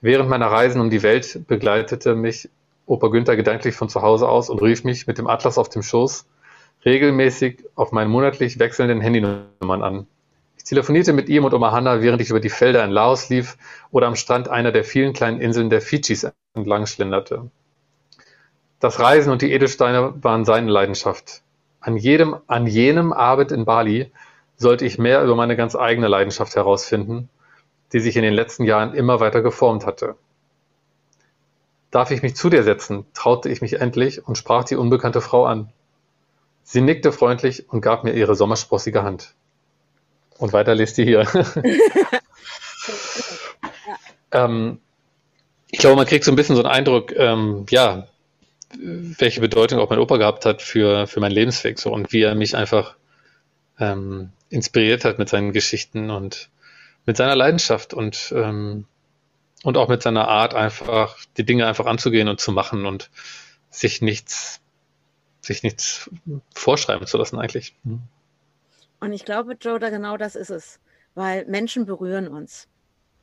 Während 0.00 0.28
meiner 0.28 0.46
Reisen 0.46 0.80
um 0.80 0.88
die 0.88 1.02
Welt 1.02 1.48
begleitete 1.48 2.14
mich 2.14 2.48
Opa 2.86 3.08
Günther 3.08 3.34
gedanklich 3.34 3.74
von 3.74 3.88
zu 3.88 4.02
Hause 4.02 4.28
aus 4.28 4.48
und 4.48 4.62
rief 4.62 4.84
mich 4.84 5.08
mit 5.08 5.18
dem 5.18 5.26
Atlas 5.26 5.58
auf 5.58 5.68
dem 5.68 5.82
Schoß 5.82 6.26
regelmäßig 6.84 7.64
auf 7.74 7.90
meinen 7.90 8.08
monatlich 8.08 8.60
wechselnden 8.60 9.00
Handynummern 9.00 9.82
an. 9.82 10.06
Ich 10.58 10.62
telefonierte 10.62 11.12
mit 11.12 11.28
ihm 11.28 11.44
und 11.44 11.52
Oma 11.52 11.72
Hanna, 11.72 12.00
während 12.00 12.22
ich 12.22 12.30
über 12.30 12.38
die 12.38 12.48
Felder 12.48 12.84
in 12.84 12.92
Laos 12.92 13.28
lief 13.28 13.56
oder 13.90 14.06
am 14.06 14.14
Strand 14.14 14.48
einer 14.48 14.70
der 14.70 14.84
vielen 14.84 15.12
kleinen 15.12 15.40
Inseln 15.40 15.70
der 15.70 15.80
Fidschis 15.80 16.24
entlang 16.54 16.86
schlenderte. 16.86 17.50
Das 18.78 19.00
Reisen 19.00 19.32
und 19.32 19.42
die 19.42 19.50
Edelsteine 19.50 20.14
waren 20.22 20.44
seine 20.44 20.70
Leidenschaft. 20.70 21.42
An 21.80 21.96
jedem, 21.96 22.36
an 22.46 22.68
jenem 22.68 23.12
Abend 23.12 23.50
in 23.50 23.64
Bali 23.64 24.12
sollte 24.56 24.84
ich 24.84 24.98
mehr 24.98 25.22
über 25.22 25.34
meine 25.34 25.56
ganz 25.56 25.76
eigene 25.76 26.08
Leidenschaft 26.08 26.56
herausfinden, 26.56 27.28
die 27.92 28.00
sich 28.00 28.16
in 28.16 28.22
den 28.22 28.34
letzten 28.34 28.64
Jahren 28.64 28.94
immer 28.94 29.20
weiter 29.20 29.42
geformt 29.42 29.86
hatte. 29.86 30.16
Darf 31.90 32.10
ich 32.10 32.22
mich 32.22 32.36
zu 32.36 32.50
dir 32.50 32.62
setzen? 32.62 33.06
traute 33.14 33.48
ich 33.48 33.60
mich 33.60 33.80
endlich 33.80 34.26
und 34.26 34.36
sprach 34.36 34.64
die 34.64 34.76
unbekannte 34.76 35.20
Frau 35.20 35.46
an. 35.46 35.70
Sie 36.62 36.80
nickte 36.80 37.12
freundlich 37.12 37.70
und 37.70 37.80
gab 37.80 38.02
mir 38.02 38.12
ihre 38.12 38.34
sommersprossige 38.34 39.02
Hand. 39.02 39.34
Und 40.38 40.52
weiter 40.52 40.74
lest 40.74 40.98
ihr 40.98 41.04
hier. 41.04 41.26
ähm, 44.32 44.80
ich 45.70 45.78
glaube, 45.78 45.96
man 45.96 46.06
kriegt 46.06 46.24
so 46.24 46.32
ein 46.32 46.36
bisschen 46.36 46.56
so 46.56 46.62
einen 46.62 46.72
Eindruck, 46.72 47.12
ähm, 47.16 47.66
ja, 47.70 48.08
welche 48.78 49.40
Bedeutung 49.40 49.78
auch 49.78 49.88
mein 49.88 50.00
Opa 50.00 50.16
gehabt 50.16 50.44
hat 50.44 50.60
für, 50.60 51.06
für 51.06 51.20
meinen 51.20 51.32
Lebensweg 51.32 51.78
so 51.78 51.92
und 51.92 52.12
wie 52.12 52.22
er 52.22 52.34
mich 52.34 52.56
einfach 52.56 52.96
ähm, 53.78 54.30
inspiriert 54.48 55.04
hat 55.04 55.18
mit 55.18 55.28
seinen 55.28 55.52
Geschichten 55.52 56.10
und 56.10 56.50
mit 57.04 57.16
seiner 57.16 57.36
Leidenschaft 57.36 57.94
und, 57.94 58.32
ähm, 58.34 58.86
und 59.62 59.76
auch 59.76 59.88
mit 59.88 60.02
seiner 60.02 60.28
Art, 60.28 60.54
einfach 60.54 61.18
die 61.36 61.44
Dinge 61.44 61.66
einfach 61.66 61.86
anzugehen 61.86 62.28
und 62.28 62.40
zu 62.40 62.52
machen 62.52 62.86
und 62.86 63.10
sich 63.70 64.02
nichts, 64.02 64.60
sich 65.40 65.62
nichts 65.62 66.10
vorschreiben 66.54 67.06
zu 67.06 67.18
lassen 67.18 67.38
eigentlich. 67.38 67.76
Mhm. 67.84 68.02
Und 69.00 69.12
ich 69.12 69.24
glaube, 69.24 69.56
Joe, 69.60 69.78
da 69.78 69.90
genau 69.90 70.16
das 70.16 70.36
ist 70.36 70.50
es, 70.50 70.80
weil 71.14 71.44
Menschen 71.46 71.86
berühren 71.86 72.28
uns 72.28 72.68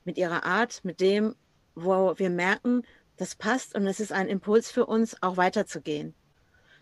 mit 0.05 0.17
ihrer 0.17 0.45
Art, 0.45 0.81
mit 0.83 1.01
dem, 1.01 1.35
wo 1.75 2.13
wir 2.17 2.29
merken, 2.29 2.83
das 3.17 3.35
passt 3.35 3.75
und 3.75 3.87
es 3.87 3.99
ist 3.99 4.11
ein 4.11 4.27
Impuls 4.27 4.71
für 4.71 4.85
uns, 4.85 5.21
auch 5.21 5.37
weiterzugehen. 5.37 6.13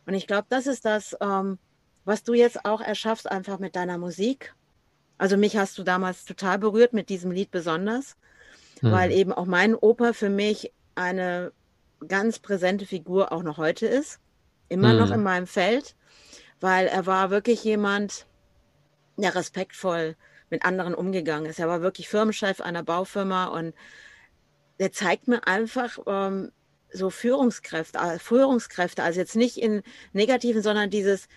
Und 0.05 0.13
ich 0.13 0.27
glaube, 0.27 0.47
das 0.49 0.67
ist 0.67 0.85
das, 0.85 1.15
ähm, 1.21 1.57
was 2.05 2.23
du 2.23 2.33
jetzt 2.33 2.65
auch 2.65 2.81
erschaffst, 2.81 3.29
einfach 3.29 3.59
mit 3.59 3.75
deiner 3.75 3.97
Musik. 3.97 4.53
Also 5.17 5.37
mich 5.37 5.57
hast 5.57 5.77
du 5.77 5.83
damals 5.83 6.25
total 6.25 6.57
berührt 6.57 6.93
mit 6.93 7.09
diesem 7.09 7.31
Lied 7.31 7.51
besonders, 7.51 8.15
mhm. 8.81 8.91
weil 8.91 9.11
eben 9.11 9.31
auch 9.31 9.45
mein 9.45 9.75
Opa 9.75 10.13
für 10.13 10.29
mich 10.29 10.73
eine 10.95 11.51
ganz 12.07 12.39
präsente 12.39 12.85
Figur 12.85 13.31
auch 13.31 13.43
noch 13.43 13.57
heute 13.57 13.85
ist. 13.85 14.19
immer 14.69 14.93
mhm. 14.93 14.99
noch 14.99 15.11
in 15.11 15.23
meinem 15.23 15.47
Feld, 15.47 15.95
weil 16.59 16.87
er 16.87 17.05
war 17.05 17.29
wirklich 17.29 17.63
jemand, 17.63 18.25
der 19.17 19.35
respektvoll 19.35 20.15
mit 20.49 20.65
anderen 20.65 20.95
umgegangen 20.95 21.49
ist. 21.49 21.59
Er 21.59 21.67
war 21.67 21.81
wirklich 21.81 22.07
Firmenchef 22.07 22.61
einer 22.61 22.83
Baufirma 22.83 23.45
und 23.45 23.73
der 24.79 24.91
zeigt 24.91 25.27
mir 25.27 25.45
einfach 25.45 25.99
ähm, 26.07 26.51
so 26.91 27.09
Führungskräfte, 27.09 27.97
äh, 27.99 28.19
Führungskräfte, 28.19 29.03
also 29.03 29.19
jetzt 29.19 29.35
nicht 29.35 29.57
in 29.57 29.83
negativen, 30.13 30.61
sondern 30.61 30.89
dieses 30.89 31.27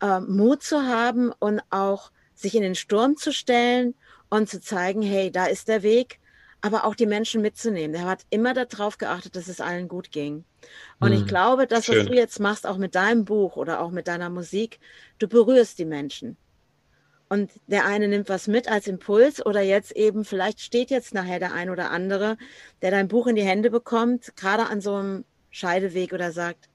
äh, 0.00 0.20
Mut 0.20 0.62
zu 0.62 0.82
haben 0.82 1.32
und 1.38 1.60
auch 1.70 2.10
sich 2.34 2.54
in 2.54 2.62
den 2.62 2.74
Sturm 2.74 3.16
zu 3.16 3.32
stellen 3.32 3.94
und 4.28 4.48
zu 4.48 4.60
zeigen, 4.60 5.02
hey, 5.02 5.30
da 5.30 5.46
ist 5.46 5.68
der 5.68 5.82
Weg, 5.82 6.20
aber 6.60 6.84
auch 6.84 6.94
die 6.94 7.06
Menschen 7.06 7.42
mitzunehmen. 7.42 7.94
Er 7.94 8.06
hat 8.06 8.24
immer 8.30 8.54
darauf 8.54 8.98
geachtet, 8.98 9.36
dass 9.36 9.48
es 9.48 9.60
allen 9.60 9.86
gut 9.86 10.10
ging. 10.10 10.44
Und 10.98 11.12
hm, 11.12 11.18
ich 11.18 11.26
glaube, 11.26 11.66
das, 11.66 11.84
schön. 11.84 11.98
was 11.98 12.06
du 12.06 12.14
jetzt 12.14 12.40
machst, 12.40 12.66
auch 12.66 12.78
mit 12.78 12.94
deinem 12.94 13.24
Buch 13.24 13.56
oder 13.56 13.80
auch 13.80 13.90
mit 13.90 14.08
deiner 14.08 14.30
Musik, 14.30 14.80
du 15.18 15.28
berührst 15.28 15.78
die 15.78 15.84
Menschen. 15.84 16.36
Und 17.28 17.50
der 17.66 17.86
eine 17.86 18.08
nimmt 18.08 18.28
was 18.28 18.48
mit 18.48 18.68
als 18.70 18.86
Impuls 18.86 19.44
oder 19.44 19.60
jetzt 19.60 19.92
eben, 19.92 20.24
vielleicht 20.24 20.60
steht 20.60 20.90
jetzt 20.90 21.14
nachher 21.14 21.38
der 21.38 21.52
ein 21.52 21.70
oder 21.70 21.90
andere, 21.90 22.36
der 22.82 22.90
dein 22.90 23.08
Buch 23.08 23.26
in 23.26 23.36
die 23.36 23.42
Hände 23.42 23.70
bekommt, 23.70 24.36
gerade 24.36 24.66
an 24.66 24.80
so 24.80 24.94
einem 24.94 25.24
Scheideweg 25.50 26.12
oder 26.12 26.32
sagt, 26.32 26.68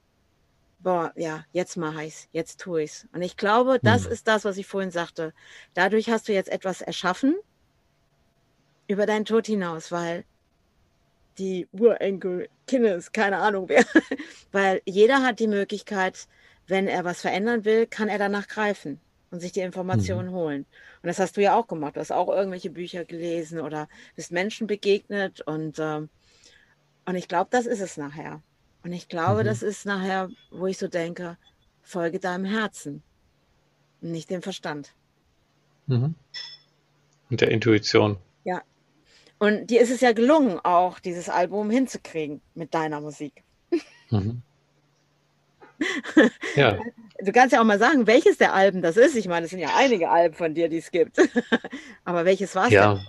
boah, 0.79 1.11
ja, 1.15 1.45
jetzt 1.51 1.77
mache 1.77 2.05
ich's, 2.05 2.27
jetzt 2.31 2.59
tue 2.59 2.83
ich's. 2.83 3.07
Und 3.13 3.21
ich 3.21 3.37
glaube, 3.37 3.79
das 3.81 4.05
hm. 4.05 4.11
ist 4.11 4.27
das, 4.27 4.45
was 4.45 4.57
ich 4.57 4.65
vorhin 4.65 4.91
sagte. 4.91 5.33
Dadurch 5.73 6.09
hast 6.09 6.27
du 6.27 6.33
jetzt 6.33 6.49
etwas 6.49 6.81
erschaffen 6.81 7.35
über 8.87 9.05
deinen 9.05 9.25
Tod 9.25 9.45
hinaus, 9.45 9.91
weil 9.91 10.25
die 11.37 11.67
Urenkel, 11.71 12.49
Kindes, 12.67 13.11
keine 13.11 13.37
Ahnung 13.37 13.69
wer, 13.69 13.85
weil 14.51 14.81
jeder 14.85 15.23
hat 15.23 15.39
die 15.39 15.47
Möglichkeit, 15.47 16.27
wenn 16.67 16.87
er 16.87 17.05
was 17.05 17.21
verändern 17.21 17.65
will, 17.65 17.87
kann 17.87 18.09
er 18.09 18.17
danach 18.17 18.47
greifen 18.47 18.99
und 19.31 19.39
sich 19.39 19.51
die 19.51 19.61
Informationen 19.61 20.29
mhm. 20.29 20.33
holen. 20.33 20.65
Und 21.01 21.07
das 21.07 21.19
hast 21.19 21.37
du 21.37 21.41
ja 21.41 21.55
auch 21.55 21.67
gemacht. 21.67 21.95
Du 21.95 21.99
hast 21.99 22.11
auch 22.11 22.29
irgendwelche 22.29 22.69
Bücher 22.69 23.05
gelesen 23.05 23.59
oder 23.59 23.87
bist 24.15 24.31
Menschen 24.31 24.67
begegnet 24.67 25.41
und, 25.41 25.79
äh, 25.79 26.01
und 27.05 27.15
ich 27.15 27.27
glaube, 27.27 27.49
das 27.51 27.65
ist 27.65 27.81
es 27.81 27.97
nachher. 27.97 28.41
Und 28.83 28.93
ich 28.93 29.07
glaube, 29.09 29.41
mhm. 29.41 29.47
das 29.47 29.61
ist 29.61 29.85
nachher, 29.85 30.29
wo 30.51 30.67
ich 30.67 30.77
so 30.77 30.87
denke, 30.87 31.37
folge 31.81 32.19
deinem 32.19 32.45
Herzen, 32.45 33.03
nicht 34.01 34.29
dem 34.29 34.41
Verstand. 34.41 34.93
Mhm. 35.87 36.15
Und 37.29 37.41
der 37.41 37.51
Intuition. 37.51 38.17
Ja. 38.43 38.61
Und 39.37 39.67
dir 39.67 39.81
ist 39.81 39.91
es 39.91 40.01
ja 40.01 40.13
gelungen, 40.13 40.59
auch 40.63 40.99
dieses 40.99 41.29
Album 41.29 41.69
hinzukriegen 41.69 42.41
mit 42.55 42.73
deiner 42.73 43.01
Musik. 43.01 43.43
Mhm. 44.09 44.41
ja. 46.55 46.77
Du 47.21 47.31
kannst 47.31 47.53
ja 47.53 47.61
auch 47.61 47.65
mal 47.65 47.79
sagen, 47.79 48.07
welches 48.07 48.37
der 48.37 48.53
Alben 48.53 48.81
das 48.81 48.97
ist. 48.97 49.15
Ich 49.15 49.27
meine, 49.27 49.45
es 49.45 49.51
sind 49.51 49.59
ja 49.59 49.69
einige 49.75 50.09
Alben 50.09 50.35
von 50.35 50.53
dir, 50.53 50.69
die 50.69 50.77
es 50.77 50.91
gibt. 50.91 51.17
Aber 52.05 52.25
welches 52.25 52.55
war 52.55 52.67
es 52.67 52.71
ja. 52.71 52.95
denn? 52.95 53.05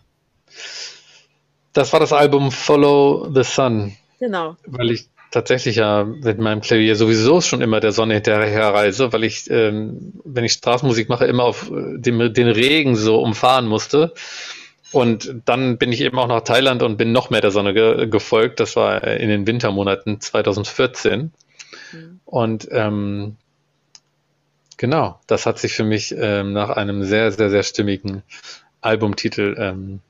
Das 1.73 1.93
war 1.93 2.01
das 2.01 2.13
Album 2.13 2.51
Follow 2.51 3.33
the 3.33 3.45
Sun. 3.45 3.97
Genau. 4.19 4.57
Weil 4.67 4.91
ich 4.91 5.09
tatsächlich 5.31 5.77
ja 5.77 6.05
mit 6.05 6.39
meinem 6.39 6.61
Klavier 6.61 6.97
sowieso 6.97 7.41
schon 7.41 7.61
immer 7.61 7.81
der 7.81 7.93
Sonne 7.93 8.15
hinterherreise, 8.15 9.13
weil 9.13 9.25
ich, 9.25 9.51
ähm, 9.51 10.13
wenn 10.25 10.45
ich 10.45 10.53
Straßenmusik 10.53 11.09
mache, 11.09 11.27
immer 11.27 11.45
auf 11.45 11.71
äh, 11.71 11.99
dem, 11.99 12.33
den 12.33 12.49
Regen 12.49 12.97
so 12.97 13.21
umfahren 13.21 13.67
musste. 13.67 14.13
Und 14.93 15.35
dann 15.45 15.79
bin 15.79 15.93
ich 15.93 16.01
eben 16.01 16.19
auch 16.19 16.27
nach 16.27 16.41
Thailand 16.41 16.83
und 16.83 16.97
bin 16.97 17.13
noch 17.13 17.31
mehr 17.31 17.41
der 17.41 17.53
Sonne 17.53 17.75
ge 17.75 18.09
gefolgt. 18.09 18.59
Das 18.59 18.75
war 18.75 19.05
in 19.05 19.29
den 19.29 19.47
Wintermonaten 19.47 20.21
2014. 20.21 21.33
Mhm. 21.93 22.21
Und 22.25 22.69
ähm, 22.73 23.37
genau, 24.77 25.21
das 25.29 25.47
hat 25.47 25.61
sich 25.61 25.75
für 25.75 25.85
mich 25.85 26.13
ähm, 26.19 26.53
nach 26.53 26.71
einem 26.71 27.05
sehr, 27.05 27.31
sehr, 27.31 27.51
sehr 27.51 27.63
stimmigen 27.63 28.23
Albumtitel 28.81 29.55
ähm, 29.59 30.01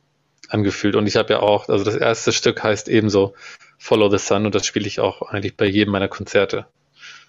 angefühlt. 0.48 0.96
Und 0.96 1.06
ich 1.06 1.16
habe 1.16 1.34
ja 1.34 1.40
auch, 1.40 1.68
also 1.68 1.84
das 1.84 1.96
erste 1.96 2.32
Stück 2.32 2.62
heißt 2.62 2.88
ebenso 2.88 3.34
Follow 3.82 4.10
the 4.10 4.18
Sun 4.18 4.44
und 4.44 4.54
das 4.54 4.66
spiele 4.66 4.86
ich 4.86 5.00
auch 5.00 5.22
eigentlich 5.22 5.56
bei 5.56 5.64
jedem 5.64 5.92
meiner 5.92 6.08
Konzerte. 6.08 6.66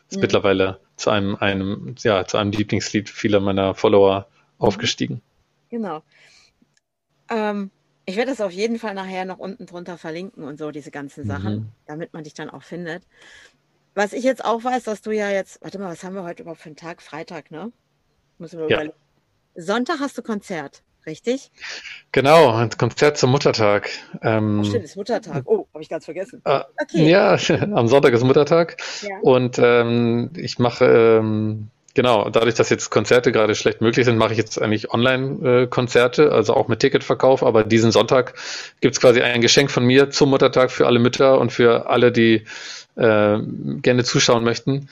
Ist 0.10 0.18
mhm. 0.18 0.22
mittlerweile 0.22 0.82
zu 0.98 1.10
einem, 1.10 1.38
einem, 1.38 1.96
ja, 2.00 2.26
zu 2.26 2.38
einem 2.38 2.52
Lieblingslied 2.52 3.10
vieler 3.10 3.40
meiner 3.40 3.74
Follower 3.74 4.28
mhm. 4.28 4.66
aufgestiegen. 4.66 5.22
Genau. 5.70 6.04
Ähm, 7.30 7.72
ich 8.06 8.18
werde 8.18 8.32
das 8.32 8.42
auf 8.42 8.52
jeden 8.52 8.80
Fall 8.80 8.94
nachher 8.94 9.24
noch 9.24 9.40
unten 9.40 9.66
drunter 9.66 9.98
verlinken 9.98 10.44
und 10.44 10.60
so, 10.60 10.72
diese 10.72 10.92
ganzen 10.92 11.26
Sachen, 11.26 11.54
mhm. 11.54 11.68
damit 11.88 12.12
man 12.12 12.26
dich 12.26 12.34
dann 12.34 12.50
auch 12.50 12.64
findet. 12.64 13.04
Was 13.96 14.12
ich 14.12 14.26
jetzt 14.26 14.44
auch 14.44 14.62
weiß, 14.62 14.84
dass 14.84 15.02
du 15.02 15.12
ja 15.12 15.30
jetzt, 15.30 15.62
warte 15.62 15.80
mal, 15.80 15.90
was 15.90 16.04
haben 16.04 16.16
wir 16.16 16.24
heute 16.24 16.44
überhaupt 16.44 16.60
für 16.60 16.68
einen 16.68 16.76
Tag? 16.76 17.02
Freitag, 17.02 17.50
ne? 17.50 17.72
Müssen 18.40 18.60
wir 18.60 18.68
ja. 18.68 18.76
überlegen. 18.76 18.96
Sonntag 19.56 20.02
hast 20.02 20.18
du 20.18 20.22
Konzert, 20.22 20.84
richtig? 21.06 21.52
Genau, 22.12 22.52
ein 22.52 22.70
Konzert 22.72 23.18
zum 23.18 23.32
Muttertag. 23.32 23.90
Ähm, 24.22 24.60
oh, 24.62 24.64
stimmt, 24.64 24.86
ist 24.86 24.96
Muttertag. 24.96 25.44
Oh, 25.46 25.68
habe 25.74 25.84
ich 25.84 25.90
ganz 25.90 26.06
vergessen. 26.06 26.42
Äh, 26.46 26.62
okay. 26.82 27.10
Ja, 27.10 27.38
am 27.74 27.88
Sonntag 27.88 28.14
ist 28.14 28.24
Muttertag. 28.24 28.78
Ja. 29.02 29.18
Und 29.22 29.60
ähm, 29.60 30.32
ich 30.36 30.60
mache, 30.60 30.86
ähm, 31.20 31.70
genau, 31.94 32.30
dadurch, 32.30 32.56
dass 32.56 32.70
jetzt 32.70 32.90
Konzerte 32.90 33.32
gerade 33.32 33.56
schlecht 33.56 33.82
möglich 33.82 34.06
sind, 34.06 34.18
mache 34.18 34.34
ich 34.34 34.38
jetzt 34.38 34.62
eigentlich 34.62 34.92
Online-Konzerte, 34.92 36.26
äh, 36.26 36.30
also 36.30 36.54
auch 36.54 36.68
mit 36.68 36.80
Ticketverkauf. 36.80 37.44
Aber 37.44 37.64
diesen 37.64 37.92
Sonntag 37.92 38.34
gibt 38.82 38.96
es 38.96 39.02
quasi 39.02 39.22
ein 39.22 39.42
Geschenk 39.42 39.72
von 39.72 39.86
mir 39.86 40.10
zum 40.10 40.30
Muttertag 40.30 40.72
für 40.72 40.88
alle 40.88 41.00
Mütter 41.00 41.40
und 41.40 41.52
für 41.52 41.90
alle, 41.90 42.12
die 42.12 42.46
äh, 42.96 43.40
gerne 43.82 44.04
zuschauen 44.04 44.44
möchten. 44.44 44.90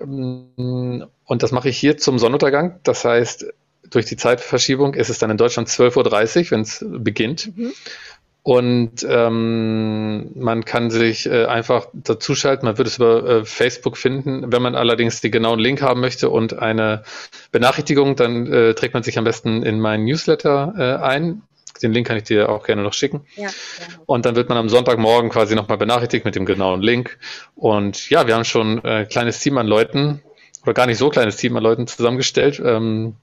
Ähm, 0.00 1.06
und 1.24 1.42
das 1.42 1.52
mache 1.52 1.68
ich 1.68 1.78
hier 1.78 1.96
zum 1.96 2.18
Sonnenuntergang. 2.18 2.80
Das 2.82 3.04
heißt, 3.04 3.46
durch 3.88 4.06
die 4.06 4.16
Zeitverschiebung 4.16 4.94
ist 4.94 5.10
es 5.10 5.18
dann 5.18 5.30
in 5.30 5.36
Deutschland 5.36 5.68
12.30 5.68 5.96
Uhr, 6.44 6.50
wenn 6.50 6.60
es 6.60 6.84
beginnt. 6.88 7.56
Mhm. 7.56 7.72
Und 8.42 9.06
ähm, 9.06 10.30
man 10.34 10.64
kann 10.64 10.90
sich 10.90 11.26
äh, 11.26 11.44
einfach 11.44 11.88
dazuschalten. 11.92 12.66
Man 12.66 12.78
wird 12.78 12.88
es 12.88 12.96
über 12.96 13.24
äh, 13.24 13.44
Facebook 13.44 13.98
finden. 13.98 14.50
Wenn 14.50 14.62
man 14.62 14.74
allerdings 14.74 15.20
den 15.20 15.30
genauen 15.30 15.60
Link 15.60 15.82
haben 15.82 16.00
möchte 16.00 16.30
und 16.30 16.58
eine 16.58 17.04
Benachrichtigung, 17.52 18.16
dann 18.16 18.50
äh, 18.50 18.74
trägt 18.74 18.94
man 18.94 19.02
sich 19.02 19.18
am 19.18 19.24
besten 19.24 19.62
in 19.62 19.78
meinen 19.78 20.04
Newsletter 20.04 20.74
äh, 20.78 21.04
ein. 21.04 21.42
Den 21.82 21.92
Link 21.92 22.06
kann 22.06 22.16
ich 22.16 22.24
dir 22.24 22.48
auch 22.48 22.64
gerne 22.64 22.82
noch 22.82 22.94
schicken. 22.94 23.26
Ja, 23.36 23.48
Und 24.06 24.24
dann 24.24 24.36
wird 24.36 24.48
man 24.48 24.58
am 24.58 24.68
Sonntagmorgen 24.68 25.30
quasi 25.30 25.54
nochmal 25.54 25.78
benachrichtigt 25.78 26.24
mit 26.24 26.34
dem 26.34 26.46
genauen 26.46 26.82
Link. 26.82 27.18
Und 27.54 28.08
ja, 28.08 28.26
wir 28.26 28.34
haben 28.34 28.44
schon 28.44 28.80
ein 28.80 29.02
äh, 29.02 29.04
kleines 29.04 29.40
Team 29.40 29.58
an 29.58 29.66
Leuten, 29.66 30.22
oder 30.62 30.74
gar 30.74 30.86
nicht 30.86 30.98
so 30.98 31.08
kleines 31.08 31.36
Team 31.36 31.56
an 31.56 31.62
Leuten 31.62 31.86
zusammengestellt, 31.86 32.60
ähm, 32.64 33.16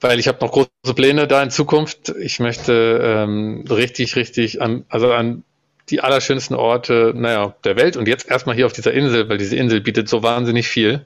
weil 0.00 0.18
ich 0.18 0.28
habe 0.28 0.44
noch 0.44 0.52
große 0.52 0.94
Pläne 0.94 1.26
da 1.26 1.42
in 1.42 1.50
Zukunft. 1.50 2.10
Ich 2.20 2.40
möchte 2.40 3.00
ähm, 3.02 3.64
richtig, 3.68 4.16
richtig 4.16 4.62
an, 4.62 4.84
also 4.88 5.12
an 5.12 5.44
die 5.90 6.00
allerschönsten 6.00 6.54
Orte, 6.54 7.12
naja, 7.14 7.54
der 7.64 7.76
Welt 7.76 7.96
und 7.96 8.06
jetzt 8.08 8.30
erstmal 8.30 8.54
hier 8.54 8.66
auf 8.66 8.72
dieser 8.72 8.92
Insel, 8.92 9.28
weil 9.28 9.38
diese 9.38 9.56
Insel 9.56 9.80
bietet 9.80 10.08
so 10.08 10.22
wahnsinnig 10.22 10.68
viel. 10.68 11.04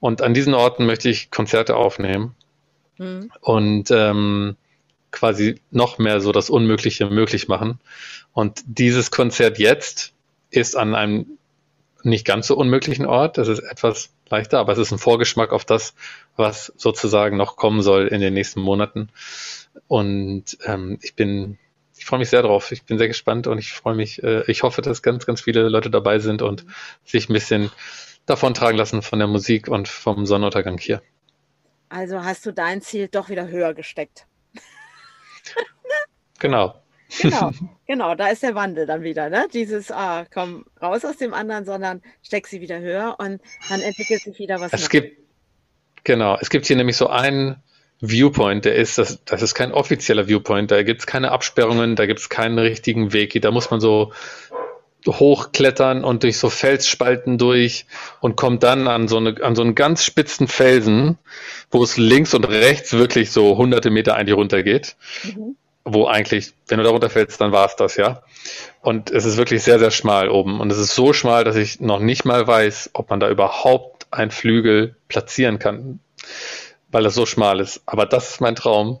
Und 0.00 0.22
an 0.22 0.34
diesen 0.34 0.54
Orten 0.54 0.86
möchte 0.86 1.08
ich 1.08 1.30
Konzerte 1.30 1.76
aufnehmen. 1.76 2.34
Mhm. 2.98 3.30
Und 3.40 3.90
ähm, 3.90 4.56
quasi 5.10 5.60
noch 5.70 5.98
mehr 5.98 6.20
so 6.20 6.32
das 6.32 6.50
Unmögliche 6.50 7.06
möglich 7.06 7.48
machen. 7.48 7.78
Und 8.32 8.62
dieses 8.66 9.10
Konzert 9.10 9.58
jetzt 9.58 10.12
ist 10.50 10.76
an 10.76 10.94
einem 10.94 11.38
nicht 12.02 12.26
ganz 12.26 12.46
so 12.48 12.56
unmöglichen 12.56 13.06
Ort. 13.06 13.38
Das 13.38 13.48
ist 13.48 13.60
etwas 13.60 14.10
leichter, 14.28 14.58
aber 14.58 14.72
es 14.72 14.78
ist 14.78 14.92
ein 14.92 14.98
Vorgeschmack 14.98 15.52
auf 15.52 15.64
das, 15.64 15.94
was 16.36 16.72
sozusagen 16.76 17.36
noch 17.36 17.56
kommen 17.56 17.82
soll 17.82 18.08
in 18.08 18.20
den 18.20 18.34
nächsten 18.34 18.60
Monaten. 18.60 19.10
Und 19.86 20.58
ähm, 20.64 20.98
ich 21.02 21.14
bin, 21.14 21.58
ich 21.96 22.04
freue 22.04 22.18
mich 22.18 22.30
sehr 22.30 22.42
drauf. 22.42 22.72
Ich 22.72 22.84
bin 22.84 22.98
sehr 22.98 23.08
gespannt 23.08 23.46
und 23.46 23.58
ich 23.58 23.72
freue 23.72 23.94
mich, 23.94 24.22
äh, 24.22 24.42
ich 24.50 24.62
hoffe, 24.62 24.82
dass 24.82 25.02
ganz, 25.02 25.26
ganz 25.26 25.42
viele 25.42 25.68
Leute 25.68 25.90
dabei 25.90 26.18
sind 26.18 26.42
und 26.42 26.64
sich 27.04 27.28
ein 27.28 27.32
bisschen 27.32 27.70
davon 28.26 28.54
tragen 28.54 28.78
lassen 28.78 29.02
von 29.02 29.18
der 29.18 29.28
Musik 29.28 29.68
und 29.68 29.88
vom 29.88 30.26
Sonnenuntergang 30.26 30.78
hier. 30.78 31.02
Also 31.88 32.24
hast 32.24 32.46
du 32.46 32.52
dein 32.52 32.80
Ziel 32.80 33.08
doch 33.08 33.28
wieder 33.28 33.48
höher 33.48 33.74
gesteckt. 33.74 34.26
genau. 36.38 36.83
Genau, 37.20 37.50
genau, 37.86 38.14
da 38.14 38.28
ist 38.28 38.42
der 38.42 38.54
Wandel 38.54 38.86
dann 38.86 39.02
wieder, 39.02 39.30
ne? 39.30 39.46
Dieses, 39.52 39.90
ah, 39.90 40.26
komm 40.32 40.64
raus 40.80 41.04
aus 41.04 41.16
dem 41.16 41.34
anderen, 41.34 41.64
sondern 41.64 42.02
steck 42.22 42.46
sie 42.46 42.60
wieder 42.60 42.80
höher 42.80 43.16
und 43.18 43.40
dann 43.68 43.80
entwickelt 43.80 44.22
sich 44.22 44.38
wieder 44.38 44.60
was. 44.60 44.72
Es 44.72 44.90
gibt, 44.90 45.18
genau, 46.04 46.36
es 46.40 46.50
gibt 46.50 46.66
hier 46.66 46.76
nämlich 46.76 46.96
so 46.96 47.08
einen 47.08 47.56
Viewpoint, 48.00 48.64
der 48.64 48.74
ist, 48.74 48.98
das, 48.98 49.24
das 49.24 49.42
ist 49.42 49.54
kein 49.54 49.72
offizieller 49.72 50.28
Viewpoint, 50.28 50.70
da 50.70 50.82
gibt 50.82 51.00
es 51.00 51.06
keine 51.06 51.30
Absperrungen, 51.30 51.96
da 51.96 52.06
gibt 52.06 52.20
es 52.20 52.28
keinen 52.28 52.58
richtigen 52.58 53.12
Weg, 53.12 53.40
da 53.40 53.50
muss 53.50 53.70
man 53.70 53.80
so 53.80 54.12
hochklettern 55.06 56.02
und 56.02 56.22
durch 56.22 56.38
so 56.38 56.48
Felsspalten 56.48 57.36
durch 57.36 57.86
und 58.20 58.36
kommt 58.36 58.62
dann 58.62 58.88
an 58.88 59.06
so, 59.06 59.18
eine, 59.18 59.42
an 59.42 59.54
so 59.54 59.62
einen 59.62 59.74
ganz 59.74 60.04
spitzen 60.04 60.48
Felsen, 60.48 61.18
wo 61.70 61.82
es 61.82 61.98
links 61.98 62.32
und 62.34 62.44
rechts 62.44 62.94
wirklich 62.94 63.30
so 63.30 63.56
hunderte 63.56 63.90
Meter 63.90 64.16
eigentlich 64.16 64.36
runtergeht. 64.36 64.96
Mhm. 65.24 65.56
Wo 65.84 66.06
eigentlich, 66.06 66.54
wenn 66.68 66.78
du 66.78 66.84
da 66.84 66.90
runterfällst, 66.90 67.40
dann 67.40 67.52
war 67.52 67.66
es 67.66 67.76
das, 67.76 67.96
ja. 67.96 68.22
Und 68.80 69.10
es 69.10 69.24
ist 69.24 69.36
wirklich 69.36 69.62
sehr, 69.62 69.78
sehr 69.78 69.90
schmal 69.90 70.30
oben. 70.30 70.60
Und 70.60 70.72
es 70.72 70.78
ist 70.78 70.94
so 70.94 71.12
schmal, 71.12 71.44
dass 71.44 71.56
ich 71.56 71.80
noch 71.80 72.00
nicht 72.00 72.24
mal 72.24 72.46
weiß, 72.46 72.90
ob 72.94 73.10
man 73.10 73.20
da 73.20 73.28
überhaupt 73.28 74.06
ein 74.10 74.30
Flügel 74.30 74.96
platzieren 75.08 75.58
kann, 75.58 76.00
weil 76.90 77.02
das 77.02 77.14
so 77.14 77.26
schmal 77.26 77.60
ist. 77.60 77.82
Aber 77.86 78.06
das 78.06 78.30
ist 78.30 78.40
mein 78.40 78.56
Traum. 78.56 79.00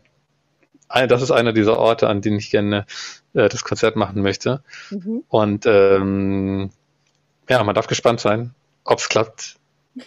Das 0.88 1.22
ist 1.22 1.30
einer 1.30 1.52
dieser 1.52 1.78
Orte, 1.78 2.08
an 2.08 2.20
denen 2.20 2.38
ich 2.38 2.50
gerne 2.50 2.86
äh, 3.32 3.48
das 3.48 3.64
Konzert 3.64 3.96
machen 3.96 4.22
möchte. 4.22 4.62
Mhm. 4.90 5.24
Und 5.28 5.66
ähm, 5.66 6.70
ja, 7.48 7.62
man 7.64 7.74
darf 7.74 7.86
gespannt 7.86 8.20
sein, 8.20 8.54
ob 8.84 8.98
es 8.98 9.08
klappt. 9.08 9.56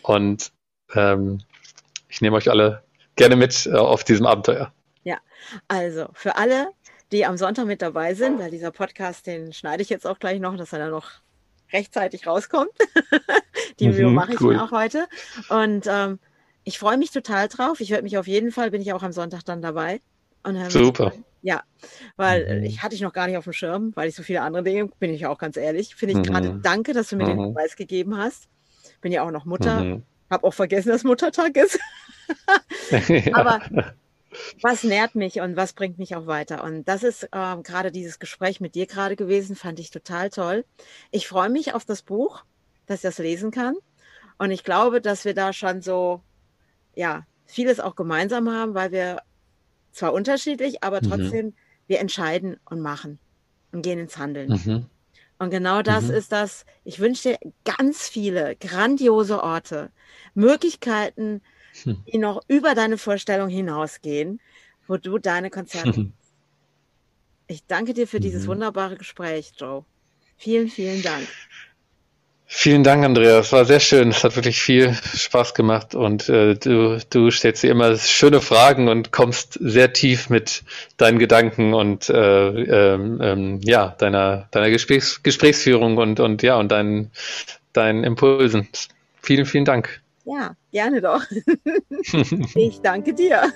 Und 0.01 0.51
ähm, 0.93 1.41
ich 2.09 2.21
nehme 2.21 2.37
euch 2.37 2.49
alle 2.49 2.83
gerne 3.15 3.35
mit 3.35 3.65
äh, 3.65 3.75
auf 3.75 4.03
diesem 4.03 4.25
Abenteuer. 4.25 4.71
Ja, 5.07 5.19
also 5.69 6.07
für 6.11 6.35
alle, 6.35 6.71
die 7.13 7.25
am 7.25 7.37
Sonntag 7.37 7.65
mit 7.65 7.81
dabei 7.81 8.13
sind, 8.13 8.39
weil 8.39 8.51
dieser 8.51 8.71
Podcast, 8.71 9.25
den 9.25 9.53
schneide 9.53 9.81
ich 9.81 9.87
jetzt 9.87 10.05
auch 10.05 10.19
gleich 10.19 10.41
noch, 10.41 10.57
dass 10.57 10.73
er 10.73 10.79
dann 10.79 10.91
noch 10.91 11.09
rechtzeitig 11.71 12.27
rauskommt. 12.27 12.71
die 13.79 13.87
Mühe 13.87 14.07
mhm, 14.07 14.15
mache 14.15 14.33
ich 14.33 14.41
cool. 14.41 14.55
mir 14.55 14.63
auch 14.65 14.71
heute. 14.71 15.07
Und 15.47 15.87
ähm, 15.87 16.19
ich 16.65 16.77
freue 16.77 16.97
mich 16.97 17.11
total 17.11 17.47
drauf. 17.47 17.79
Ich 17.79 17.89
werde 17.89 18.03
mich 18.03 18.17
auf 18.17 18.27
jeden 18.27 18.51
Fall, 18.51 18.69
bin 18.69 18.81
ich 18.81 18.91
auch 18.91 19.01
am 19.01 19.13
Sonntag 19.13 19.45
dann 19.45 19.61
dabei. 19.61 20.01
Und, 20.43 20.69
Super. 20.69 21.13
Ja, 21.41 21.63
weil 22.17 22.59
mhm. 22.59 22.65
ich 22.65 22.83
hatte 22.83 22.93
ich 22.93 22.99
noch 22.99 23.13
gar 23.13 23.27
nicht 23.27 23.37
auf 23.37 23.45
dem 23.45 23.53
Schirm, 23.53 23.93
weil 23.95 24.09
ich 24.09 24.15
so 24.15 24.23
viele 24.23 24.41
andere 24.41 24.63
Dinge, 24.63 24.89
bin 24.99 25.13
ich 25.13 25.25
auch 25.25 25.37
ganz 25.37 25.55
ehrlich, 25.55 25.95
finde 25.95 26.15
ich 26.15 26.17
mhm. 26.17 26.23
gerade 26.23 26.59
danke, 26.61 26.91
dass 26.91 27.07
du 27.07 27.15
mir 27.15 27.27
den 27.27 27.37
mhm. 27.37 27.43
Hinweis 27.45 27.77
gegeben 27.77 28.17
hast. 28.17 28.49
Bin 28.99 29.13
ja 29.13 29.23
auch 29.23 29.31
noch 29.31 29.45
Mutter, 29.45 29.85
mhm. 29.85 30.03
habe 30.29 30.45
auch 30.45 30.53
vergessen, 30.53 30.89
dass 30.89 31.05
Muttertag 31.05 31.55
ist. 31.55 31.79
Aber 33.33 33.61
was 34.61 34.83
nährt 34.83 35.15
mich 35.15 35.39
und 35.41 35.55
was 35.55 35.73
bringt 35.73 35.97
mich 35.97 36.15
auch 36.15 36.27
weiter? 36.27 36.63
Und 36.63 36.85
das 36.87 37.03
ist 37.03 37.29
ähm, 37.33 37.63
gerade 37.63 37.91
dieses 37.91 38.19
Gespräch 38.19 38.59
mit 38.59 38.75
dir 38.75 38.85
gerade 38.85 39.15
gewesen, 39.15 39.55
fand 39.55 39.79
ich 39.79 39.91
total 39.91 40.29
toll. 40.29 40.65
Ich 41.11 41.27
freue 41.27 41.49
mich 41.49 41.73
auf 41.73 41.85
das 41.85 42.01
Buch, 42.01 42.43
dass 42.85 42.97
ich 42.97 43.03
das 43.03 43.17
lesen 43.17 43.51
kann. 43.51 43.75
Und 44.37 44.51
ich 44.51 44.63
glaube, 44.63 45.01
dass 45.01 45.25
wir 45.25 45.33
da 45.33 45.53
schon 45.53 45.81
so, 45.81 46.21
ja, 46.95 47.25
vieles 47.45 47.79
auch 47.79 47.95
gemeinsam 47.95 48.51
haben, 48.51 48.73
weil 48.73 48.91
wir 48.91 49.21
zwar 49.91 50.13
unterschiedlich, 50.13 50.83
aber 50.83 51.01
mhm. 51.01 51.09
trotzdem, 51.09 51.45
mhm. 51.47 51.53
wir 51.87 51.99
entscheiden 51.99 52.59
und 52.65 52.81
machen 52.81 53.19
und 53.71 53.81
gehen 53.81 53.99
ins 53.99 54.17
Handeln. 54.17 54.49
Mhm. 54.49 54.85
Und 55.39 55.49
genau 55.51 55.81
das 55.81 56.05
mhm. 56.05 56.15
ist 56.15 56.31
das, 56.31 56.65
ich 56.83 56.99
wünsche 56.99 57.29
dir 57.29 57.53
ganz 57.63 58.07
viele 58.07 58.55
grandiose 58.55 59.43
Orte, 59.43 59.91
Möglichkeiten, 60.33 61.41
hm. 61.83 62.03
die 62.11 62.17
noch 62.17 62.41
über 62.47 62.75
deine 62.75 62.97
Vorstellung 62.97 63.49
hinausgehen, 63.49 64.39
wo 64.87 64.97
du 64.97 65.17
deine 65.17 65.49
Konzerte. 65.49 66.11
ich 67.47 67.65
danke 67.65 67.93
dir 67.93 68.07
für 68.07 68.19
dieses 68.19 68.43
mhm. 68.43 68.49
wunderbare 68.49 68.97
Gespräch, 68.97 69.53
Joe. 69.57 69.83
Vielen, 70.37 70.69
vielen 70.69 71.01
Dank. 71.01 71.27
Vielen 72.49 72.85
Dank, 72.85 73.03
Andreas. 73.03 73.51
War 73.51 73.65
sehr 73.65 73.81
schön. 73.81 74.09
Es 74.09 74.23
hat 74.23 74.37
wirklich 74.37 74.61
viel 74.61 74.93
Spaß 74.93 75.53
gemacht 75.53 75.95
und 75.95 76.29
äh, 76.29 76.55
du, 76.55 76.97
du 77.09 77.29
stellst 77.29 77.61
dir 77.61 77.71
immer 77.71 77.97
schöne 77.97 78.39
Fragen 78.39 78.87
und 78.87 79.11
kommst 79.11 79.57
sehr 79.61 79.91
tief 79.91 80.29
mit 80.29 80.63
deinen 80.95 81.19
Gedanken 81.19 81.73
und 81.73 82.09
äh, 82.09 82.93
ähm, 82.93 83.19
ähm, 83.21 83.59
ja 83.63 83.89
deiner 83.97 84.47
deiner 84.51 84.69
Gesprächs, 84.69 85.23
Gesprächsführung 85.23 85.97
und 85.97 86.21
und 86.21 86.41
ja 86.41 86.55
und 86.55 86.71
deinen 86.71 87.11
deinen 87.73 88.05
Impulsen. 88.05 88.69
Vielen, 89.21 89.45
vielen 89.45 89.65
Dank. 89.65 90.01
Ja, 90.27 90.57
gerne 90.73 90.99
doch. 90.99 91.23
ich 92.55 92.81
danke 92.81 93.13
dir. 93.13 93.49